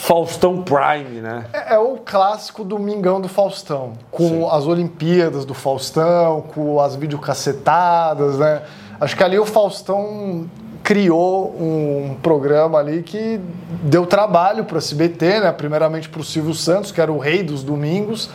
Faustão 0.00 0.62
Prime, 0.62 1.20
né? 1.20 1.44
É, 1.52 1.74
é 1.74 1.78
o 1.78 1.98
clássico 1.98 2.64
Domingão 2.64 3.20
do 3.20 3.28
Faustão, 3.28 3.92
com 4.10 4.50
as 4.50 4.66
Olimpíadas 4.66 5.44
do 5.44 5.52
Faustão, 5.52 6.40
com 6.40 6.80
as 6.80 6.96
videocassetadas, 6.96 8.38
né? 8.38 8.62
Acho 8.98 9.14
que 9.14 9.22
ali 9.22 9.38
o 9.38 9.44
Faustão 9.44 10.48
criou 10.82 11.54
um 11.60 12.16
programa 12.22 12.78
ali 12.78 13.02
que 13.02 13.38
deu 13.82 14.06
trabalho 14.06 14.64
para 14.64 14.76
o 14.76 14.78
SBT, 14.78 15.40
né? 15.40 15.52
Primeiramente 15.52 16.08
para 16.08 16.22
o 16.22 16.24
Silvio 16.24 16.54
Santos, 16.54 16.90
que 16.90 17.00
era 17.00 17.12
o 17.12 17.18
rei 17.18 17.42
dos 17.42 17.62
domingos, 17.62 18.30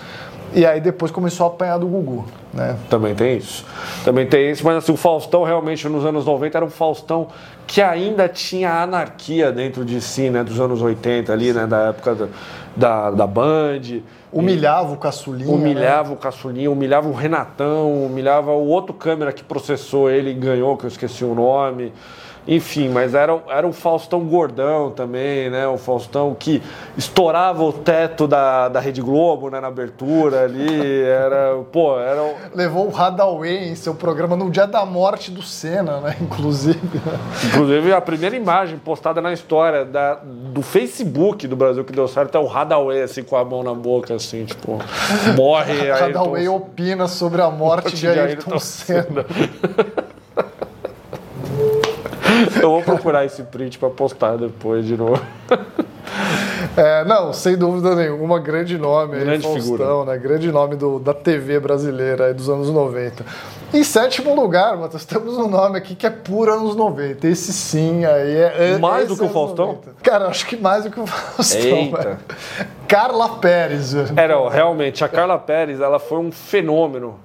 e 0.54 0.66
aí 0.68 0.80
depois 0.80 1.12
começou 1.12 1.48
a 1.48 1.50
apanhar 1.50 1.80
do 1.80 1.88
Gugu, 1.88 2.26
né? 2.54 2.78
Também 2.92 3.16
tem 3.16 3.38
isso. 3.38 3.66
Também 4.06 4.28
tem 4.28 4.52
isso, 4.52 4.64
mas 4.64 4.78
assim, 4.78 4.92
o 4.92 4.98
Faustão 4.98 5.44
realmente 5.44 5.90
nos 5.90 6.06
anos 6.06 6.26
90 6.26 6.58
era 6.58 6.66
um 6.66 6.70
Faustão 6.70 7.28
que 7.76 7.82
ainda 7.82 8.30
tinha 8.30 8.84
anarquia 8.84 9.52
dentro 9.52 9.84
de 9.84 10.00
si, 10.00 10.30
né? 10.30 10.46
Dos 10.46 10.62
anos 10.62 10.82
80 10.82 11.34
ali, 11.34 11.52
né? 11.52 11.68
Da 11.68 11.90
época 11.90 12.16
da, 12.16 12.28
da, 12.74 13.12
da 13.12 13.28
Band. 13.28 14.00
Humilhava 14.32 14.94
o 14.94 14.98
caçulinha. 14.98 15.50
né? 15.50 15.54
Humilhava 15.54 16.14
o 16.14 16.16
Caçulinha, 16.16 16.72
humilhava 16.72 17.10
o 17.10 17.12
Renatão, 17.12 18.06
humilhava 18.06 18.52
o 18.52 18.66
outro 18.68 18.94
câmera 18.94 19.34
que 19.34 19.44
processou 19.44 20.10
ele 20.10 20.32
e 20.32 20.34
ganhou, 20.34 20.78
que 20.78 20.86
eu 20.86 20.88
esqueci 20.88 21.26
o 21.26 21.36
nome. 21.36 21.92
Enfim, 22.48 22.90
mas 22.90 23.14
era, 23.16 23.40
era 23.50 23.66
o 23.68 23.74
Faustão 23.74 24.20
gordão 24.22 24.92
também, 24.92 25.50
né? 25.50 25.68
O 25.68 25.78
Faustão 25.78 26.36
que 26.38 26.62
estourava 26.96 27.64
o 27.64 27.74
teto 27.74 28.28
da, 28.28 28.70
da 28.70 28.80
Rede 28.80 29.02
Globo, 29.02 29.50
né? 29.50 29.60
Na 29.60 29.68
abertura 29.68 30.44
ali. 30.44 30.66
Era, 31.16 31.56
pô, 31.72 32.00
era... 32.00 32.22
o- 32.22 32.36
Levou 32.54 32.90
o 32.92 32.96
Hadaway 32.96 33.70
em 33.70 33.76
seu 33.76 33.96
programa 33.96 34.36
no 34.36 34.50
dia 34.52 34.68
da 34.68 34.86
morte 34.86 35.32
do 35.32 35.42
Senna, 35.42 36.00
né? 36.02 36.16
Inclusive. 36.22 36.80
Inclusive, 37.48 37.94
a 37.94 38.02
primeira 38.02 38.36
imagem 38.36 38.78
postada 38.78 39.22
na 39.22 39.32
história 39.34 39.84
da, 39.86 40.16
do 40.24 40.62
Facebook 40.62 41.48
do 41.48 41.56
Brasil 41.56 41.84
que 41.84 41.94
deu 41.94 42.08
certo 42.08 42.36
é 42.38 42.40
o 42.40 42.50
Hadaway, 42.50 43.02
assim, 43.02 43.24
com 43.24 43.36
a 43.36 43.44
mão 43.46 43.64
na 43.64 43.74
boca, 43.74 44.14
assim, 44.16 44.46
tipo, 44.46 44.80
morre. 45.36 45.92
aí 45.92 46.04
Hadaway 46.04 46.48
opina 46.48 47.08
sobre 47.08 47.42
a 47.42 47.50
morte 47.50 47.96
de 47.96 48.08
Ayrton 48.08 48.60
Senna. 48.60 49.26
Eu 52.66 52.72
vou 52.72 52.82
procurar 52.82 53.26
esse 53.26 53.44
print 53.44 53.78
pra 53.78 53.90
postar 53.90 54.38
depois 54.38 54.86
de 54.86 54.98
novo. 54.98 55.22
É, 56.78 57.06
não, 57.06 57.32
sem 57.32 57.58
dúvida 57.58 57.96
nenhuma, 57.96 58.40
grande 58.40 58.78
nome 58.78 59.16
aí, 59.16 59.24
Grande 59.24 59.44
Faustão, 59.44 59.62
figura. 59.64 60.06
né? 60.06 60.18
Grande 60.18 60.52
nome 60.52 60.76
do, 60.76 61.00
da 61.00 61.14
TV 61.14 61.60
brasileira 61.60 62.28
aí 62.28 62.34
dos 62.34 62.50
anos 62.50 62.70
90. 62.70 63.26
Em 63.74 63.84
sétimo 63.84 64.36
lugar, 64.36 64.78
Matheus, 64.78 65.06
temos 65.06 65.38
um 65.38 65.48
nome 65.48 65.78
aqui 65.78 65.96
que 65.96 66.06
é 66.06 66.10
puro 66.10 66.54
anos 66.54 66.76
90. 66.76 67.28
Esse 67.28 67.54
sim 67.54 68.06
aí 68.06 68.36
é. 68.36 68.74
é 68.74 68.78
Mais 68.78 69.08
do 69.08 69.16
que 69.16 69.24
o 69.24 69.30
Faustão? 69.30 69.68
90. 69.68 69.92
Cara, 70.04 70.28
acho 70.28 70.46
que 70.46 70.58
mais 70.58 70.84
do 70.84 70.92
que 70.92 71.00
o 71.00 71.06
Faustão. 71.06 71.60
Eita. 71.60 71.98
velho. 71.98 72.18
Carla 72.88 73.30
Pérez. 73.38 73.94
Era, 74.16 74.50
realmente, 74.50 75.04
a 75.04 75.08
Carla 75.10 75.38
Pérez, 75.38 75.80
ela 75.80 76.00
foi 76.00 76.20
um 76.20 76.32
fenômeno 76.32 77.20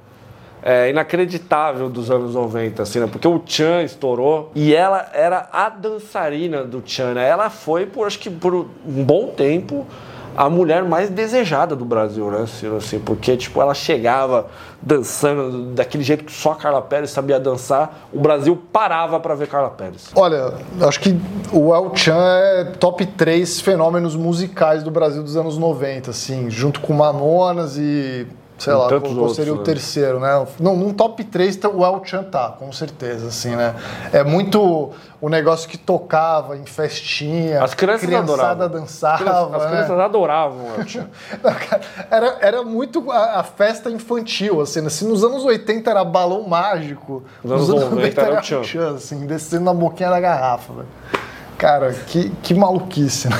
é, 0.62 0.90
inacreditável 0.90 1.88
dos 1.88 2.10
anos 2.10 2.34
90, 2.34 2.82
assim, 2.82 3.00
né? 3.00 3.08
Porque 3.10 3.26
o 3.26 3.40
Chan 3.44 3.82
estourou 3.82 4.50
e 4.54 4.74
ela 4.74 5.08
era 5.12 5.48
a 5.52 5.68
dançarina 5.68 6.64
do 6.64 6.82
Chan, 6.84 7.14
né? 7.14 7.28
Ela 7.28 7.50
foi, 7.50 7.86
por, 7.86 8.06
acho 8.06 8.18
que 8.18 8.30
por 8.30 8.54
um 8.54 8.66
bom 9.04 9.28
tempo, 9.28 9.86
a 10.36 10.48
mulher 10.48 10.84
mais 10.84 11.10
desejada 11.10 11.74
do 11.74 11.84
Brasil, 11.84 12.30
né, 12.30 12.46
Ciro? 12.46 12.76
Assim, 12.76 12.98
porque, 12.98 13.36
tipo, 13.36 13.60
ela 13.60 13.74
chegava 13.74 14.46
dançando 14.80 15.74
daquele 15.74 16.02
jeito 16.02 16.24
que 16.24 16.32
só 16.32 16.52
a 16.52 16.56
Carla 16.56 16.80
Pérez 16.80 17.10
sabia 17.10 17.38
dançar, 17.38 18.08
o 18.12 18.18
Brasil 18.18 18.60
parava 18.72 19.20
pra 19.20 19.34
ver 19.34 19.48
Carla 19.48 19.70
Pérez. 19.70 20.10
Olha, 20.14 20.54
acho 20.80 21.00
que 21.00 21.14
o 21.52 21.74
El 21.74 21.94
Chan 21.94 22.16
é 22.18 22.64
top 22.78 23.04
3 23.04 23.60
fenômenos 23.60 24.16
musicais 24.16 24.82
do 24.82 24.90
Brasil 24.90 25.22
dos 25.22 25.36
anos 25.36 25.58
90, 25.58 26.10
assim, 26.10 26.48
junto 26.50 26.80
com 26.80 26.92
Mamonas 26.94 27.76
e. 27.76 28.26
Sei 28.60 28.72
lá, 28.74 28.88
qual, 28.88 29.00
qual 29.00 29.28
seria 29.30 29.52
o 29.52 29.56
outros, 29.56 29.58
né? 29.58 29.64
terceiro, 29.64 30.20
né? 30.20 30.46
Não, 30.60 30.76
num 30.76 30.92
top 30.92 31.24
3 31.24 31.56
tá- 31.56 31.68
o 31.70 31.82
El 31.84 32.04
Chan 32.04 32.24
tá, 32.24 32.54
com 32.58 32.70
certeza, 32.70 33.28
assim, 33.28 33.56
né? 33.56 33.74
É 34.12 34.22
muito 34.22 34.90
o 35.20 35.28
negócio 35.30 35.66
que 35.68 35.78
tocava 35.78 36.56
em 36.58 36.66
festinha, 36.66 37.62
As 37.64 37.72
crianças 37.74 38.06
criançada 38.06 38.64
adoravam. 38.64 38.68
dançava. 38.80 39.56
As 39.56 39.62
né? 39.62 39.68
crianças 39.70 39.98
adoravam 39.98 40.58
o 40.78 40.86
Chan. 40.88 41.08
Era, 42.10 42.36
era 42.40 42.62
muito 42.62 43.10
a, 43.10 43.40
a 43.40 43.42
festa 43.44 43.90
infantil, 43.90 44.60
assim, 44.60 44.80
né? 44.80 44.90
Se 44.90 45.04
nos 45.04 45.24
anos 45.24 45.44
80 45.44 45.90
era 45.90 46.04
balão 46.04 46.42
mágico, 46.46 47.22
Nos 47.42 47.70
anos 47.70 47.84
90 47.90 48.20
era 48.20 48.38
o 48.38 48.40
Tchan. 48.40 48.94
assim, 48.94 49.26
descendo 49.26 49.64
na 49.64 49.74
boquinha 49.74 50.10
da 50.10 50.20
garrafa, 50.20 50.72
velho. 50.72 50.88
Cara, 51.60 51.92
que, 51.92 52.30
que 52.42 52.54
maluquice, 52.54 53.28
né? 53.28 53.36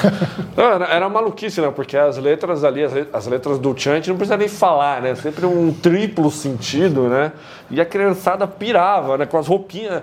Não, 0.54 0.72
era, 0.84 1.08
maluquice, 1.08 1.58
né? 1.58 1.72
Porque 1.74 1.96
as 1.96 2.18
letras 2.18 2.64
ali, 2.64 2.84
as, 2.84 2.92
as 3.14 3.26
letras 3.26 3.58
do 3.58 3.74
Chan, 3.74 3.92
a 3.92 3.94
gente 3.94 4.10
não 4.10 4.16
precisa 4.18 4.36
nem 4.36 4.46
falar, 4.46 5.00
né? 5.00 5.14
Sempre 5.14 5.46
um 5.46 5.72
triplo 5.72 6.30
sentido, 6.30 7.08
né? 7.08 7.32
E 7.70 7.80
a 7.80 7.86
criançada 7.86 8.46
pirava, 8.46 9.16
né? 9.16 9.24
Com 9.24 9.38
as 9.38 9.46
roupinhas. 9.46 10.02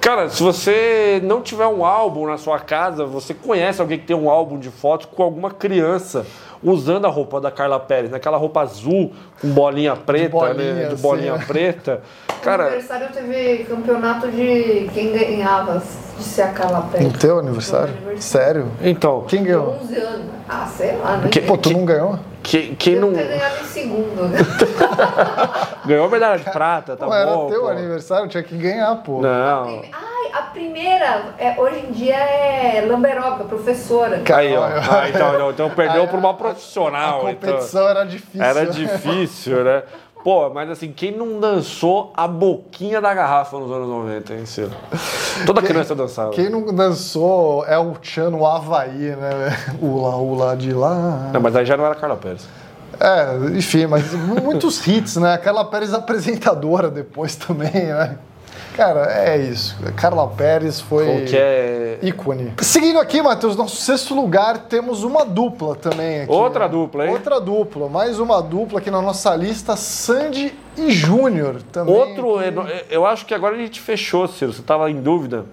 Cara, 0.00 0.28
se 0.28 0.42
você 0.42 1.20
não 1.22 1.40
tiver 1.40 1.66
um 1.66 1.84
álbum 1.84 2.26
na 2.26 2.36
sua 2.36 2.58
casa, 2.58 3.06
você 3.06 3.32
conhece 3.32 3.80
alguém 3.80 3.98
que 3.98 4.06
tem 4.06 4.16
um 4.16 4.28
álbum 4.28 4.58
de 4.58 4.68
fotos 4.68 5.06
com 5.06 5.22
alguma 5.22 5.50
criança 5.50 6.26
usando 6.62 7.06
a 7.06 7.08
roupa 7.08 7.40
da 7.40 7.50
Carla 7.50 7.78
Pérez, 7.78 8.10
né? 8.10 8.16
Aquela 8.16 8.36
roupa 8.36 8.62
azul 8.62 9.12
com 9.40 9.48
bolinha 9.48 9.96
preta, 9.96 10.30
bolinha, 10.30 10.74
né? 10.74 10.88
De 10.88 10.96
bolinha 10.96 11.36
né? 11.36 11.44
preta. 11.46 12.02
No 12.28 12.40
Cara, 12.40 12.64
aniversário 12.64 13.08
teve 13.12 13.64
campeonato 13.64 14.28
de 14.30 14.90
quem 14.92 15.12
ganhava 15.12 15.82
de 16.18 16.24
ser 16.24 16.42
a 16.42 16.48
Carla 16.48 16.82
Pérez. 16.90 17.12
No 17.12 17.18
teu 17.18 17.38
aniversário? 17.38 17.94
No. 18.04 18.20
Sério? 18.20 18.72
então, 18.82 19.24
Quem 19.28 19.44
ganhou? 19.44 19.78
11 19.82 19.96
anos. 19.96 20.26
Ah, 20.48 20.66
sei 20.66 20.96
lá, 20.96 21.16
né? 21.18 21.30
Pô, 21.46 21.56
tu 21.56 21.70
não 21.70 21.84
ganhou? 21.84 22.18
quem, 22.42 22.74
quem 22.74 22.96
não 22.96 23.12
ter 23.12 23.28
ganhado 23.28 23.54
em 23.62 23.66
segundo, 23.66 24.28
né? 24.28 24.38
ganhou 25.86 26.06
a 26.06 26.08
medalha 26.08 26.38
de 26.38 26.50
prata, 26.50 26.96
tá 26.96 27.06
Pô, 27.06 27.14
era 27.14 27.30
bom? 27.30 27.46
teu 27.48 27.62
pô. 27.62 27.68
aniversário, 27.68 28.28
tinha 28.28 28.42
que 28.42 28.56
ganhar, 28.56 28.94
pô. 28.96 29.20
Não. 29.20 29.82
Ai, 29.92 30.30
a 30.32 30.42
primeira, 30.42 31.34
é, 31.38 31.58
hoje 31.58 31.86
em 31.86 31.92
dia 31.92 32.16
é 32.16 32.84
Lamberoca, 32.86 33.44
professora. 33.44 34.22
Aí, 34.34 34.56
ó. 34.56 34.64
Ah, 34.64 35.08
então, 35.08 35.50
então 35.50 35.70
perdeu 35.70 36.06
por 36.08 36.18
uma 36.18 36.30
A 36.30 36.34
profissional. 36.34 37.28
então. 37.30 37.34
competição 37.34 37.88
era 37.88 38.04
difícil. 38.04 38.42
Era 38.42 38.64
né? 38.64 38.70
difícil, 38.70 39.64
né? 39.64 39.82
Pô, 40.22 40.48
mas 40.50 40.70
assim, 40.70 40.92
quem 40.92 41.10
não 41.10 41.40
dançou 41.40 42.12
a 42.16 42.28
boquinha 42.28 43.00
da 43.00 43.12
garrafa 43.12 43.58
nos 43.58 43.70
anos 43.72 43.88
90, 43.88 44.34
hein, 44.34 44.46
Ciro? 44.46 44.70
Toda 45.44 45.60
criança 45.60 45.96
dançava. 45.96 46.30
Quem 46.30 46.48
não 46.48 46.72
dançou 46.72 47.64
é 47.66 47.76
o 47.76 47.96
Chan 48.00 48.30
no 48.30 48.46
Havaí, 48.46 49.16
né? 49.16 49.56
Ula, 49.80 50.16
ula 50.16 50.56
de 50.56 50.72
lá. 50.72 51.30
Não, 51.32 51.40
mas 51.40 51.56
aí 51.56 51.66
já 51.66 51.76
não 51.76 51.84
era 51.84 51.96
Carla 51.96 52.16
Pérez. 52.16 52.46
É, 53.02 53.56
enfim, 53.58 53.86
mas 53.86 54.12
muitos 54.14 54.86
hits, 54.86 55.16
né? 55.16 55.36
Carla 55.36 55.64
Pérez 55.64 55.92
apresentadora 55.92 56.88
depois 56.88 57.34
também, 57.34 57.72
né? 57.72 58.16
Cara, 58.76 59.12
é 59.12 59.36
isso. 59.38 59.76
Carla 59.96 60.28
Pérez 60.28 60.80
foi 60.80 61.26
é. 61.32 61.98
ícone. 62.00 62.54
Seguindo 62.60 63.00
aqui, 63.00 63.20
Matheus, 63.20 63.56
nosso 63.56 63.76
sexto 63.76 64.14
lugar, 64.14 64.66
temos 64.68 65.02
uma 65.02 65.24
dupla 65.24 65.74
também 65.74 66.22
aqui. 66.22 66.32
Outra 66.32 66.66
né? 66.66 66.70
dupla, 66.70 67.04
hein? 67.04 67.12
Outra 67.12 67.40
dupla, 67.40 67.88
mais 67.88 68.20
uma 68.20 68.40
dupla 68.40 68.78
aqui 68.78 68.90
na 68.90 69.02
nossa 69.02 69.34
lista, 69.34 69.74
Sandy 69.74 70.54
e 70.76 70.90
Júnior 70.92 71.60
também. 71.72 71.94
Outro. 71.94 72.36
Eu 72.88 73.04
acho 73.04 73.26
que 73.26 73.34
agora 73.34 73.56
a 73.56 73.58
gente 73.58 73.80
fechou, 73.80 74.28
Ciro. 74.28 74.52
Você 74.52 74.62
tava 74.62 74.88
em 74.88 75.02
dúvida 75.02 75.44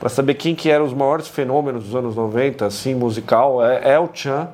pra 0.00 0.08
saber 0.08 0.34
quem 0.34 0.54
que 0.54 0.70
eram 0.70 0.86
os 0.86 0.94
maiores 0.94 1.28
fenômenos 1.28 1.84
dos 1.84 1.94
anos 1.94 2.16
90, 2.16 2.64
assim, 2.64 2.94
musical. 2.94 3.64
É, 3.64 3.92
é 3.92 3.98
o 3.98 4.08
Chan. 4.12 4.48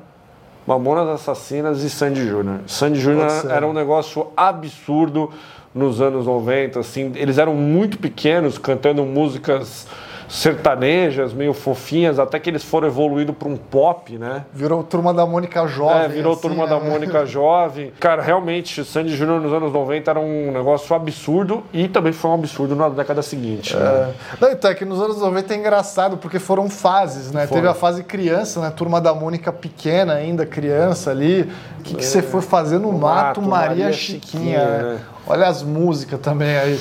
Mamonas 0.65 1.07
Assassinas 1.09 1.83
e 1.83 1.89
Sandy 1.89 2.27
Júnior. 2.27 2.61
Sandy 2.67 2.99
Júnior 2.99 3.29
era 3.49 3.67
um 3.67 3.73
negócio 3.73 4.27
absurdo 4.35 5.31
nos 5.73 6.01
anos 6.01 6.25
90, 6.25 6.79
assim, 6.79 7.11
eles 7.15 7.37
eram 7.37 7.55
muito 7.55 7.97
pequenos, 7.97 8.57
cantando 8.57 9.03
músicas 9.03 9.87
sertanejas, 10.33 11.31
meio 11.31 11.53
fofinhas, 11.53 12.17
até 12.17 12.39
que 12.39 12.49
eles 12.49 12.63
foram 12.63 12.87
evoluindo 12.87 13.31
para 13.33 13.47
um 13.47 13.55
pop, 13.55 14.17
né? 14.17 14.45
Virou 14.51 14.83
Turma 14.83 15.13
da 15.13 15.27
Mônica 15.27 15.67
Jovem. 15.67 16.05
É, 16.05 16.07
virou 16.07 16.33
assim, 16.33 16.41
Turma 16.41 16.63
né? 16.63 16.69
da 16.71 16.79
Mônica 16.79 17.23
Jovem. 17.27 17.93
Cara, 17.99 18.23
realmente, 18.23 18.83
Sandy 18.83 19.15
Júnior 19.15 19.39
nos 19.39 19.53
anos 19.53 19.71
90 19.71 20.09
era 20.09 20.19
um 20.19 20.51
negócio 20.51 20.95
absurdo 20.95 21.63
e 21.71 21.87
também 21.87 22.11
foi 22.11 22.31
um 22.31 22.33
absurdo 22.33 22.75
na 22.75 22.89
década 22.89 23.21
seguinte. 23.21 23.75
né? 23.75 23.83
É. 23.83 24.13
Não, 24.41 24.51
então 24.51 24.71
é 24.71 24.73
que 24.73 24.83
nos 24.83 24.99
anos 24.99 25.21
90 25.21 25.53
é 25.53 25.57
engraçado, 25.57 26.17
porque 26.17 26.39
foram 26.39 26.67
fases, 26.67 27.31
né? 27.31 27.45
Foram. 27.45 27.61
Teve 27.61 27.71
a 27.71 27.75
fase 27.75 28.03
criança, 28.03 28.59
né? 28.59 28.71
Turma 28.75 28.99
da 28.99 29.13
Mônica 29.13 29.53
pequena 29.53 30.15
ainda, 30.15 30.47
criança 30.47 31.11
ali. 31.11 31.41
O 31.79 31.83
que, 31.83 31.95
que 31.95 32.05
você 32.05 32.23
foi 32.23 32.41
fazer 32.41 32.79
no 32.79 32.91
mato, 32.91 33.39
mato, 33.39 33.41
Maria, 33.43 33.67
Maria 33.67 33.93
Chiquinha? 33.93 34.31
Chiquinha, 34.31 34.65
né? 34.65 34.83
né? 34.95 34.99
Olha 35.27 35.47
as 35.47 35.61
músicas 35.61 36.19
também 36.19 36.57
aí. 36.57 36.79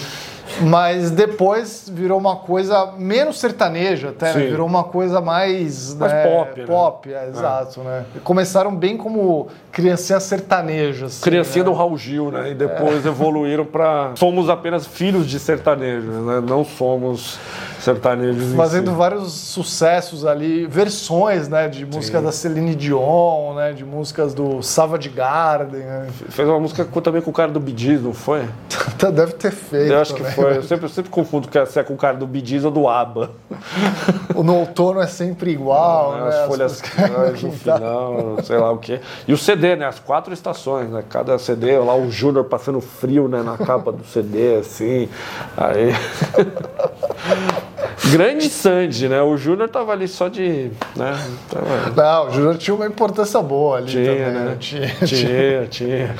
Mas 0.60 1.10
depois 1.10 1.90
virou 1.92 2.18
uma 2.18 2.36
coisa 2.36 2.92
menos 2.98 3.40
sertaneja 3.40 4.10
até, 4.10 4.34
né? 4.34 4.46
Virou 4.46 4.66
uma 4.66 4.84
coisa 4.84 5.20
mais... 5.20 5.94
Mais 5.94 6.12
né, 6.12 6.26
pop, 6.26 6.60
né? 6.60 6.66
Pop, 6.66 7.12
é, 7.12 7.28
exato, 7.28 7.80
né? 7.80 8.04
E 8.14 8.18
Começaram 8.20 8.74
bem 8.74 8.96
como 8.96 9.48
criancinha 9.70 10.20
sertaneja. 10.20 11.06
assim, 11.06 11.22
Criancinha 11.22 11.64
né? 11.64 11.70
do 11.70 11.76
Raul 11.76 11.96
Gil, 11.96 12.30
né? 12.30 12.50
E 12.50 12.54
depois 12.54 13.04
evoluíram 13.06 13.64
para 13.64 14.12
somos 14.16 14.48
apenas 14.48 14.86
filhos 14.86 15.26
de 15.26 15.38
sertanejos, 15.38 16.14
né? 16.26 16.40
Não 16.46 16.64
somos 16.64 17.38
sertanejos 17.82 18.54
fazendo 18.54 18.90
si. 18.90 18.96
vários 18.96 19.32
sucessos 19.32 20.24
ali, 20.24 20.66
versões, 20.66 21.48
né, 21.48 21.68
de 21.68 21.84
músicas 21.84 22.22
da 22.22 22.32
Celine 22.32 22.74
Dion, 22.74 23.54
né, 23.54 23.72
de 23.72 23.84
músicas 23.84 24.32
do 24.34 24.62
Savage 24.62 25.08
Garden, 25.08 25.80
né? 25.80 26.06
Fez 26.28 26.48
uma 26.48 26.60
música 26.60 26.84
também 27.02 27.20
com 27.20 27.30
o 27.30 27.34
cara 27.34 27.50
do 27.50 27.62
Gees, 27.76 28.02
não 28.02 28.12
foi? 28.14 28.44
Até 28.88 29.10
deve 29.10 29.32
ter 29.32 29.50
feito. 29.50 29.92
Eu 29.92 30.00
acho 30.00 30.14
que 30.14 30.22
foi. 30.24 30.50
né? 30.52 30.56
Eu 30.58 30.62
sempre, 30.62 30.84
eu 30.86 30.88
sempre 30.90 31.10
confundo 31.10 31.48
que 31.48 31.58
é- 31.58 31.66
se 31.66 31.78
é 31.78 31.82
com 31.82 31.94
o 31.94 31.96
cara 31.96 32.16
do 32.16 32.28
Gees 32.44 32.64
ou 32.64 32.70
do 32.70 32.88
ABBA. 32.88 33.30
O 34.34 34.42
No 34.42 34.56
outono 34.60 35.00
é 35.00 35.06
sempre 35.06 35.50
igual, 35.50 36.14
né? 36.16 36.28
as 36.28 36.34
as 36.36 36.46
folhas 36.46 36.80
que- 36.80 36.88
finais, 36.90 37.42
no 37.42 37.52
final, 37.52 38.36
sei 38.42 38.56
lá 38.56 38.72
o 38.72 38.78
quê. 38.78 38.98
E 39.28 39.32
o 39.32 39.36
CD, 39.36 39.76
né? 39.76 39.86
As 39.86 39.98
quatro 39.98 40.32
estações, 40.32 40.88
né? 40.88 41.04
Cada 41.08 41.38
CD, 41.38 41.76
lá 41.78 41.94
o 41.94 42.10
Júnior 42.10 42.44
passando 42.46 42.80
frio 42.80 43.28
né? 43.28 43.42
na 43.42 43.58
capa 43.58 43.92
do 43.92 44.04
CD, 44.04 44.56
assim. 44.56 45.08
Aí. 45.56 45.92
Grande 48.10 48.48
Sandy, 48.48 49.08
né? 49.08 49.22
O 49.22 49.36
Júnior 49.36 49.68
tava 49.68 49.92
ali 49.92 50.08
só 50.08 50.28
de. 50.28 50.70
Né? 50.96 51.12
Tava- 51.50 51.90
Não, 51.94 52.26
o 52.28 52.30
Júnior 52.30 52.56
tinha 52.58 52.74
uma 52.74 52.86
importância 52.86 53.40
boa 53.40 53.78
ali 53.78 53.86
Tinha, 53.86 54.04
também, 54.06 54.20
né? 54.32 54.40
né? 54.50 54.56
Tinha, 54.58 54.88
Tinha, 55.06 55.66
tinha. 55.68 56.14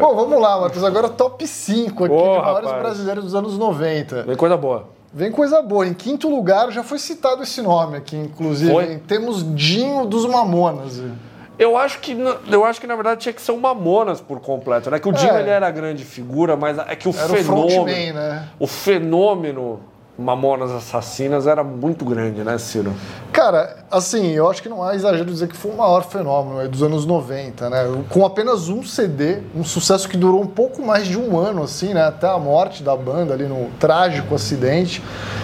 Bom, 0.00 0.14
vamos 0.14 0.40
lá, 0.40 0.60
Matheus. 0.60 0.84
Agora 0.84 1.08
top 1.08 1.46
5 1.46 2.04
aqui 2.04 2.14
Ô, 2.14 2.34
de 2.36 2.40
maiores 2.42 2.72
brasileiros 2.72 3.24
dos 3.24 3.34
anos 3.34 3.56
90. 3.58 4.22
Vem 4.24 4.36
coisa 4.36 4.56
boa. 4.56 4.88
Vem 5.12 5.30
coisa 5.32 5.62
boa. 5.62 5.86
Em 5.86 5.94
quinto 5.94 6.28
lugar, 6.28 6.70
já 6.70 6.82
foi 6.82 6.98
citado 6.98 7.42
esse 7.42 7.62
nome 7.62 7.96
aqui, 7.96 8.16
inclusive. 8.16 8.70
Foi? 8.70 8.98
Temos 9.06 9.42
Dinho 9.54 10.04
dos 10.04 10.26
Mamonas. 10.26 11.00
Eu 11.58 11.76
acho 11.76 11.98
que 12.00 12.14
na- 12.14 12.36
eu 12.52 12.64
acho 12.64 12.80
que 12.80 12.86
na 12.86 12.94
verdade 12.94 13.20
tinha 13.22 13.32
que 13.32 13.42
ser 13.42 13.50
o 13.50 13.58
Mamonas 13.58 14.20
por 14.20 14.38
completo, 14.40 14.90
né? 14.90 14.98
Que 15.00 15.08
o 15.08 15.12
Dinho 15.12 15.32
É. 15.32 15.40
ele 15.40 15.50
era 15.50 15.66
a 15.66 15.70
grande 15.70 16.04
figura, 16.04 16.54
mas 16.56 16.78
é 16.78 16.94
que 16.94 17.08
o 17.08 17.14
Era 17.16 17.24
o 17.24 17.34
fenômeno, 17.36 17.70
frontman, 17.70 18.12
né? 18.12 18.48
o 18.60 18.66
fenômeno 18.68 19.80
Mamonas 20.18 20.72
Assassinas 20.72 21.46
era 21.46 21.62
muito 21.62 22.04
grande, 22.04 22.42
né, 22.42 22.58
Ciro? 22.58 22.92
Cara, 23.38 23.76
assim, 23.88 24.32
eu 24.32 24.50
acho 24.50 24.60
que 24.60 24.68
não 24.68 24.82
há 24.82 24.96
exagero 24.96 25.30
dizer 25.30 25.46
que 25.46 25.56
foi 25.56 25.70
o 25.70 25.76
maior 25.76 26.02
fenômeno 26.02 26.58
aí 26.58 26.66
dos 26.66 26.82
anos 26.82 27.06
90, 27.06 27.70
né? 27.70 27.84
Com 28.08 28.26
apenas 28.26 28.68
um 28.68 28.82
CD, 28.82 29.38
um 29.54 29.62
sucesso 29.62 30.08
que 30.08 30.16
durou 30.16 30.42
um 30.42 30.46
pouco 30.48 30.84
mais 30.84 31.06
de 31.06 31.16
um 31.16 31.38
ano, 31.38 31.62
assim, 31.62 31.94
né? 31.94 32.02
Até 32.02 32.26
a 32.26 32.36
morte 32.36 32.82
da 32.82 32.96
banda 32.96 33.34
ali 33.34 33.44
no 33.44 33.70
trágico 33.78 34.34
acidente. 34.34 35.00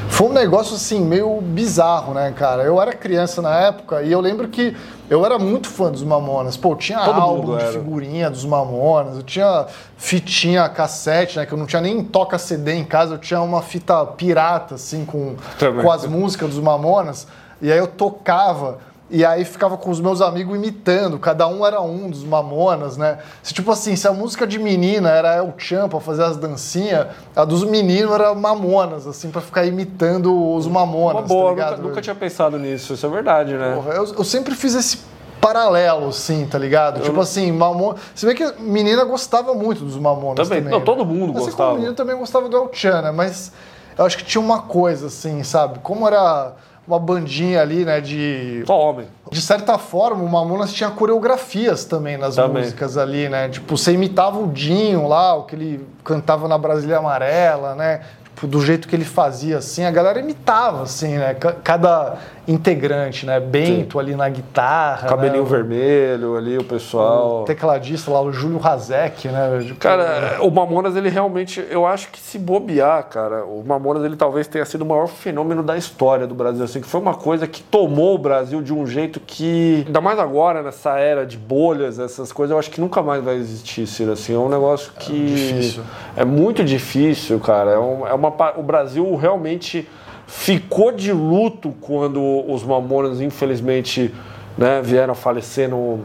Foi 0.08 0.26
um 0.26 0.32
negócio, 0.32 0.74
assim, 0.74 0.98
meio 1.02 1.40
bizarro, 1.40 2.14
né, 2.14 2.34
cara? 2.36 2.64
Eu 2.64 2.82
era 2.82 2.92
criança 2.92 3.40
na 3.40 3.56
época 3.60 4.02
e 4.02 4.10
eu 4.10 4.20
lembro 4.20 4.48
que 4.48 4.76
eu 5.08 5.24
era 5.24 5.38
muito 5.38 5.68
fã 5.68 5.88
dos 5.88 6.02
Mamonas. 6.02 6.56
Pô, 6.56 6.74
tinha 6.74 6.98
Todo 6.98 7.20
álbum 7.20 7.56
de 7.56 7.64
figurinha 7.66 8.28
dos 8.28 8.44
Mamonas, 8.44 9.18
eu 9.18 9.22
tinha 9.22 9.66
fitinha 9.96 10.68
cassete, 10.68 11.38
né? 11.38 11.46
Que 11.46 11.54
eu 11.54 11.58
não 11.58 11.66
tinha 11.66 11.80
nem 11.80 12.02
toca 12.02 12.38
CD 12.38 12.74
em 12.74 12.84
casa, 12.84 13.14
eu 13.14 13.18
tinha 13.18 13.40
uma 13.40 13.62
fita 13.62 14.04
pirata, 14.04 14.74
assim, 14.74 15.04
com, 15.04 15.36
Também. 15.60 15.84
com 15.84 15.92
as 15.92 16.04
músicas 16.06 16.50
dos 16.50 16.58
Mamonas. 16.58 17.28
E 17.60 17.70
aí 17.72 17.78
eu 17.78 17.86
tocava. 17.86 18.78
E 19.10 19.24
aí 19.24 19.44
ficava 19.44 19.76
com 19.76 19.90
os 19.90 20.00
meus 20.00 20.22
amigos 20.22 20.56
imitando, 20.56 21.18
cada 21.18 21.46
um 21.46 21.64
era 21.64 21.80
um 21.80 22.08
dos 22.08 22.24
Mamonas, 22.24 22.96
né? 22.96 23.18
Se, 23.42 23.52
tipo 23.52 23.70
assim, 23.70 23.94
se 23.96 24.08
a 24.08 24.12
música 24.12 24.46
de 24.46 24.58
menina 24.58 25.10
era 25.10 25.36
El 25.36 25.52
Chan 25.58 25.88
pra 25.88 26.00
fazer 26.00 26.24
as 26.24 26.38
dancinhas, 26.38 27.08
a 27.36 27.44
dos 27.44 27.64
meninos 27.64 28.12
era 28.12 28.34
Mamonas, 28.34 29.06
assim, 29.06 29.30
pra 29.30 29.42
ficar 29.42 29.66
imitando 29.66 30.54
os 30.54 30.66
Mamonas, 30.66 31.20
Uma 31.20 31.28
boa, 31.28 31.44
tá 31.44 31.50
ligado? 31.50 31.70
nunca, 31.76 31.88
nunca 31.88 32.02
tinha 32.02 32.14
pensado 32.14 32.58
nisso, 32.58 32.94
isso 32.94 33.06
é 33.06 33.08
verdade, 33.10 33.54
né? 33.54 33.74
Porra, 33.76 33.92
eu, 33.94 34.04
eu 34.04 34.24
sempre 34.24 34.54
fiz 34.54 34.74
esse 34.74 34.98
paralelo, 35.38 36.08
assim, 36.08 36.46
tá 36.46 36.58
ligado? 36.58 37.02
tipo 37.02 37.20
assim, 37.20 37.52
Mamon... 37.52 37.94
Você 38.14 38.24
vê 38.24 38.34
que 38.34 38.50
menina 38.62 39.04
gostava 39.04 39.52
muito 39.52 39.84
dos 39.84 39.98
Mamonas 39.98 40.48
Também. 40.48 40.62
também. 40.62 40.72
Não, 40.72 40.78
né? 40.78 40.84
todo 40.84 41.04
mundo 41.04 41.36
assim 41.36 41.46
gostava. 41.46 41.68
como 41.68 41.74
menino 41.74 41.94
também 41.94 42.16
gostava 42.16 42.48
do 42.48 42.56
El 42.56 42.70
Chan, 42.72 43.02
né? 43.02 43.10
Mas 43.10 43.52
eu 43.98 44.06
acho 44.06 44.16
que 44.16 44.24
tinha 44.24 44.40
uma 44.40 44.62
coisa, 44.62 45.08
assim, 45.08 45.42
sabe? 45.42 45.80
Como 45.80 46.08
era 46.08 46.52
uma 46.86 46.98
bandinha 46.98 47.60
ali, 47.60 47.84
né, 47.84 48.00
de... 48.00 48.62
Só 48.66 48.78
homem. 48.78 49.06
De 49.30 49.40
certa 49.40 49.78
forma, 49.78 50.22
o 50.22 50.28
Mamonas 50.28 50.72
tinha 50.72 50.90
coreografias 50.90 51.84
também 51.84 52.16
nas 52.16 52.36
Também. 52.36 52.62
músicas 52.62 52.96
ali, 52.98 53.28
né? 53.28 53.48
Tipo, 53.48 53.76
você 53.76 53.92
imitava 53.92 54.38
o 54.38 54.46
Dinho 54.48 55.08
lá, 55.08 55.34
o 55.34 55.44
que 55.44 55.56
ele 55.56 55.86
cantava 56.04 56.46
na 56.46 56.58
Brasília 56.58 56.98
Amarela, 56.98 57.74
né? 57.74 58.02
Tipo, 58.34 58.46
do 58.48 58.60
jeito 58.60 58.88
que 58.88 58.96
ele 58.96 59.04
fazia, 59.04 59.58
assim, 59.58 59.84
a 59.84 59.90
galera 59.90 60.18
imitava, 60.18 60.82
assim, 60.82 61.16
né? 61.16 61.34
Ca- 61.34 61.54
Cada 61.62 62.16
integrante, 62.48 63.24
né? 63.26 63.40
Bento 63.40 63.98
ali 63.98 64.14
na 64.14 64.28
guitarra. 64.28 65.08
Cabelinho 65.08 65.44
né? 65.44 65.48
vermelho 65.48 66.36
ali, 66.36 66.58
o 66.58 66.64
pessoal. 66.64 67.42
O 67.42 67.44
tecladista 67.44 68.10
lá, 68.10 68.20
o 68.20 68.32
Júlio 68.32 68.58
Razek, 68.58 69.28
né? 69.28 69.60
Tipo, 69.62 69.78
Cara, 69.80 70.38
o 70.40 70.50
Mamonas, 70.50 70.96
ele 70.96 71.08
realmente, 71.08 71.64
eu 71.70 71.86
acho 71.86 72.08
que 72.10 72.18
se 72.20 72.38
bobear, 72.38 73.04
cara, 73.04 73.44
o 73.44 73.62
Mamonas, 73.66 74.04
ele 74.04 74.16
talvez 74.16 74.46
tenha 74.46 74.64
sido 74.64 74.82
o 74.82 74.86
maior 74.86 75.06
fenômeno 75.06 75.62
da 75.62 75.76
história 75.76 76.26
do 76.26 76.34
Brasil, 76.34 76.64
assim, 76.64 76.80
que 76.80 76.86
foi 76.86 77.00
uma 77.00 77.14
coisa 77.14 77.46
que 77.46 77.62
tomou 77.62 78.14
o 78.14 78.18
Brasil 78.18 78.60
de 78.60 78.72
um 78.74 78.86
jeito 78.86 79.20
que, 79.20 79.84
ainda 79.86 80.00
mais 80.00 80.18
agora, 80.18 80.62
nessa 80.62 80.98
era 80.98 81.24
de 81.24 81.36
bolhas, 81.38 81.98
essas 81.98 82.32
coisas, 82.32 82.52
eu 82.52 82.58
acho 82.58 82.70
que 82.70 82.80
nunca 82.80 83.02
mais 83.02 83.22
vai 83.22 83.36
existir, 83.36 83.86
Ciro, 83.86 84.12
assim, 84.12 84.34
é 84.34 84.38
um 84.38 84.48
negócio 84.48 84.92
que... 84.98 85.12
difícil. 85.34 85.82
É 86.16 86.24
muito 86.24 86.62
difícil, 86.64 87.38
cara, 87.40 87.70
é, 87.72 87.78
um- 87.78 88.06
é 88.06 88.12
uma... 88.12 88.23
pa- 88.30 88.54
O 88.56 88.62
Brasil 88.62 89.14
realmente 89.16 89.88
ficou 90.26 90.90
de 90.92 91.12
luto 91.12 91.74
quando 91.80 92.20
os 92.50 92.62
Mamonas, 92.62 93.20
infelizmente, 93.20 94.12
né, 94.56 94.80
vieram 94.82 95.12
a 95.12 95.16
falecer 95.16 95.68
no, 95.68 96.00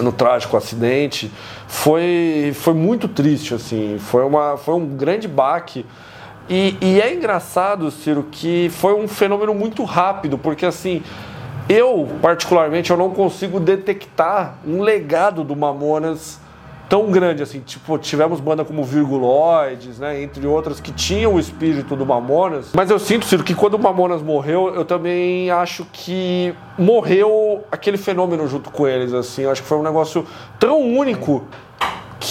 no 0.00 0.12
trágico 0.12 0.56
acidente. 0.56 1.30
Foi, 1.66 2.52
foi 2.54 2.74
muito 2.74 3.08
triste 3.08 3.54
assim. 3.54 3.96
Foi, 3.98 4.24
uma, 4.24 4.56
foi 4.56 4.74
um 4.74 4.86
grande 4.86 5.26
baque. 5.28 5.84
E, 6.48 6.76
e 6.80 7.00
é 7.00 7.14
engraçado 7.14 7.90
Ciro 7.90 8.26
que 8.30 8.70
foi 8.70 8.94
um 8.94 9.06
fenômeno 9.06 9.54
muito 9.54 9.84
rápido 9.84 10.38
porque 10.38 10.64
assim 10.64 11.02
eu 11.68 12.08
particularmente 12.22 12.90
eu 12.90 12.96
não 12.96 13.10
consigo 13.10 13.60
detectar 13.60 14.54
um 14.66 14.80
legado 14.80 15.44
do 15.44 15.54
Mamonas 15.54 16.40
tão 16.88 17.10
grande 17.10 17.42
assim 17.42 17.60
tipo 17.60 17.98
tivemos 17.98 18.40
banda 18.40 18.64
como 18.64 18.82
Virguloides 18.82 19.98
né 19.98 20.22
entre 20.22 20.46
outras 20.46 20.80
que 20.80 20.90
tinham 20.92 21.34
o 21.34 21.40
espírito 21.40 21.94
do 21.94 22.06
Mamonas. 22.06 22.70
Mas 22.74 22.90
eu 22.90 22.98
sinto 22.98 23.26
Ciro 23.26 23.44
que 23.44 23.54
quando 23.54 23.74
o 23.74 23.78
Mamonas 23.78 24.22
morreu 24.22 24.74
eu 24.74 24.84
também 24.84 25.50
acho 25.50 25.84
que 25.92 26.54
morreu 26.78 27.64
aquele 27.70 27.96
fenômeno 27.96 28.46
junto 28.48 28.70
com 28.70 28.86
eles 28.86 29.12
assim. 29.12 29.42
Eu 29.42 29.50
acho 29.50 29.62
que 29.62 29.68
foi 29.68 29.78
um 29.78 29.82
negócio 29.82 30.26
tão 30.58 30.80
único 30.80 31.44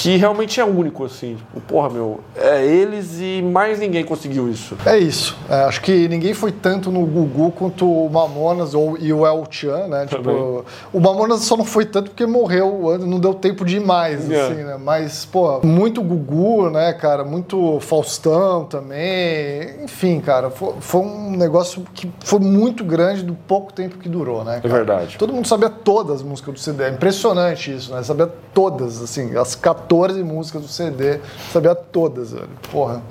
que 0.08 0.18
realmente 0.18 0.60
é 0.60 0.66
único 0.66 1.04
assim 1.06 1.36
tipo, 1.36 1.60
porra 1.62 1.90
meu 1.90 2.20
é 2.36 2.66
eles 2.66 3.18
e 3.20 3.42
mais 3.42 3.80
ninguém 3.80 4.04
conseguiu 4.04 4.50
isso 4.50 4.76
É 4.86 4.98
isso. 4.98 5.36
É, 5.50 5.64
acho 5.64 5.82
que 5.82 6.08
ninguém 6.08 6.34
foi 6.34 6.52
tanto 6.52 6.92
no 6.92 7.06
Gugu 7.06 7.52
quanto 7.52 7.86
o 7.86 8.10
Mamonas 8.10 8.74
ou, 8.74 8.98
e 8.98 9.12
o 9.12 9.26
El 9.26 9.44
Chan, 9.50 9.88
né? 9.88 10.06
Tipo, 10.06 10.64
o 10.94 11.00
Mamonas 11.00 11.42
só 11.42 11.58
não 11.58 11.66
foi 11.66 11.86
tanto 11.86 12.12
porque 12.12 12.26
morreu, 12.26 12.98
não 13.00 13.20
deu 13.20 13.34
tempo 13.34 13.66
de 13.66 13.78
ir 13.78 13.80
mais, 13.80 14.30
É. 14.30 14.42
assim, 14.42 14.64
né? 14.64 14.78
Mas, 14.80 15.26
pô, 15.26 15.60
muito 15.64 16.02
Gugu, 16.02 16.70
né, 16.70 16.94
cara? 16.94 17.24
Muito 17.24 17.80
Faustão 17.82 18.66
também. 18.66 19.84
Enfim, 19.84 20.20
cara, 20.20 20.50
foi, 20.50 20.74
foi 20.80 21.02
um 21.02 21.32
negócio 21.32 21.84
que 21.94 22.10
foi 22.20 22.40
muito 22.40 22.84
grande 22.84 23.24
do 23.24 23.34
pouco 23.34 23.74
tempo 23.74 23.98
que 23.98 24.08
durou, 24.10 24.44
né? 24.44 24.60
cara? 24.62 24.74
verdade. 24.74 25.18
Todo 25.18 25.34
mundo 25.34 25.48
sabia 25.48 25.70
todas 25.70 26.18
as 26.18 26.24
músicas 26.24 26.54
do 26.54 26.60
CD. 26.60 26.84
É 26.84 26.90
impressionante 26.90 27.74
isso, 27.76 27.94
né? 27.94 28.04
Sabia 28.04 28.30
todas, 28.54 29.02
assim, 29.02 29.36
as 29.36 29.56
14 29.56 29.97
músicas 30.24 30.62
do 30.62 30.68
CD, 30.68 31.20
sabia 31.52 31.76
todas, 31.76 32.32
velho. 32.32 32.50
Porra. 32.72 33.02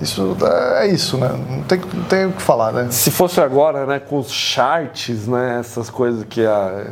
Isso 0.00 0.36
é 0.80 0.86
isso, 0.88 1.16
né? 1.16 1.28
Não 1.48 1.62
tem, 1.62 1.78
não 1.94 2.04
tem 2.04 2.26
o 2.26 2.32
que 2.32 2.42
falar, 2.42 2.72
né? 2.72 2.88
Se 2.90 3.08
fosse 3.10 3.40
agora, 3.40 3.86
né, 3.86 4.00
com 4.00 4.18
os 4.18 4.32
charts, 4.32 5.28
né, 5.28 5.58
essas 5.60 5.88
coisas 5.88 6.24
que, 6.28 6.44
a, 6.44 6.86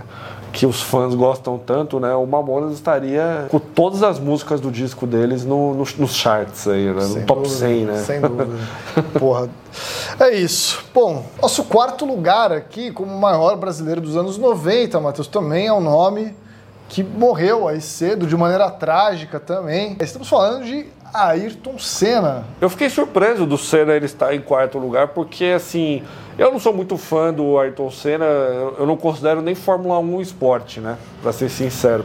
que 0.52 0.64
os 0.64 0.80
fãs 0.80 1.12
gostam 1.16 1.58
tanto, 1.58 1.98
né, 1.98 2.14
o 2.14 2.24
Mamonas 2.24 2.72
estaria 2.74 3.46
com 3.50 3.58
todas 3.58 4.04
as 4.04 4.20
músicas 4.20 4.60
do 4.60 4.70
disco 4.70 5.08
deles 5.08 5.44
no, 5.44 5.74
no- 5.74 5.84
nos 5.98 6.14
charts 6.14 6.68
aí, 6.68 6.86
né, 6.92 7.04
no 7.04 7.22
top 7.26 7.42
dúvida, 7.42 7.58
100, 7.66 7.84
né? 7.84 7.96
Sem 7.98 8.20
dúvida. 8.20 8.46
Porra. 9.18 9.48
É 10.20 10.30
isso. 10.36 10.84
Bom, 10.94 11.24
nosso 11.42 11.64
quarto 11.64 12.04
lugar 12.04 12.52
aqui, 12.52 12.92
como 12.92 13.12
maior 13.18 13.56
brasileiro 13.56 14.00
dos 14.00 14.16
anos 14.16 14.38
90, 14.38 15.00
Matheus, 15.00 15.26
também 15.26 15.66
é 15.66 15.72
um 15.72 15.80
nome 15.80 16.32
que 16.90 17.04
morreu 17.04 17.68
aí 17.68 17.80
cedo, 17.80 18.26
de 18.26 18.36
maneira 18.36 18.68
trágica 18.68 19.38
também. 19.38 19.96
Estamos 20.00 20.28
falando 20.28 20.64
de 20.64 20.86
Ayrton 21.14 21.78
Senna. 21.78 22.44
Eu 22.60 22.68
fiquei 22.68 22.90
surpreso 22.90 23.46
do 23.46 23.56
Senna 23.56 23.94
ele 23.94 24.06
estar 24.06 24.34
em 24.34 24.40
quarto 24.40 24.76
lugar, 24.76 25.08
porque 25.08 25.44
assim, 25.44 26.02
eu 26.36 26.50
não 26.50 26.58
sou 26.58 26.74
muito 26.74 26.98
fã 26.98 27.32
do 27.32 27.56
Ayrton 27.58 27.90
Senna, 27.92 28.24
eu 28.24 28.84
não 28.86 28.96
considero 28.96 29.40
nem 29.40 29.54
Fórmula 29.54 30.00
1 30.00 30.16
um 30.16 30.20
esporte, 30.20 30.80
né? 30.80 30.98
Pra 31.22 31.32
ser 31.32 31.48
sincero. 31.48 32.04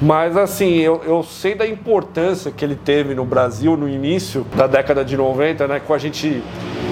Mas 0.00 0.36
assim, 0.36 0.76
eu, 0.76 1.02
eu 1.04 1.24
sei 1.24 1.56
da 1.56 1.66
importância 1.66 2.52
que 2.52 2.64
ele 2.64 2.76
teve 2.76 3.16
no 3.16 3.24
Brasil 3.24 3.76
no 3.76 3.88
início 3.88 4.46
da 4.54 4.68
década 4.68 5.04
de 5.04 5.16
90, 5.16 5.66
né? 5.66 5.80
Com 5.80 5.92
a 5.92 5.98
gente 5.98 6.40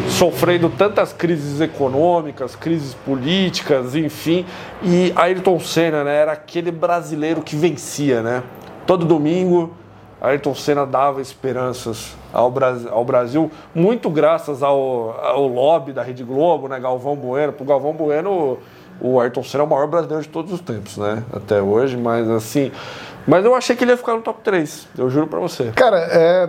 sofrendo 0.09 0.69
tantas 0.71 1.13
crises 1.13 1.61
econômicas, 1.61 2.57
crises 2.57 2.95
políticas, 2.95 3.95
enfim. 3.95 4.45
E 4.83 5.13
Ayrton 5.15 5.59
Senna, 5.61 6.05
né? 6.05 6.17
Era 6.17 6.33
aquele 6.33 6.71
brasileiro 6.71 7.43
que 7.43 7.55
vencia, 7.55 8.23
né? 8.23 8.43
Todo 8.87 9.05
domingo 9.05 9.73
Ayrton 10.21 10.55
Senna 10.55 10.85
dava 10.85 11.21
esperanças 11.21 12.17
ao 12.33 12.51
Brasil, 12.51 12.89
ao 12.91 13.05
Brasil 13.05 13.51
muito 13.75 14.11
graças 14.11 14.63
ao, 14.63 15.17
ao 15.23 15.47
lobby 15.47 15.93
da 15.93 16.03
Rede 16.03 16.25
Globo, 16.25 16.69
né, 16.69 16.79
Galvão 16.81 17.15
Bueno. 17.15 17.53
Pro 17.53 17.65
Galvão 17.65 17.93
Bueno, 17.93 18.59
o 19.01 19.21
Ayrton 19.21 19.45
Senna 19.45 19.63
é 19.63 19.67
o 19.67 19.71
maior 19.71 19.87
brasileiro 19.87 20.23
de 20.23 20.29
todos 20.29 20.53
os 20.53 20.61
tempos, 20.61 20.97
né, 20.97 21.23
até 21.33 21.63
hoje, 21.63 21.97
mas 21.97 22.29
assim... 22.29 22.73
Mas 23.29 23.45
eu 23.45 23.55
achei 23.55 23.77
que 23.77 23.85
ele 23.85 23.91
ia 23.91 23.97
ficar 23.99 24.15
no 24.15 24.23
top 24.23 24.41
3, 24.43 24.89
eu 24.97 25.11
juro 25.11 25.27
pra 25.27 25.39
você. 25.39 25.65
Cara, 25.77 25.99
é, 25.99 26.49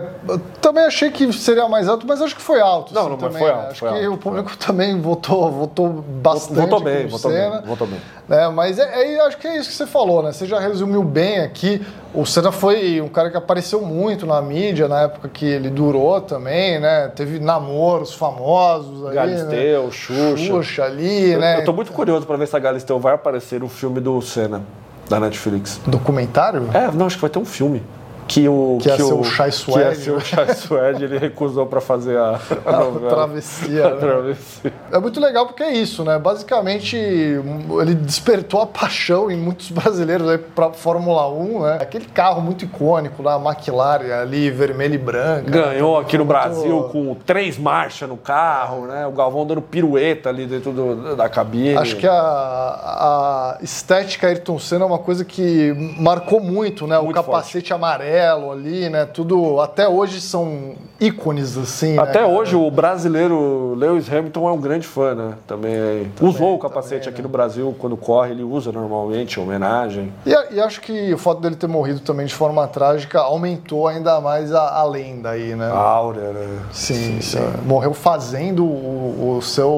também 0.62 0.82
achei 0.84 1.10
que 1.10 1.30
seria 1.32 1.68
mais 1.68 1.86
alto, 1.86 2.06
mas 2.06 2.22
acho 2.22 2.34
que 2.34 2.40
foi 2.40 2.58
alto. 2.58 2.94
Não, 2.94 3.02
assim, 3.02 3.10
não, 3.10 3.18
mas 3.18 3.26
também, 3.32 3.38
foi 3.42 3.48
né? 3.52 3.54
alto, 3.60 3.70
Acho 3.72 3.80
foi 3.80 3.88
que 3.90 4.04
alto, 4.06 4.14
o 4.14 4.16
público 4.16 4.56
também 4.56 4.98
votou, 4.98 5.50
votou 5.52 5.88
bastante. 5.90 6.54
Votou 6.58 6.80
bem, 6.80 7.06
votou 7.06 7.30
Senna. 7.30 7.58
bem, 7.58 7.66
votou 7.68 7.86
bem. 7.86 8.00
né? 8.26 8.48
Mas 8.48 8.78
é, 8.78 9.14
é- 9.16 9.20
acho 9.26 9.36
que 9.36 9.46
é 9.46 9.58
isso 9.58 9.68
que 9.68 9.74
você 9.76 9.86
falou, 9.86 10.22
né? 10.22 10.32
Você 10.32 10.46
já 10.46 10.58
resumiu 10.58 11.02
bem 11.02 11.40
aqui. 11.40 11.84
O 12.14 12.24
Senna 12.24 12.50
foi 12.50 12.98
um 13.02 13.08
cara 13.08 13.30
que 13.30 13.36
apareceu 13.36 13.82
muito 13.82 14.24
na 14.24 14.40
mídia 14.40 14.88
na 14.88 15.02
época 15.02 15.28
que 15.28 15.44
ele 15.44 15.68
durou 15.68 16.18
também, 16.22 16.80
né? 16.80 17.08
Teve 17.14 17.38
namoros 17.38 18.14
famosos 18.14 19.04
ali, 19.04 19.14
Galisteu, 19.16 19.84
né? 19.84 19.90
Xuxa. 19.92 20.36
Xuxa 20.36 20.84
ali, 20.84 21.32
Eu, 21.32 21.40
né? 21.40 21.58
eu 21.60 21.64
tô 21.66 21.74
muito 21.74 21.92
curioso 21.92 22.26
pra 22.26 22.36
ver 22.38 22.48
se 22.48 22.56
a 22.56 22.58
Galisteu 22.58 22.98
vai 22.98 23.12
aparecer 23.14 23.60
no 23.60 23.68
filme 23.68 24.00
do 24.00 24.20
Senna, 24.22 24.62
da 25.10 25.20
Netflix. 25.20 25.80
Documentário? 25.86 26.68
É, 26.72 26.90
não, 26.92 27.06
acho 27.06 27.16
que 27.16 27.20
vai 27.20 27.30
ter 27.30 27.40
um 27.40 27.44
filme. 27.44 27.82
Que 28.30 28.48
o 28.48 28.78
Que 28.80 28.88
ia 28.88 28.96
ser 28.96 29.02
o 29.12 29.24
Chai 29.24 29.50
que 29.50 29.56
ia 29.56 29.60
Suede, 29.74 29.96
ser 29.96 30.10
o 30.12 30.14
né? 30.14 30.20
Chai 30.20 30.54
Suede, 30.54 31.02
ele 31.04 31.18
recusou 31.18 31.66
para 31.66 31.80
fazer 31.80 32.16
a, 32.16 32.38
a 32.64 32.78
A 33.00 33.08
travessia, 33.10 33.86
A 33.86 33.90
né? 33.90 33.96
travessia. 33.96 34.72
É 34.92 34.98
muito 35.00 35.18
legal 35.20 35.46
porque 35.46 35.64
é 35.64 35.72
isso, 35.72 36.04
né? 36.04 36.16
Basicamente, 36.16 36.94
ele 36.96 37.94
despertou 37.96 38.60
a 38.60 38.66
paixão 38.66 39.30
em 39.32 39.36
muitos 39.36 39.70
brasileiros 39.74 40.28
aí 40.28 40.38
pra 40.38 40.70
Fórmula 40.70 41.28
1, 41.28 41.62
né? 41.62 41.78
Aquele 41.80 42.04
carro 42.04 42.40
muito 42.40 42.64
icônico 42.64 43.20
lá, 43.20 43.34
a 43.34 43.40
McLaren 43.40 44.12
ali, 44.22 44.48
vermelho 44.48 44.94
e 44.94 44.98
branca. 44.98 45.50
Ganhou 45.50 45.98
aqui 45.98 46.16
no 46.16 46.24
Muito- 46.24 46.38
Brasil 46.38 46.82
com 46.92 47.16
três 47.26 47.58
marchas 47.58 48.08
no 48.08 48.16
carro, 48.16 48.86
né? 48.86 49.08
O 49.08 49.10
Galvão 49.12 49.44
dando 49.44 49.60
pirueta 49.60 50.28
ali 50.28 50.46
dentro 50.46 50.70
do- 50.70 51.16
da 51.16 51.28
cabine. 51.28 51.76
Acho 51.76 51.96
que 51.96 52.06
a, 52.06 52.12
a 52.12 53.58
estética 53.60 54.28
Ayrton 54.28 54.56
Senna 54.60 54.84
é 54.84 54.86
uma 54.86 54.98
coisa 54.98 55.24
que 55.24 55.74
marcou 55.98 56.38
muito, 56.40 56.86
né? 56.86 56.96
Muito 56.96 57.10
o 57.10 57.14
capacete 57.14 57.72
amarelo 57.74 58.19
ali, 58.28 58.88
né? 58.88 59.04
Tudo. 59.04 59.60
Até 59.60 59.88
hoje 59.88 60.20
são 60.20 60.74
ícones, 61.00 61.56
assim. 61.56 61.94
né, 61.94 62.02
Até 62.02 62.20
cara? 62.20 62.28
hoje 62.28 62.54
o 62.56 62.70
brasileiro 62.70 63.74
Lewis 63.74 64.12
Hamilton 64.12 64.48
é 64.48 64.52
um 64.52 64.60
grande 64.60 64.86
fã, 64.86 65.14
né? 65.14 65.34
Também, 65.46 66.10
usou 66.20 66.54
o 66.54 66.58
capacete 66.58 67.04
também, 67.04 67.08
aqui 67.10 67.22
né? 67.22 67.22
no 67.22 67.28
Brasil 67.28 67.74
quando 67.78 67.96
corre, 67.96 68.32
ele 68.32 68.42
usa 68.42 68.70
normalmente, 68.72 69.38
em 69.38 69.42
homenagem. 69.42 70.12
E, 70.26 70.54
e 70.54 70.60
acho 70.60 70.80
que 70.80 71.12
o 71.12 71.18
fato 71.18 71.40
dele 71.40 71.56
ter 71.56 71.66
morrido 71.66 72.00
também 72.00 72.26
de 72.26 72.34
forma 72.34 72.66
trágica 72.68 73.20
aumentou 73.20 73.88
ainda 73.88 74.20
mais 74.20 74.52
a, 74.52 74.78
a 74.78 74.84
lenda 74.84 75.30
aí, 75.30 75.54
né? 75.54 75.66
A 75.66 75.78
áurea, 75.78 76.32
né? 76.32 76.58
Sim, 76.72 77.20
sim. 77.20 77.38
Morreu 77.64 77.94
fazendo 77.94 78.64
o, 78.64 79.36
o 79.38 79.42
seu. 79.42 79.68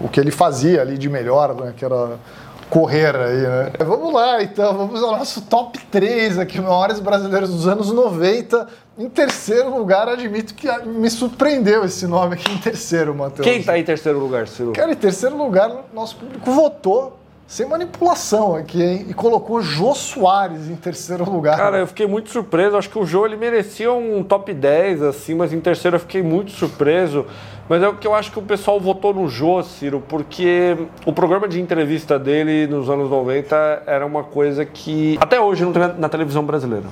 o 0.00 0.08
que 0.10 0.20
ele 0.20 0.30
fazia 0.30 0.80
ali 0.82 0.98
de 0.98 1.08
melhor, 1.08 1.54
né? 1.54 1.72
Que 1.76 1.84
era 1.84 2.18
correr 2.70 3.14
aí, 3.16 3.42
né? 3.42 3.72
Vamos 3.84 4.12
lá, 4.14 4.42
então, 4.42 4.76
vamos 4.76 5.02
ao 5.02 5.18
nosso 5.18 5.42
top 5.42 5.78
3 5.90 6.38
aqui, 6.38 6.60
maiores 6.60 7.00
brasileiros 7.00 7.50
dos 7.50 7.66
anos 7.66 7.92
90. 7.92 8.66
Em 8.96 9.08
terceiro 9.08 9.76
lugar, 9.76 10.08
admito 10.08 10.54
que 10.54 10.66
me 10.86 11.10
surpreendeu 11.10 11.84
esse 11.84 12.06
nome 12.06 12.34
aqui 12.34 12.50
em 12.52 12.58
terceiro, 12.58 13.14
Matheus. 13.14 13.46
Quem 13.46 13.62
tá 13.62 13.78
em 13.78 13.84
terceiro 13.84 14.18
lugar, 14.18 14.46
Ciro? 14.46 14.72
Cara, 14.72 14.92
em 14.92 14.96
terceiro 14.96 15.36
lugar, 15.36 15.84
nosso 15.92 16.16
público 16.16 16.50
votou 16.50 17.19
sem 17.50 17.66
manipulação 17.66 18.54
aqui, 18.54 18.80
hein? 18.80 19.06
E 19.08 19.12
colocou 19.12 19.60
Jô 19.60 19.92
Soares 19.92 20.70
em 20.70 20.76
terceiro 20.76 21.28
lugar. 21.28 21.56
Cara, 21.58 21.78
eu 21.78 21.86
fiquei 21.88 22.06
muito 22.06 22.30
surpreso. 22.30 22.76
Acho 22.76 22.88
que 22.88 22.96
o 22.96 23.04
Jô 23.04 23.26
ele 23.26 23.36
merecia 23.36 23.92
um 23.92 24.22
top 24.22 24.54
10, 24.54 25.02
assim, 25.02 25.34
mas 25.34 25.52
em 25.52 25.58
terceiro 25.58 25.96
eu 25.96 26.00
fiquei 26.00 26.22
muito 26.22 26.52
surpreso. 26.52 27.26
Mas 27.68 27.82
é 27.82 27.88
o 27.88 27.96
que 27.96 28.06
eu 28.06 28.14
acho 28.14 28.30
que 28.30 28.38
o 28.38 28.42
pessoal 28.42 28.78
votou 28.78 29.12
no 29.12 29.26
Jô, 29.28 29.60
Ciro, 29.64 30.00
porque 30.08 30.76
o 31.04 31.12
programa 31.12 31.48
de 31.48 31.60
entrevista 31.60 32.20
dele 32.20 32.68
nos 32.68 32.88
anos 32.88 33.10
90 33.10 33.82
era 33.84 34.06
uma 34.06 34.22
coisa 34.22 34.64
que 34.64 35.18
até 35.20 35.40
hoje 35.40 35.64
não 35.64 35.72
tem 35.72 35.82
na- 35.82 35.88
na 35.94 36.08
televisão 36.08 36.44
brasileira. 36.44 36.86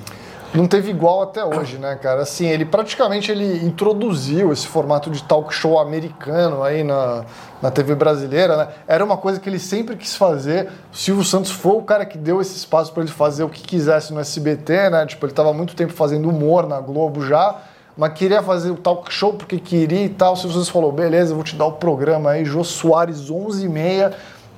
Não 0.53 0.67
teve 0.67 0.89
igual 0.89 1.21
até 1.21 1.45
hoje, 1.45 1.77
né, 1.77 1.95
cara? 1.95 2.23
Assim, 2.23 2.47
ele 2.47 2.65
praticamente 2.65 3.31
ele 3.31 3.63
introduziu 3.63 4.51
esse 4.51 4.67
formato 4.67 5.09
de 5.09 5.21
talk 5.23 5.53
show 5.53 5.79
americano 5.79 6.63
aí 6.63 6.83
na, 6.83 7.23
na 7.61 7.69
TV 7.69 7.93
brasileira, 7.93 8.57
né? 8.57 8.67
Era 8.87 9.05
uma 9.05 9.15
coisa 9.15 9.39
que 9.39 9.47
ele 9.47 9.59
sempre 9.59 9.95
quis 9.95 10.15
fazer. 10.15 10.69
O 10.91 10.97
Silvio 10.97 11.23
Santos 11.23 11.51
foi 11.51 11.73
o 11.73 11.83
cara 11.83 12.03
que 12.03 12.17
deu 12.17 12.41
esse 12.41 12.57
espaço 12.57 12.91
para 12.91 13.03
ele 13.03 13.11
fazer 13.11 13.43
o 13.43 13.49
que 13.49 13.61
quisesse 13.61 14.11
no 14.11 14.19
SBT, 14.19 14.89
né? 14.89 15.05
Tipo, 15.05 15.27
ele 15.27 15.33
tava 15.33 15.51
há 15.51 15.53
muito 15.53 15.75
tempo 15.75 15.93
fazendo 15.93 16.27
humor 16.27 16.67
na 16.67 16.79
Globo 16.79 17.25
já, 17.25 17.55
mas 17.95 18.13
queria 18.13 18.41
fazer 18.41 18.71
o 18.71 18.75
talk 18.75 19.13
show 19.13 19.33
porque 19.33 19.59
queria 19.59 20.05
e 20.05 20.09
tal. 20.09 20.33
O 20.33 20.35
Silvio 20.35 20.55
Santos 20.55 20.69
falou: 20.69 20.91
beleza, 20.91 21.35
vou 21.35 21.43
te 21.43 21.55
dar 21.55 21.65
o 21.65 21.73
programa 21.73 22.31
aí, 22.31 22.43
Jô 22.43 22.63
Soares 22.63 23.29
11 23.29 23.69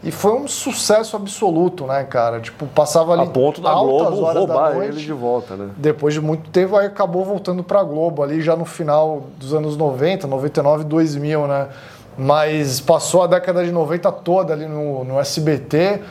e 0.04 0.10
foi 0.10 0.34
um 0.34 0.48
sucesso 0.48 1.16
absoluto, 1.16 1.86
né, 1.86 2.04
cara? 2.04 2.40
Tipo, 2.40 2.66
passava 2.66 3.14
ali 3.14 3.24
A 3.24 3.28
ponto 3.28 3.62
da 3.62 3.72
Globo 3.74 4.26
roubar 4.26 4.74
noite. 4.74 4.94
ele 4.94 5.02
de 5.02 5.14
volta, 5.14 5.56
né? 5.56 5.70
Depois 5.78 6.14
de 6.14 6.20
muito 6.22 6.50
tempo, 6.50 6.76
aí 6.76 6.88
acabou 6.88 7.24
voltando 7.24 7.64
pra 7.64 7.84
Globo, 7.84 8.24
ali 8.24 8.42
já 8.42 8.56
no 8.56 8.66
final 8.66 9.24
dos 9.38 9.54
anos 9.54 9.78
90, 9.78 10.26
99, 10.26 10.84
2000, 10.86 11.48
né? 11.48 11.68
Mas 12.18 12.80
passou 12.80 13.24
a 13.24 13.28
década 13.28 13.64
de 13.64 13.72
90 13.72 14.12
toda 14.12 14.54
ali 14.54 14.66
no, 14.66 15.04
no 15.04 15.20
SBT, 15.20 16.02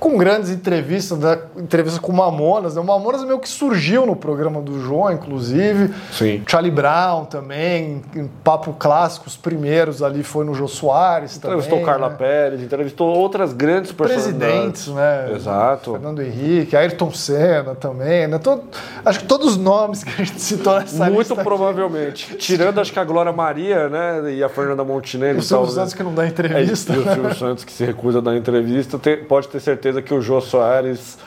com 0.00 0.16
grandes 0.16 0.50
entrevistas, 0.50 1.18
né? 1.18 1.38
entrevistas 1.58 2.00
com 2.00 2.10
Mamonas. 2.12 2.74
Né? 2.74 2.80
O 2.80 2.84
Mamonas 2.84 3.22
meio 3.22 3.38
que 3.38 3.48
surgiu 3.48 4.06
no 4.06 4.16
programa 4.16 4.60
do 4.62 4.80
João, 4.80 5.12
inclusive. 5.12 5.94
Sim. 6.10 6.42
Charlie 6.48 6.72
Brown 6.72 7.26
também, 7.26 8.02
em 8.16 8.26
papo 8.42 8.72
clássico, 8.78 9.26
os 9.28 9.36
primeiros 9.36 10.02
ali 10.02 10.22
foi 10.22 10.44
no 10.44 10.54
Jô 10.54 10.66
Soares 10.66 11.36
Entrevistou 11.36 11.78
também. 11.78 11.84
Carla 11.84 12.08
né? 12.08 12.16
Pérez, 12.18 12.62
entrevistou 12.62 13.08
outras 13.14 13.52
grandes 13.52 13.92
presidentes, 13.92 14.88
né? 14.88 15.32
Exato. 15.34 15.92
Fernando 15.92 16.22
Henrique, 16.22 16.74
Ayrton 16.74 17.10
Senna 17.12 17.74
também, 17.74 18.26
né? 18.26 18.38
Todo- 18.38 18.62
acho 19.04 19.20
que 19.20 19.26
todos 19.26 19.48
os 19.48 19.56
nomes 19.58 20.02
que 20.02 20.10
a 20.22 20.24
gente 20.24 20.40
citou 20.40 20.80
nessa 20.80 21.10
Muito 21.10 21.36
provavelmente. 21.36 22.36
Tirando, 22.36 22.80
acho 22.80 22.92
que 22.92 22.98
a 22.98 23.04
Glória 23.04 23.32
Maria, 23.32 23.88
né? 23.88 24.32
E 24.32 24.42
a 24.42 24.48
Fernanda 24.48 24.82
Montenegro. 24.84 25.36
E 25.36 25.40
o 25.40 25.42
Silvio. 25.42 25.66
Santos 25.70 25.92
que 25.92 26.02
não 26.02 26.14
dá 26.14 26.24
É, 26.24 26.28
entrevista. 26.28 26.92
e 26.94 26.98
o 26.98 27.02
Silvio 27.12 27.34
Santos 27.34 27.64
que 27.64 27.72
se 27.72 27.84
recusa 27.84 28.18
a 28.18 28.22
dar 28.22 28.36
entrevista, 28.36 28.98
te- 28.98 29.16
pode 29.18 29.48
ter 29.48 29.60
certeza 29.60 29.89
que 30.00 30.14
o 30.14 30.20
Jô 30.20 30.40
Soares 30.40 31.18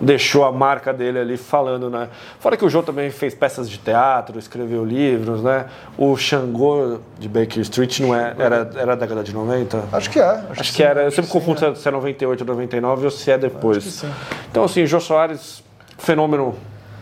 deixou 0.00 0.44
a 0.44 0.52
marca 0.52 0.92
dele 0.92 1.18
ali 1.18 1.36
falando, 1.36 1.88
né? 1.88 2.08
Fora 2.38 2.56
que 2.56 2.64
o 2.64 2.68
Jô 2.68 2.82
também 2.82 3.10
fez 3.10 3.34
peças 3.34 3.68
de 3.68 3.78
teatro, 3.78 4.38
escreveu 4.38 4.84
livros, 4.84 5.42
né? 5.42 5.66
O 5.96 6.16
Xangô 6.16 6.98
de 7.18 7.28
Baker 7.28 7.60
Street 7.62 8.00
não 8.00 8.14
é, 8.14 8.34
era, 8.38 8.70
era 8.76 8.86
da 8.86 9.06
década 9.06 9.22
de 9.22 9.32
90? 9.32 9.84
Acho 9.92 10.10
que 10.10 10.20
é. 10.20 10.24
Acho, 10.24 10.60
Acho 10.60 10.64
sim, 10.70 10.76
que 10.76 10.82
era, 10.82 11.02
eu 11.02 11.10
sempre 11.10 11.26
sim, 11.26 11.32
confundo 11.32 11.60
né? 11.60 11.74
se 11.74 11.88
é 11.88 11.90
98 11.90 12.40
ou 12.40 12.46
99 12.46 13.04
ou 13.04 13.10
se 13.10 13.30
é 13.30 13.38
depois. 13.38 13.84
Que 13.84 13.90
sim. 13.90 14.10
Então, 14.50 14.64
assim, 14.64 14.82
o 14.82 14.86
Jô 14.86 15.00
Soares, 15.00 15.62
fenômeno 15.98 16.54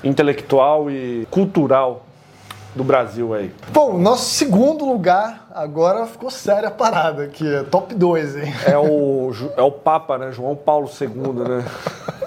intelectual 0.02 0.90
e 0.90 1.26
cultural 1.30 2.06
do 2.75 2.83
Brasil 2.83 3.33
aí. 3.33 3.53
Bom, 3.72 3.97
nosso 3.97 4.31
segundo 4.31 4.85
lugar, 4.85 5.49
agora 5.55 6.07
ficou 6.07 6.31
séria 6.31 6.68
a 6.68 6.72
parada 6.72 7.25
aqui. 7.25 7.47
É 7.47 7.62
top 7.62 7.95
2, 7.95 8.37
hein? 8.37 8.55
É 8.66 8.77
o, 8.77 9.31
é 9.57 9.62
o 9.62 9.70
Papa, 9.70 10.18
né? 10.18 10.33
João 10.33 10.57
Paulo 10.57 10.91
II, 11.01 11.33
né? 11.49 11.64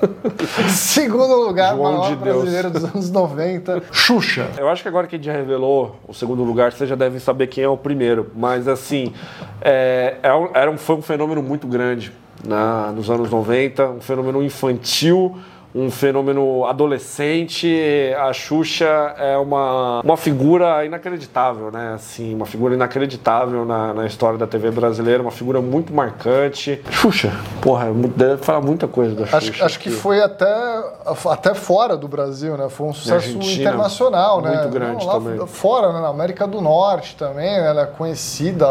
segundo 0.70 1.36
lugar, 1.36 1.76
João 1.76 1.91
maior 1.91 2.10
de 2.10 2.16
Deus. 2.16 2.38
brasileiro 2.38 2.70
dos 2.70 2.84
anos 2.86 3.12
90, 3.12 3.84
Xuxa. 3.91 4.50
Eu 4.58 4.70
acho 4.70 4.82
que 4.82 4.88
agora 4.88 5.08
que 5.08 5.16
a 5.16 5.18
gente 5.18 5.26
já 5.26 5.34
revelou 5.34 5.98
o 6.08 6.14
segundo 6.14 6.43
lugar, 6.43 6.72
vocês 6.72 6.89
já 6.89 6.95
devem 6.95 7.20
saber 7.20 7.48
quem 7.48 7.64
é 7.64 7.70
o 7.70 7.78
primeiro. 7.78 8.32
Mas, 8.36 8.68
assim, 8.68 9.14
é, 9.62 10.16
é 10.24 10.30
era 10.54 10.72
um, 10.72 10.78
foi 10.78 10.95
um 10.95 11.02
fenômeno 11.02 11.43
muito 11.43 11.68
grande 11.68 12.14
na, 12.45 12.91
nos 12.91 13.10
anos 13.10 13.30
90, 13.30 13.89
um 13.89 14.02
fenômeno 14.02 14.41
infantil, 14.41 15.38
um 15.78 15.91
fenômeno 15.91 16.65
adolescente. 16.65 17.69
A 18.19 18.34
Xuxa 18.34 18.86
é 19.17 19.38
uma, 19.38 20.01
uma 20.01 20.17
figura 20.17 20.84
inacreditável, 20.84 21.71
né? 21.71 21.93
Assim, 21.93 22.34
uma 22.34 22.45
figura 22.45 22.73
inacreditável 22.73 23.63
na, 23.63 23.93
na 23.93 24.05
história 24.07 24.38
da 24.39 24.47
TV 24.47 24.71
brasileira, 24.71 25.21
uma 25.21 25.32
figura 25.32 25.61
muito 25.61 25.93
marcante. 25.93 26.82
Xuxa, 26.89 27.32
porra, 27.61 27.88
deve 28.15 28.43
falar 28.43 28.61
muita 28.61 28.88
coisa 28.88 29.13
da 29.15 29.25
Xuxa. 29.25 29.38
Acho, 29.38 29.65
acho 29.65 29.80
que 29.80 29.91
foi 29.91 30.21
até, 30.21 30.84
até 31.30 31.53
fora 31.53 31.95
do 31.95 32.07
Brasil, 32.07 32.57
né? 32.57 32.67
Foi 32.69 32.88
um 32.88 32.93
sucesso 32.93 33.28
Argentina, 33.28 33.69
internacional, 33.69 34.41
né? 34.41 34.55
muito 34.55 34.69
grande 34.69 35.05
lá 35.05 35.13
também. 35.13 35.47
Fora, 35.47 35.93
né? 35.93 36.01
na 36.01 36.07
América 36.07 36.47
do 36.47 36.59
Norte 36.59 37.15
também, 37.15 37.45
né? 37.45 37.67
ela 37.67 37.82
é 37.84 37.86
conhecida 37.86 38.65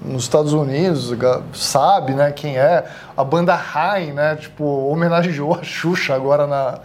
nos 0.00 0.22
Estados 0.22 0.52
Unidos, 0.52 1.12
sabe, 1.54 2.12
né? 2.14 2.32
Quem 2.32 2.56
é. 2.56 2.84
A 3.16 3.24
banda 3.24 3.54
Rain, 3.54 4.12
né? 4.12 4.36
Tipo, 4.36 4.64
homenageou 4.64 5.54
a 5.54 5.62
Xuxa 5.62 6.14
agora 6.14 6.46
na, 6.46 6.78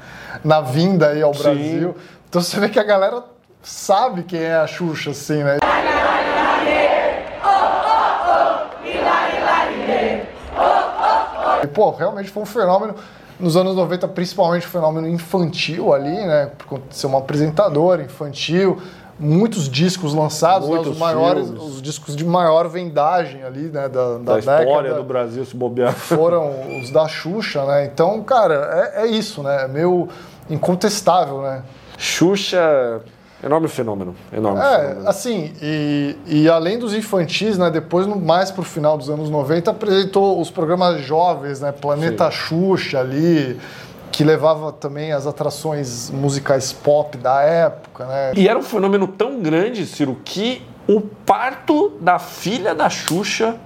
na 0.44 0.62
vinda 0.62 1.10
aí 1.10 1.22
ao 1.22 1.34
Sim. 1.34 1.44
Brasil. 1.44 1.96
Então 2.30 2.42
você 2.42 2.60
vê 2.60 2.70
que 2.70 2.80
a 2.80 2.84
galera 2.84 3.24
sabe 3.62 4.24
quem 4.24 4.42
é 4.42 4.56
a 4.56 4.68
Xuxa, 4.68 5.12
assim, 5.12 5.44
né? 5.44 5.58
E, 11.64 11.68
pô, 11.68 11.92
realmente 11.92 12.30
foi 12.30 12.44
um 12.44 12.46
fenômeno 12.46 12.96
nos 13.40 13.56
anos 13.56 13.76
90, 13.76 14.08
principalmente 14.10 14.68
um 14.68 14.70
fenômeno 14.70 15.08
infantil 15.08 15.94
ali, 15.94 16.26
né? 16.26 16.52
Por 16.68 16.82
ser 16.90 17.08
uma 17.08 17.20
apresentadora 17.20 18.04
infantil, 18.04 18.82
muitos 19.24 19.70
discos 19.70 20.14
lançados, 20.14 20.68
né, 20.68 20.76
Muitos 20.76 20.94
os 20.94 20.98
maiores, 21.00 21.46
filmes. 21.48 21.64
os 21.64 21.82
discos 21.82 22.16
de 22.16 22.26
maior 22.26 22.68
vendagem 22.68 23.44
ali, 23.44 23.70
né? 23.70 23.88
Da, 23.90 24.18
da, 24.18 24.34
da 24.34 24.40
história 24.40 24.66
década 24.84 24.96
do 24.96 25.04
Brasil 25.04 25.46
se 25.46 25.56
bobear. 25.56 25.94
foram 25.94 26.52
os 26.82 26.92
da 26.92 27.08
Xuxa, 27.08 27.66
né? 27.66 27.86
Então, 27.86 28.22
cara, 28.24 28.92
é, 28.96 29.04
é 29.04 29.08
isso, 29.08 29.42
né? 29.42 29.64
É 29.64 29.68
meio 29.68 30.08
incontestável, 30.50 31.42
né? 31.42 31.64
Xuxa, 31.98 33.02
enorme 33.44 33.68
fenômeno. 33.68 34.16
Enorme 34.32 34.60
É, 34.62 34.78
fenômeno. 34.80 35.10
assim, 35.10 35.54
e, 35.62 36.16
e 36.26 36.50
além 36.50 36.78
dos 36.78 36.94
infantis, 36.94 37.58
né, 37.58 37.70
depois, 37.70 38.06
mais 38.08 38.52
pro 38.52 38.64
final 38.64 38.98
dos 38.98 39.10
anos 39.10 39.30
90, 39.30 39.72
apresentou 39.72 40.40
os 40.40 40.50
programas 40.52 41.02
jovens, 41.02 41.60
né, 41.62 41.72
Planeta 41.72 42.30
Xuxa 42.30 43.00
ali, 43.00 43.60
que 44.14 44.24
levava 44.24 44.72
também 44.72 45.12
as 45.12 45.26
atrações 45.26 46.12
musicais 46.12 46.72
pop 46.72 47.18
da 47.18 47.42
época, 47.42 48.06
né? 48.06 48.32
E 48.36 48.48
era 48.48 48.58
um 48.58 48.62
fenômeno 48.62 49.08
tão 49.08 49.42
grande, 49.42 49.88
Ciro, 49.88 50.16
que 50.24 50.62
o 50.88 51.02
parto 51.02 51.98
da 52.00 52.20
filha 52.20 52.76
da 52.76 52.88
Xuxa 52.92 53.58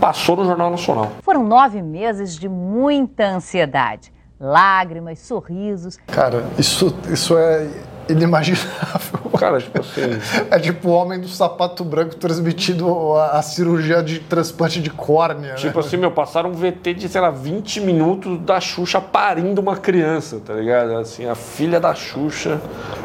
passou 0.00 0.36
no 0.36 0.46
Jornal 0.46 0.70
Nacional. 0.70 1.12
Foram 1.22 1.44
nove 1.44 1.82
meses 1.82 2.34
de 2.34 2.48
muita 2.48 3.26
ansiedade. 3.26 4.10
Lágrimas, 4.40 5.18
sorrisos. 5.18 5.98
Cara, 6.06 6.44
isso, 6.58 6.96
isso 7.10 7.36
é 7.36 7.68
inimaginável. 8.08 9.30
Cara, 9.38 9.60
tipo 9.60 9.80
assim. 9.80 10.00
É 10.50 10.58
tipo 10.58 10.88
o 10.88 10.92
homem 10.92 11.20
do 11.20 11.28
sapato 11.28 11.84
branco 11.84 12.16
transmitindo 12.16 13.14
a, 13.14 13.38
a 13.38 13.42
cirurgia 13.42 14.02
de 14.02 14.18
transplante 14.20 14.80
de 14.80 14.90
córnea. 14.90 15.54
Tipo 15.54 15.80
né? 15.80 15.86
assim, 15.86 15.96
meu, 15.96 16.10
passaram 16.10 16.50
um 16.50 16.54
VT 16.54 16.94
de, 16.94 17.08
sei 17.08 17.20
lá, 17.20 17.30
20 17.30 17.80
minutos 17.80 18.40
da 18.40 18.60
Xuxa 18.60 19.00
parindo 19.00 19.60
uma 19.60 19.76
criança, 19.76 20.40
tá 20.44 20.54
ligado? 20.54 20.96
Assim, 20.96 21.26
a 21.26 21.34
filha 21.34 21.78
da 21.78 21.94
Xuxa, 21.94 22.60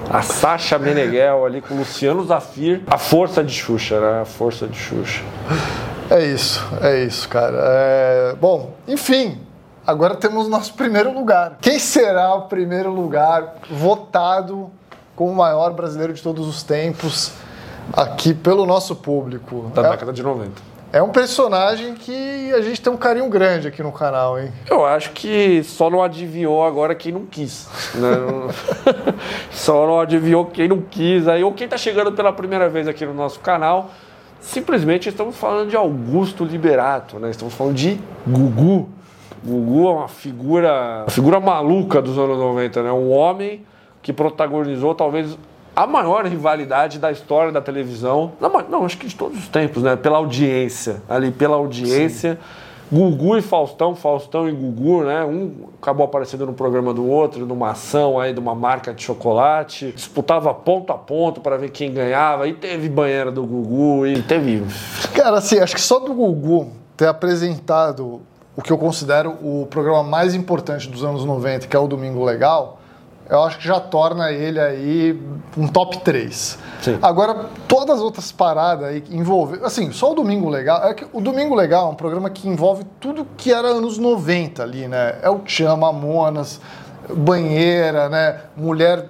a 0.10 0.22
Sasha 0.22 0.80
Meneghel 0.80 1.46
ali 1.46 1.62
com 1.62 1.74
o 1.74 1.78
Luciano 1.80 2.26
Zafir. 2.26 2.82
A 2.88 2.98
força 2.98 3.44
de 3.44 3.54
Xuxa, 3.54 4.00
né? 4.00 4.22
A 4.22 4.26
força 4.26 4.68
de 4.68 4.78
Xuxa. 4.78 5.22
É 6.10 6.26
isso, 6.26 6.64
é 6.82 7.04
isso, 7.04 7.28
cara. 7.28 7.58
É, 7.60 8.36
Bom, 8.40 8.74
enfim, 8.88 9.40
agora 9.86 10.16
temos 10.16 10.48
nosso 10.48 10.74
primeiro 10.74 11.12
lugar. 11.14 11.58
Quem 11.62 11.80
será 11.80 12.34
o 12.36 12.44
primeiro 12.44 12.92
lugar 12.92 13.56
votado 13.70 14.72
como 15.16 15.32
o 15.32 15.36
maior 15.36 15.72
brasileiro 15.74 16.14
de 16.14 16.22
todos 16.22 16.48
os 16.48 16.64
tempos 16.64 17.32
aqui 17.92 18.34
pelo 18.34 18.66
nosso 18.66 18.96
público? 18.96 19.72
Da 19.74 19.84
É- 19.88 19.90
década 19.92 20.14
de 20.14 20.24
90. 20.24 20.74
É 20.92 21.02
um 21.02 21.10
personagem 21.10 21.96
que 21.96 22.54
a 22.54 22.62
gente 22.62 22.80
tem 22.80 22.94
um 22.94 22.98
carinho 22.98 23.28
grande 23.28 23.68
aqui 23.68 23.82
no 23.82 23.92
canal, 23.92 24.40
hein? 24.40 24.52
Eu 24.70 24.86
acho 24.86 25.10
que 25.12 25.64
só 25.64 25.90
não 25.90 26.04
adivinhou 26.04 26.64
agora 26.64 26.94
quem 26.94 27.12
não 27.12 27.26
quis. 27.26 27.68
Né? 27.96 28.10
só 29.52 29.88
não 29.88 30.00
adivinhou 30.00 30.46
quem 30.46 30.68
não 30.68 30.82
quis. 30.82 31.28
Aí, 31.28 31.44
ou 31.44 31.52
quem 31.52 31.68
tá 31.68 31.78
chegando 31.78 32.12
pela 32.12 32.32
primeira 32.32 32.70
vez 32.70 32.88
aqui 32.88 33.06
no 33.08 33.14
nosso 33.14 33.40
canal, 33.40 33.90
simplesmente 34.40 35.10
estamos 35.10 35.36
falando 35.36 35.70
de 35.70 35.76
Augusto 35.76 36.44
Liberato, 36.44 37.18
né? 37.18 37.32
Estamos 37.32 37.56
falando 37.56 37.74
de 37.76 38.00
Gugu. 38.28 38.88
Gugu 39.44 39.88
é 39.88 39.92
uma 39.94 40.08
figura, 40.08 41.02
uma 41.06 41.10
figura 41.12 41.40
maluca 41.40 42.02
dos 42.04 42.18
anos 42.20 42.38
90, 42.38 42.84
né? 42.84 42.92
Um 42.92 43.12
homem 43.12 43.66
que 44.04 44.14
protagonizou 44.14 44.94
talvez 44.94 45.36
a 45.76 45.88
maior 45.88 46.26
rivalidade 46.26 47.00
da 47.00 47.12
história 47.12 47.52
da 47.52 47.62
televisão. 47.62 48.34
Não, 48.40 48.50
não, 48.70 48.86
acho 48.86 48.98
que 48.98 49.08
de 49.08 49.16
todos 49.16 49.40
os 49.40 49.48
tempos, 49.48 49.82
né? 49.82 49.96
Pela 49.96 50.18
audiência. 50.18 51.02
Ali, 51.10 51.32
pela 51.32 51.56
audiência. 51.56 52.38
Gugu 52.92 53.38
e 53.38 53.42
Faustão, 53.42 53.96
Faustão 53.96 54.48
e 54.48 54.52
Gugu, 54.52 55.04
né? 55.04 55.26
Um 55.26 55.70
acabou 55.82 56.06
aparecendo 56.06 56.46
no 56.46 56.54
programa 56.54 56.94
do 56.94 57.10
outro, 57.10 57.44
numa 57.44 57.72
ação 57.72 58.20
aí 58.20 58.34
de 58.34 58.40
uma 58.40 58.54
marca 58.54 58.94
de 58.94 59.02
chocolate. 59.02 59.92
Disputava 59.96 60.54
ponto 60.54 60.94
a 60.94 60.98
ponto 60.98 61.42
para 61.42 61.58
ver 61.58 61.72
quem 61.72 61.92
ganhava. 61.92 62.48
E 62.48 62.54
teve 62.54 62.88
banheira 62.90 63.32
do 63.32 63.44
Gugu 63.44 64.06
e 64.06 64.22
teve. 64.22 64.64
Cara, 65.16 65.38
assim, 65.38 65.58
acho 65.58 65.74
que 65.74 65.82
só 65.82 65.98
do 66.00 66.14
Gugu 66.14 66.72
ter 66.96 67.08
apresentado 67.08 68.22
o 68.56 68.62
que 68.62 68.72
eu 68.72 68.78
considero 68.78 69.32
o 69.42 69.66
programa 69.72 70.04
mais 70.04 70.36
importante 70.36 70.88
dos 70.88 71.04
anos 71.04 71.26
90, 71.26 71.66
que 71.68 71.76
é 71.76 71.80
o 71.80 71.88
Domingo 71.88 72.24
Legal, 72.24 72.80
eu 73.30 73.44
acho 73.44 73.58
que 73.58 73.68
já 73.68 73.80
torna 73.80 74.32
ele 74.32 74.60
aí 74.60 75.22
um 75.58 75.68
top 75.68 76.00
3. 76.00 76.58
Sim. 76.82 77.00
Agora, 77.02 77.46
todas 77.68 77.96
as 77.96 78.02
outras 78.02 78.32
paradas 78.32 78.90
aí 78.90 79.02
que 79.02 79.16
envolvem. 79.16 79.60
Assim, 79.64 79.92
só 79.92 80.12
o 80.12 80.16
Domingo 80.16 80.50
Legal. 80.50 80.84
É 80.84 80.94
que 80.94 81.06
o 81.12 81.22
Domingo 81.22 81.56
Legal 81.56 81.88
é 81.88 81.92
um 81.92 81.96
programa 81.96 82.30
que 82.30 82.48
envolve 82.48 82.84
tudo 83.00 83.26
que 83.38 83.52
era 83.52 83.68
anos 83.70 83.98
90 83.98 84.62
ali, 84.62 84.88
né? 84.88 85.20
É 85.22 85.30
o 85.30 85.40
Tchan, 85.40 85.76
Mamonas, 85.78 86.60
banheira, 87.10 88.10
né? 88.10 88.42
Mulher 88.58 89.08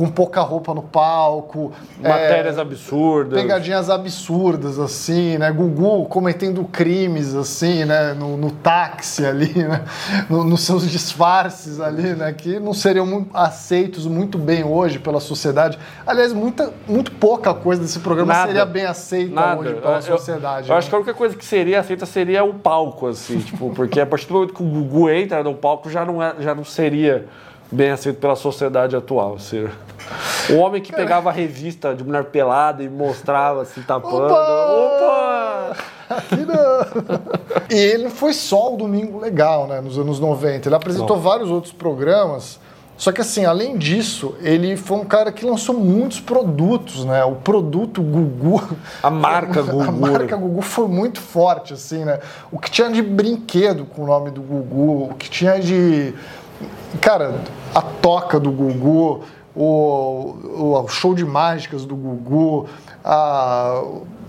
com 0.00 0.08
pouca 0.10 0.40
roupa 0.40 0.72
no 0.72 0.80
palco. 0.82 1.72
é, 2.02 2.08
Matérias 2.08 2.58
absurdas. 2.58 3.38
pegadinhas 3.38 3.90
absurdas, 3.90 4.78
assim, 4.78 5.36
né? 5.36 5.52
Gugu 5.52 6.06
cometendo 6.06 6.64
crimes, 6.64 7.34
assim, 7.34 7.84
né? 7.84 8.14
No, 8.14 8.34
no 8.38 8.50
táxi 8.50 9.26
ali, 9.26 9.52
né? 9.62 9.84
No- 10.30 10.42
nos 10.42 10.62
seus 10.62 10.90
disfarces 10.90 11.80
ali, 11.80 12.14
né? 12.14 12.32
Que 12.32 12.58
não 12.58 12.72
seriam 12.72 13.26
aceitos 13.34 14.06
muito 14.06 14.38
bem 14.38 14.64
hoje 14.64 14.98
pela 14.98 15.20
sociedade. 15.20 15.78
Aliás, 16.06 16.32
muita, 16.32 16.72
muito 16.88 17.12
pouca 17.12 17.52
coisa 17.52 17.82
desse 17.82 17.98
programa 17.98 18.32
Nada. 18.32 18.46
seria 18.46 18.64
bem 18.64 18.86
aceita 18.86 19.34
Nada. 19.34 19.60
hoje 19.60 19.74
pela 19.74 19.96
Eu- 19.96 20.02
sociedade. 20.02 20.68
Eu, 20.68 20.72
né? 20.72 20.78
acho 20.78 20.88
que 20.88 20.94
a 20.94 20.98
única 20.98 21.12
coisa 21.12 21.36
que 21.36 21.44
seria 21.44 21.80
aceita 21.80 22.06
seria 22.06 22.42
o 22.42 22.54
palco, 22.54 23.06
assim, 23.06 23.38
tipo, 23.40 23.70
porque 23.74 24.00
a 24.00 24.06
partir 24.06 24.26
do 24.28 24.32
momento 24.32 24.54
que 24.54 24.62
o 24.62 24.66
Gugu 24.66 25.10
entra 25.10 25.42
no 25.44 25.54
palco 25.54 25.90
já 25.90 26.06
não, 26.06 26.22
é, 26.22 26.34
já 26.40 26.54
não 26.54 26.64
seria 26.64 27.26
bem 27.70 27.90
aceito 27.90 28.18
pela 28.18 28.36
sociedade 28.36 28.96
atual. 28.96 29.34
Assim. 29.34 29.68
O 30.50 30.56
homem 30.56 30.82
que 30.82 30.92
pegava 30.92 31.30
a 31.30 31.32
revista 31.32 31.94
de 31.94 32.02
mulher 32.02 32.24
pelada 32.24 32.82
e 32.82 32.88
mostrava 32.88 33.64
se 33.64 33.80
tapando. 33.82 34.26
Opa! 34.26 35.72
Opa! 35.74 35.76
Aqui 36.10 36.44
não. 36.44 37.70
e 37.70 37.78
ele 37.78 38.10
foi 38.10 38.32
só 38.32 38.74
o 38.74 38.76
Domingo 38.76 39.20
Legal, 39.20 39.68
né? 39.68 39.80
Nos 39.80 39.96
anos 39.96 40.18
90. 40.18 40.68
Ele 40.68 40.74
apresentou 40.74 41.18
vários 41.18 41.50
outros 41.50 41.72
programas. 41.72 42.58
Só 43.00 43.12
que 43.12 43.22
assim, 43.22 43.46
além 43.46 43.78
disso, 43.78 44.34
ele 44.42 44.76
foi 44.76 44.98
um 44.98 45.06
cara 45.06 45.32
que 45.32 45.46
lançou 45.46 45.74
muitos 45.74 46.20
produtos, 46.20 47.02
né? 47.06 47.24
O 47.24 47.36
produto 47.36 48.02
Gugu. 48.02 48.62
A 49.02 49.08
marca 49.08 49.62
Gugu, 49.64 49.82
A 49.82 49.90
marca? 49.90 50.36
Gugu 50.36 50.60
foi 50.60 50.86
muito 50.86 51.18
forte, 51.18 51.72
assim, 51.72 52.04
né? 52.04 52.18
O 52.52 52.58
que 52.58 52.70
tinha 52.70 52.90
de 52.90 53.00
brinquedo 53.00 53.86
com 53.86 54.02
o 54.02 54.06
nome 54.06 54.30
do 54.30 54.42
Gugu, 54.42 55.12
o 55.12 55.14
que 55.14 55.30
tinha 55.30 55.58
de. 55.58 56.12
Cara, 57.00 57.40
a 57.74 57.80
toca 57.80 58.38
do 58.38 58.50
Gugu, 58.50 59.22
o, 59.54 60.82
o 60.82 60.88
show 60.88 61.14
de 61.14 61.24
mágicas 61.24 61.84
do 61.84 61.96
Gugu, 61.96 62.66
a. 63.04 63.82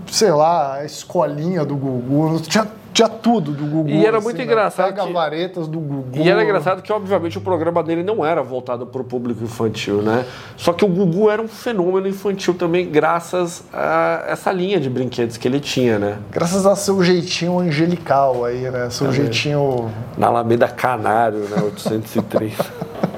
sei 0.08 0.32
lá, 0.32 0.76
a 0.76 0.86
escolinha 0.86 1.66
do 1.66 1.76
Gugu, 1.76 2.40
tinha, 2.42 2.68
tinha 2.94 3.08
tudo 3.10 3.52
do 3.52 3.66
Gugu. 3.66 3.90
E 3.90 4.06
era 4.06 4.18
assim, 4.18 4.26
muito 4.26 4.38
né? 4.38 4.44
engraçado 4.44 4.88
Pega 4.94 5.06
que- 5.08 5.14
varetas 5.14 5.68
do 5.68 5.80
Gugu. 5.80 6.18
E 6.18 6.30
era 6.30 6.44
engraçado 6.44 6.82
que, 6.82 6.92
obviamente, 6.92 7.38
o 7.38 7.42
programa 7.42 7.82
dele 7.84 8.04
não 8.04 8.26
era 8.26 8.42
voltado 8.44 8.86
para 8.86 9.02
o 9.02 9.04
público 9.04 9.44
infantil, 9.44 10.02
né? 10.02 10.26
Só 10.58 10.74
que 10.74 10.84
o 10.84 10.88
Gugu 10.88 11.30
era 11.30 11.42
um 11.42 11.48
fenômeno 11.48 12.08
infantil 12.08 12.54
também, 12.54 12.90
graças 12.90 13.64
a 13.74 14.26
essa 14.28 14.52
linha 14.52 14.80
de 14.80 14.90
brinquedos 14.90 15.38
que 15.38 15.48
ele 15.48 15.60
tinha, 15.60 15.98
né? 16.00 16.18
Graças 16.32 16.66
a 16.66 16.76
seu 16.76 17.02
jeitinho 17.04 17.60
angelical 17.60 18.44
aí, 18.46 18.70
né? 18.70 18.90
Seu 18.90 19.12
jeitinho. 19.12 19.90
Na 20.18 20.28
Alameda 20.28 20.68
Canário, 20.68 21.40
né? 21.50 21.62
830. 21.64 22.66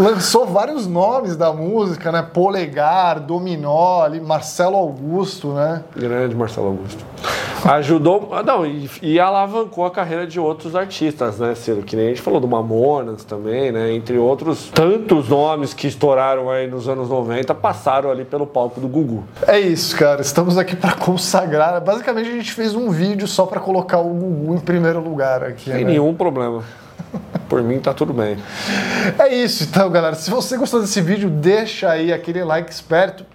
Lançou 0.00 0.46
vários 0.46 0.86
nomes 0.86 1.36
da 1.36 1.52
música, 1.52 2.10
né? 2.10 2.22
Polegar, 2.22 3.20
Dominó, 3.20 4.00
ali, 4.00 4.18
Marcelo 4.18 4.74
Augusto, 4.74 5.48
né? 5.48 5.84
Grande 5.94 6.34
Marcelo 6.34 6.68
Augusto. 6.68 7.04
Ajudou, 7.62 8.30
ah, 8.32 8.42
não, 8.42 8.64
e, 8.64 8.90
e 9.02 9.20
alavancou 9.20 9.84
a 9.84 9.90
carreira 9.90 10.26
de 10.26 10.40
outros 10.40 10.74
artistas, 10.74 11.38
né, 11.38 11.54
Ciro? 11.54 11.82
Que 11.82 11.96
nem 11.96 12.06
a 12.06 12.08
gente 12.08 12.22
falou 12.22 12.40
do 12.40 12.48
Mamonas 12.48 13.24
também, 13.24 13.70
né? 13.70 13.92
Entre 13.92 14.16
outros 14.16 14.70
tantos 14.70 15.28
nomes 15.28 15.74
que 15.74 15.86
estouraram 15.86 16.48
aí 16.48 16.66
nos 16.66 16.88
anos 16.88 17.10
90, 17.10 17.54
passaram 17.54 18.10
ali 18.10 18.24
pelo 18.24 18.46
palco 18.46 18.80
do 18.80 18.88
Gugu. 18.88 19.22
É 19.46 19.60
isso, 19.60 19.94
cara. 19.98 20.22
Estamos 20.22 20.56
aqui 20.56 20.74
para 20.74 20.94
consagrar. 20.94 21.78
Basicamente, 21.78 22.30
a 22.30 22.32
gente 22.32 22.52
fez 22.52 22.74
um 22.74 22.88
vídeo 22.88 23.28
só 23.28 23.44
para 23.44 23.60
colocar 23.60 23.98
o 23.98 24.08
Gugu 24.08 24.54
em 24.54 24.60
primeiro 24.60 24.98
lugar 24.98 25.44
aqui. 25.44 25.70
Sem 25.70 25.84
né? 25.84 25.90
nenhum 25.90 26.14
problema. 26.14 26.64
Por 27.50 27.64
mim 27.64 27.80
tá 27.80 27.92
tudo 27.92 28.12
bem. 28.12 28.38
É 29.18 29.34
isso, 29.34 29.64
então, 29.64 29.90
galera. 29.90 30.14
Se 30.14 30.30
você 30.30 30.56
gostou 30.56 30.80
desse 30.80 31.00
vídeo, 31.00 31.28
deixa 31.28 31.90
aí 31.90 32.12
aquele 32.12 32.44
like 32.44 32.70
esperto 32.70 33.26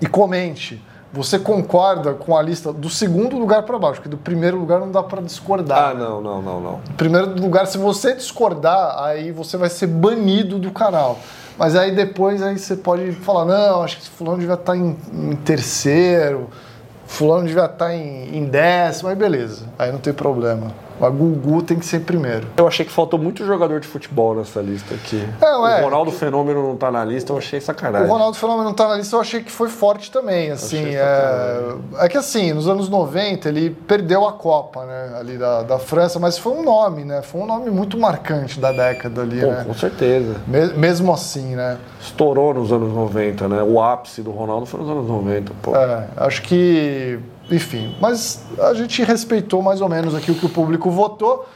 e 0.00 0.06
comente. 0.06 0.82
Você 1.12 1.38
concorda 1.38 2.14
com 2.14 2.34
a 2.34 2.40
lista 2.40 2.72
do 2.72 2.88
segundo 2.88 3.36
lugar 3.38 3.64
para 3.64 3.78
baixo? 3.78 3.96
Porque 3.96 4.08
do 4.08 4.16
primeiro 4.16 4.58
lugar 4.58 4.80
não 4.80 4.90
dá 4.90 5.02
para 5.02 5.20
discordar. 5.20 5.90
Ah, 5.90 5.94
não, 5.94 6.22
não, 6.22 6.40
não, 6.40 6.60
não. 6.62 6.80
Em 6.88 6.94
primeiro 6.94 7.38
lugar, 7.38 7.66
se 7.66 7.76
você 7.76 8.14
discordar, 8.14 8.98
aí 9.04 9.30
você 9.30 9.58
vai 9.58 9.68
ser 9.68 9.86
banido 9.86 10.58
do 10.58 10.70
canal. 10.70 11.18
Mas 11.58 11.76
aí 11.76 11.94
depois 11.94 12.42
aí 12.42 12.58
você 12.58 12.74
pode 12.74 13.12
falar, 13.12 13.44
não, 13.44 13.82
acho 13.82 13.98
que 13.98 14.08
fulano 14.08 14.38
devia 14.38 14.54
estar 14.54 14.74
em, 14.74 14.96
em 15.12 15.36
terceiro, 15.36 16.48
fulano 17.04 17.46
devia 17.46 17.66
estar 17.66 17.94
em, 17.94 18.34
em 18.34 18.46
décimo, 18.46 19.10
aí 19.10 19.14
beleza, 19.14 19.66
aí 19.78 19.92
não 19.92 19.98
tem 19.98 20.14
problema. 20.14 20.72
A 21.00 21.08
Gugu 21.08 21.62
tem 21.62 21.78
que 21.78 21.86
ser 21.86 22.00
primeiro. 22.00 22.46
Eu 22.56 22.66
achei 22.66 22.84
que 22.84 22.92
faltou 22.92 23.18
muito 23.18 23.44
jogador 23.44 23.80
de 23.80 23.86
futebol 23.88 24.34
nessa 24.34 24.60
lista 24.60 24.94
aqui. 24.94 25.26
Não, 25.40 25.66
é. 25.66 25.80
O 25.80 25.84
Ronaldo 25.84 26.10
Fenômeno 26.12 26.62
não 26.62 26.76
tá 26.76 26.90
na 26.90 27.04
lista, 27.04 27.32
eu 27.32 27.38
achei 27.38 27.60
sacanagem. 27.60 28.08
O 28.08 28.10
Ronaldo 28.12 28.36
Fenômeno 28.36 28.64
não 28.64 28.74
tá 28.74 28.88
na 28.88 28.96
lista, 28.96 29.16
eu 29.16 29.20
achei 29.20 29.42
que 29.42 29.50
foi 29.50 29.68
forte 29.68 30.10
também, 30.10 30.50
assim. 30.50 30.84
É, 30.94 31.74
é 31.98 32.08
que 32.08 32.16
assim, 32.16 32.52
nos 32.52 32.68
anos 32.68 32.88
90 32.88 33.48
ele 33.48 33.70
perdeu 33.70 34.26
a 34.26 34.32
Copa, 34.32 34.84
né, 34.84 35.16
ali 35.18 35.36
da, 35.38 35.62
da 35.62 35.78
França, 35.78 36.18
mas 36.18 36.38
foi 36.38 36.52
um 36.52 36.62
nome, 36.62 37.04
né, 37.04 37.22
foi 37.22 37.40
um 37.40 37.46
nome 37.46 37.70
muito 37.70 37.98
marcante 37.98 38.58
da 38.60 38.72
década 38.72 39.22
ali, 39.22 39.40
Pô, 39.40 39.46
né. 39.48 39.64
com 39.66 39.74
certeza. 39.74 40.36
Me- 40.46 40.72
Mesmo 40.74 41.12
assim, 41.12 41.54
né. 41.56 41.78
Estourou 42.00 42.52
nos 42.54 42.72
anos 42.72 42.92
90, 42.92 43.48
né? 43.48 43.62
O 43.62 43.80
ápice 43.80 44.22
do 44.22 44.30
Ronaldo 44.30 44.66
foi 44.66 44.80
nos 44.80 44.90
anos 44.90 45.06
90, 45.08 45.52
pô. 45.62 45.74
É, 45.76 46.06
acho 46.16 46.42
que, 46.42 47.18
enfim, 47.52 47.94
mas 48.00 48.42
a 48.58 48.74
gente 48.74 49.02
respeitou 49.02 49.62
mais 49.62 49.80
ou 49.80 49.88
menos 49.88 50.14
aqui 50.14 50.30
o 50.30 50.34
que 50.34 50.46
o 50.46 50.48
público 50.48 50.90
votou. 50.90 51.46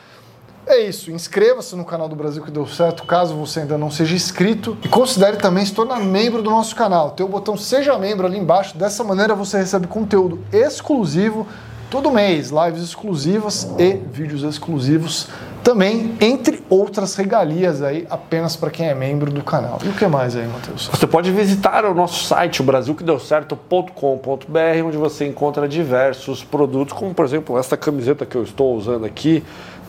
É 0.67 0.81
isso, 0.81 1.13
inscreva-se 1.13 1.77
no 1.77 1.85
canal 1.85 2.09
do 2.09 2.17
Brasil 2.17 2.43
que 2.43 2.51
deu 2.51 2.67
certo, 2.67 3.05
caso 3.05 3.35
você 3.35 3.61
ainda 3.61 3.79
não 3.79 3.89
seja 3.89 4.17
inscrito. 4.17 4.77
E 4.83 4.89
considere 4.89 5.37
também 5.37 5.65
se 5.65 5.73
tornar 5.73 6.01
membro 6.01 6.43
do 6.43 6.51
nosso 6.51 6.75
canal. 6.75 7.13
Tem 7.13 7.25
o 7.25 7.29
botão 7.29 7.57
Seja 7.57 7.97
Membro 7.97 8.27
ali 8.27 8.37
embaixo. 8.37 8.77
Dessa 8.77 9.05
maneira 9.05 9.35
você 9.35 9.59
recebe 9.59 9.87
conteúdo 9.87 10.41
exclusivo 10.53 11.47
todo 11.89 12.11
mês, 12.11 12.51
lives 12.51 12.83
exclusivas 12.83 13.71
e 13.79 13.95
vídeos 13.95 14.43
exclusivos 14.43 15.29
Também, 15.67 16.15
entre 16.21 16.63
outras 16.71 17.17
regalias 17.17 17.83
aí, 17.83 18.07
apenas 18.09 18.55
para 18.55 18.71
quem 18.71 18.87
é 18.87 18.95
membro 18.95 19.33
do 19.33 19.43
canal. 19.43 19.81
E 19.85 19.89
o 19.89 19.93
que 19.95 20.07
mais 20.07 20.37
aí, 20.37 20.47
Matheus? 20.47 20.87
Você 20.87 21.09
pode 21.09 21.33
visitar 21.33 21.85
o 21.85 21.93
nosso 21.93 22.23
site, 22.23 22.61
o 22.61 22.65
brasilquedeucerto.com.br, 22.65 24.87
onde 24.87 24.97
você 24.97 25.27
encontra 25.27 25.67
diversos 25.67 26.45
produtos, 26.45 26.97
como 26.97 27.13
por 27.13 27.25
exemplo 27.25 27.59
esta 27.59 27.77
camiseta 27.77 28.25
que 28.25 28.37
eu 28.37 28.45
estou 28.45 28.77
usando 28.77 29.05
aqui. 29.05 29.43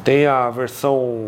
Tem 0.03 0.25
a 0.25 0.49
versão 0.49 1.27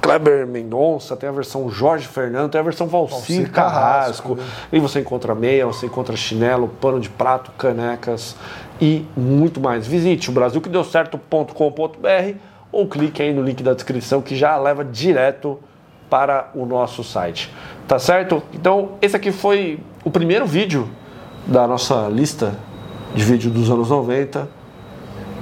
Kleber 0.00 0.46
Mendonça, 0.46 1.16
tem 1.16 1.28
a 1.28 1.32
versão 1.32 1.68
Jorge 1.68 2.06
Fernando, 2.06 2.52
tem 2.52 2.60
a 2.60 2.64
versão 2.64 2.86
Valcir 2.86 3.16
Valcir 3.16 3.50
Carrasco. 3.50 4.36
Carrasco, 4.36 4.36
né? 4.36 4.44
E 4.72 4.78
você 4.78 5.00
encontra 5.00 5.34
meia, 5.34 5.66
você 5.66 5.86
encontra 5.86 6.14
chinelo, 6.14 6.68
pano 6.68 7.00
de 7.00 7.08
prato, 7.08 7.50
canecas 7.58 8.36
e 8.80 9.04
muito 9.16 9.60
mais. 9.60 9.88
Visite 9.88 10.30
o 10.30 10.32
brasilquedeucerto.com.br 10.32 12.51
ou 12.72 12.88
clique 12.88 13.22
aí 13.22 13.32
no 13.32 13.42
link 13.42 13.62
da 13.62 13.74
descrição 13.74 14.22
que 14.22 14.34
já 14.34 14.56
leva 14.56 14.82
direto 14.84 15.60
para 16.08 16.50
o 16.54 16.66
nosso 16.66 17.04
site. 17.04 17.52
Tá 17.86 17.98
certo? 17.98 18.42
Então, 18.52 18.92
esse 19.00 19.14
aqui 19.14 19.30
foi 19.30 19.78
o 20.04 20.10
primeiro 20.10 20.46
vídeo 20.46 20.88
da 21.46 21.66
nossa 21.66 22.08
lista 22.08 22.54
de 23.14 23.22
vídeo 23.22 23.50
dos 23.50 23.70
anos 23.70 23.90
90. 23.90 24.48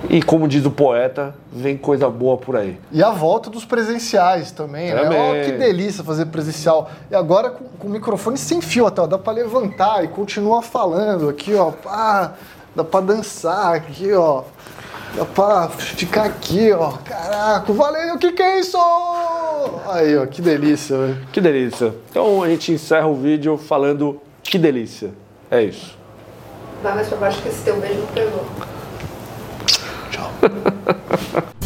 E 0.08 0.22
como 0.22 0.48
diz 0.48 0.64
o 0.64 0.70
poeta, 0.70 1.34
vem 1.52 1.76
coisa 1.76 2.08
boa 2.08 2.36
por 2.36 2.56
aí. 2.56 2.80
E 2.90 3.02
a 3.02 3.10
volta 3.10 3.50
dos 3.50 3.64
presenciais 3.64 4.50
também, 4.50 4.94
né? 4.94 5.02
Também. 5.02 5.18
Ó, 5.18 5.44
que 5.44 5.52
delícia 5.52 6.02
fazer 6.02 6.26
presencial. 6.26 6.90
E 7.10 7.14
agora 7.14 7.50
com, 7.50 7.64
com 7.78 7.88
o 7.88 7.90
microfone 7.90 8.38
sem 8.38 8.60
fio, 8.60 8.86
até, 8.86 9.02
ó, 9.02 9.06
dá 9.06 9.18
pra 9.18 9.32
levantar 9.32 10.02
e 10.02 10.08
continuar 10.08 10.62
falando 10.62 11.28
aqui, 11.28 11.54
ó. 11.54 11.72
Ah, 11.86 12.32
dá 12.74 12.82
pra 12.82 13.00
dançar 13.00 13.74
aqui, 13.74 14.12
ó. 14.12 14.44
Dá 15.14 15.24
pra 15.24 15.68
ficar 15.68 16.24
aqui, 16.24 16.72
ó. 16.72 16.92
Caraca, 17.04 17.72
valeu, 17.72 18.14
o 18.14 18.18
que 18.18 18.32
que 18.32 18.42
é 18.42 18.61
isso? 18.61 18.78
Aí, 19.88 20.16
ó, 20.16 20.26
que 20.26 20.40
delícia, 20.40 20.96
velho. 20.96 21.26
Que 21.32 21.40
delícia. 21.40 21.94
Então 22.11 22.42
a 22.42 22.48
gente 22.48 22.72
encerra 22.72 23.06
o 23.06 23.14
vídeo 23.14 23.58
falando 23.58 24.20
que 24.42 24.58
delícia. 24.58 25.11
É 25.50 25.62
isso. 25.62 25.98
Vai 26.82 26.94
mais 26.94 27.08
pra 27.08 27.18
baixo 27.18 27.42
que 27.42 27.48
esse 27.48 27.62
teu 27.62 27.78
beijo 27.80 28.00
não 28.00 28.06
pegou. 28.06 28.46
Tchau. 30.11 31.50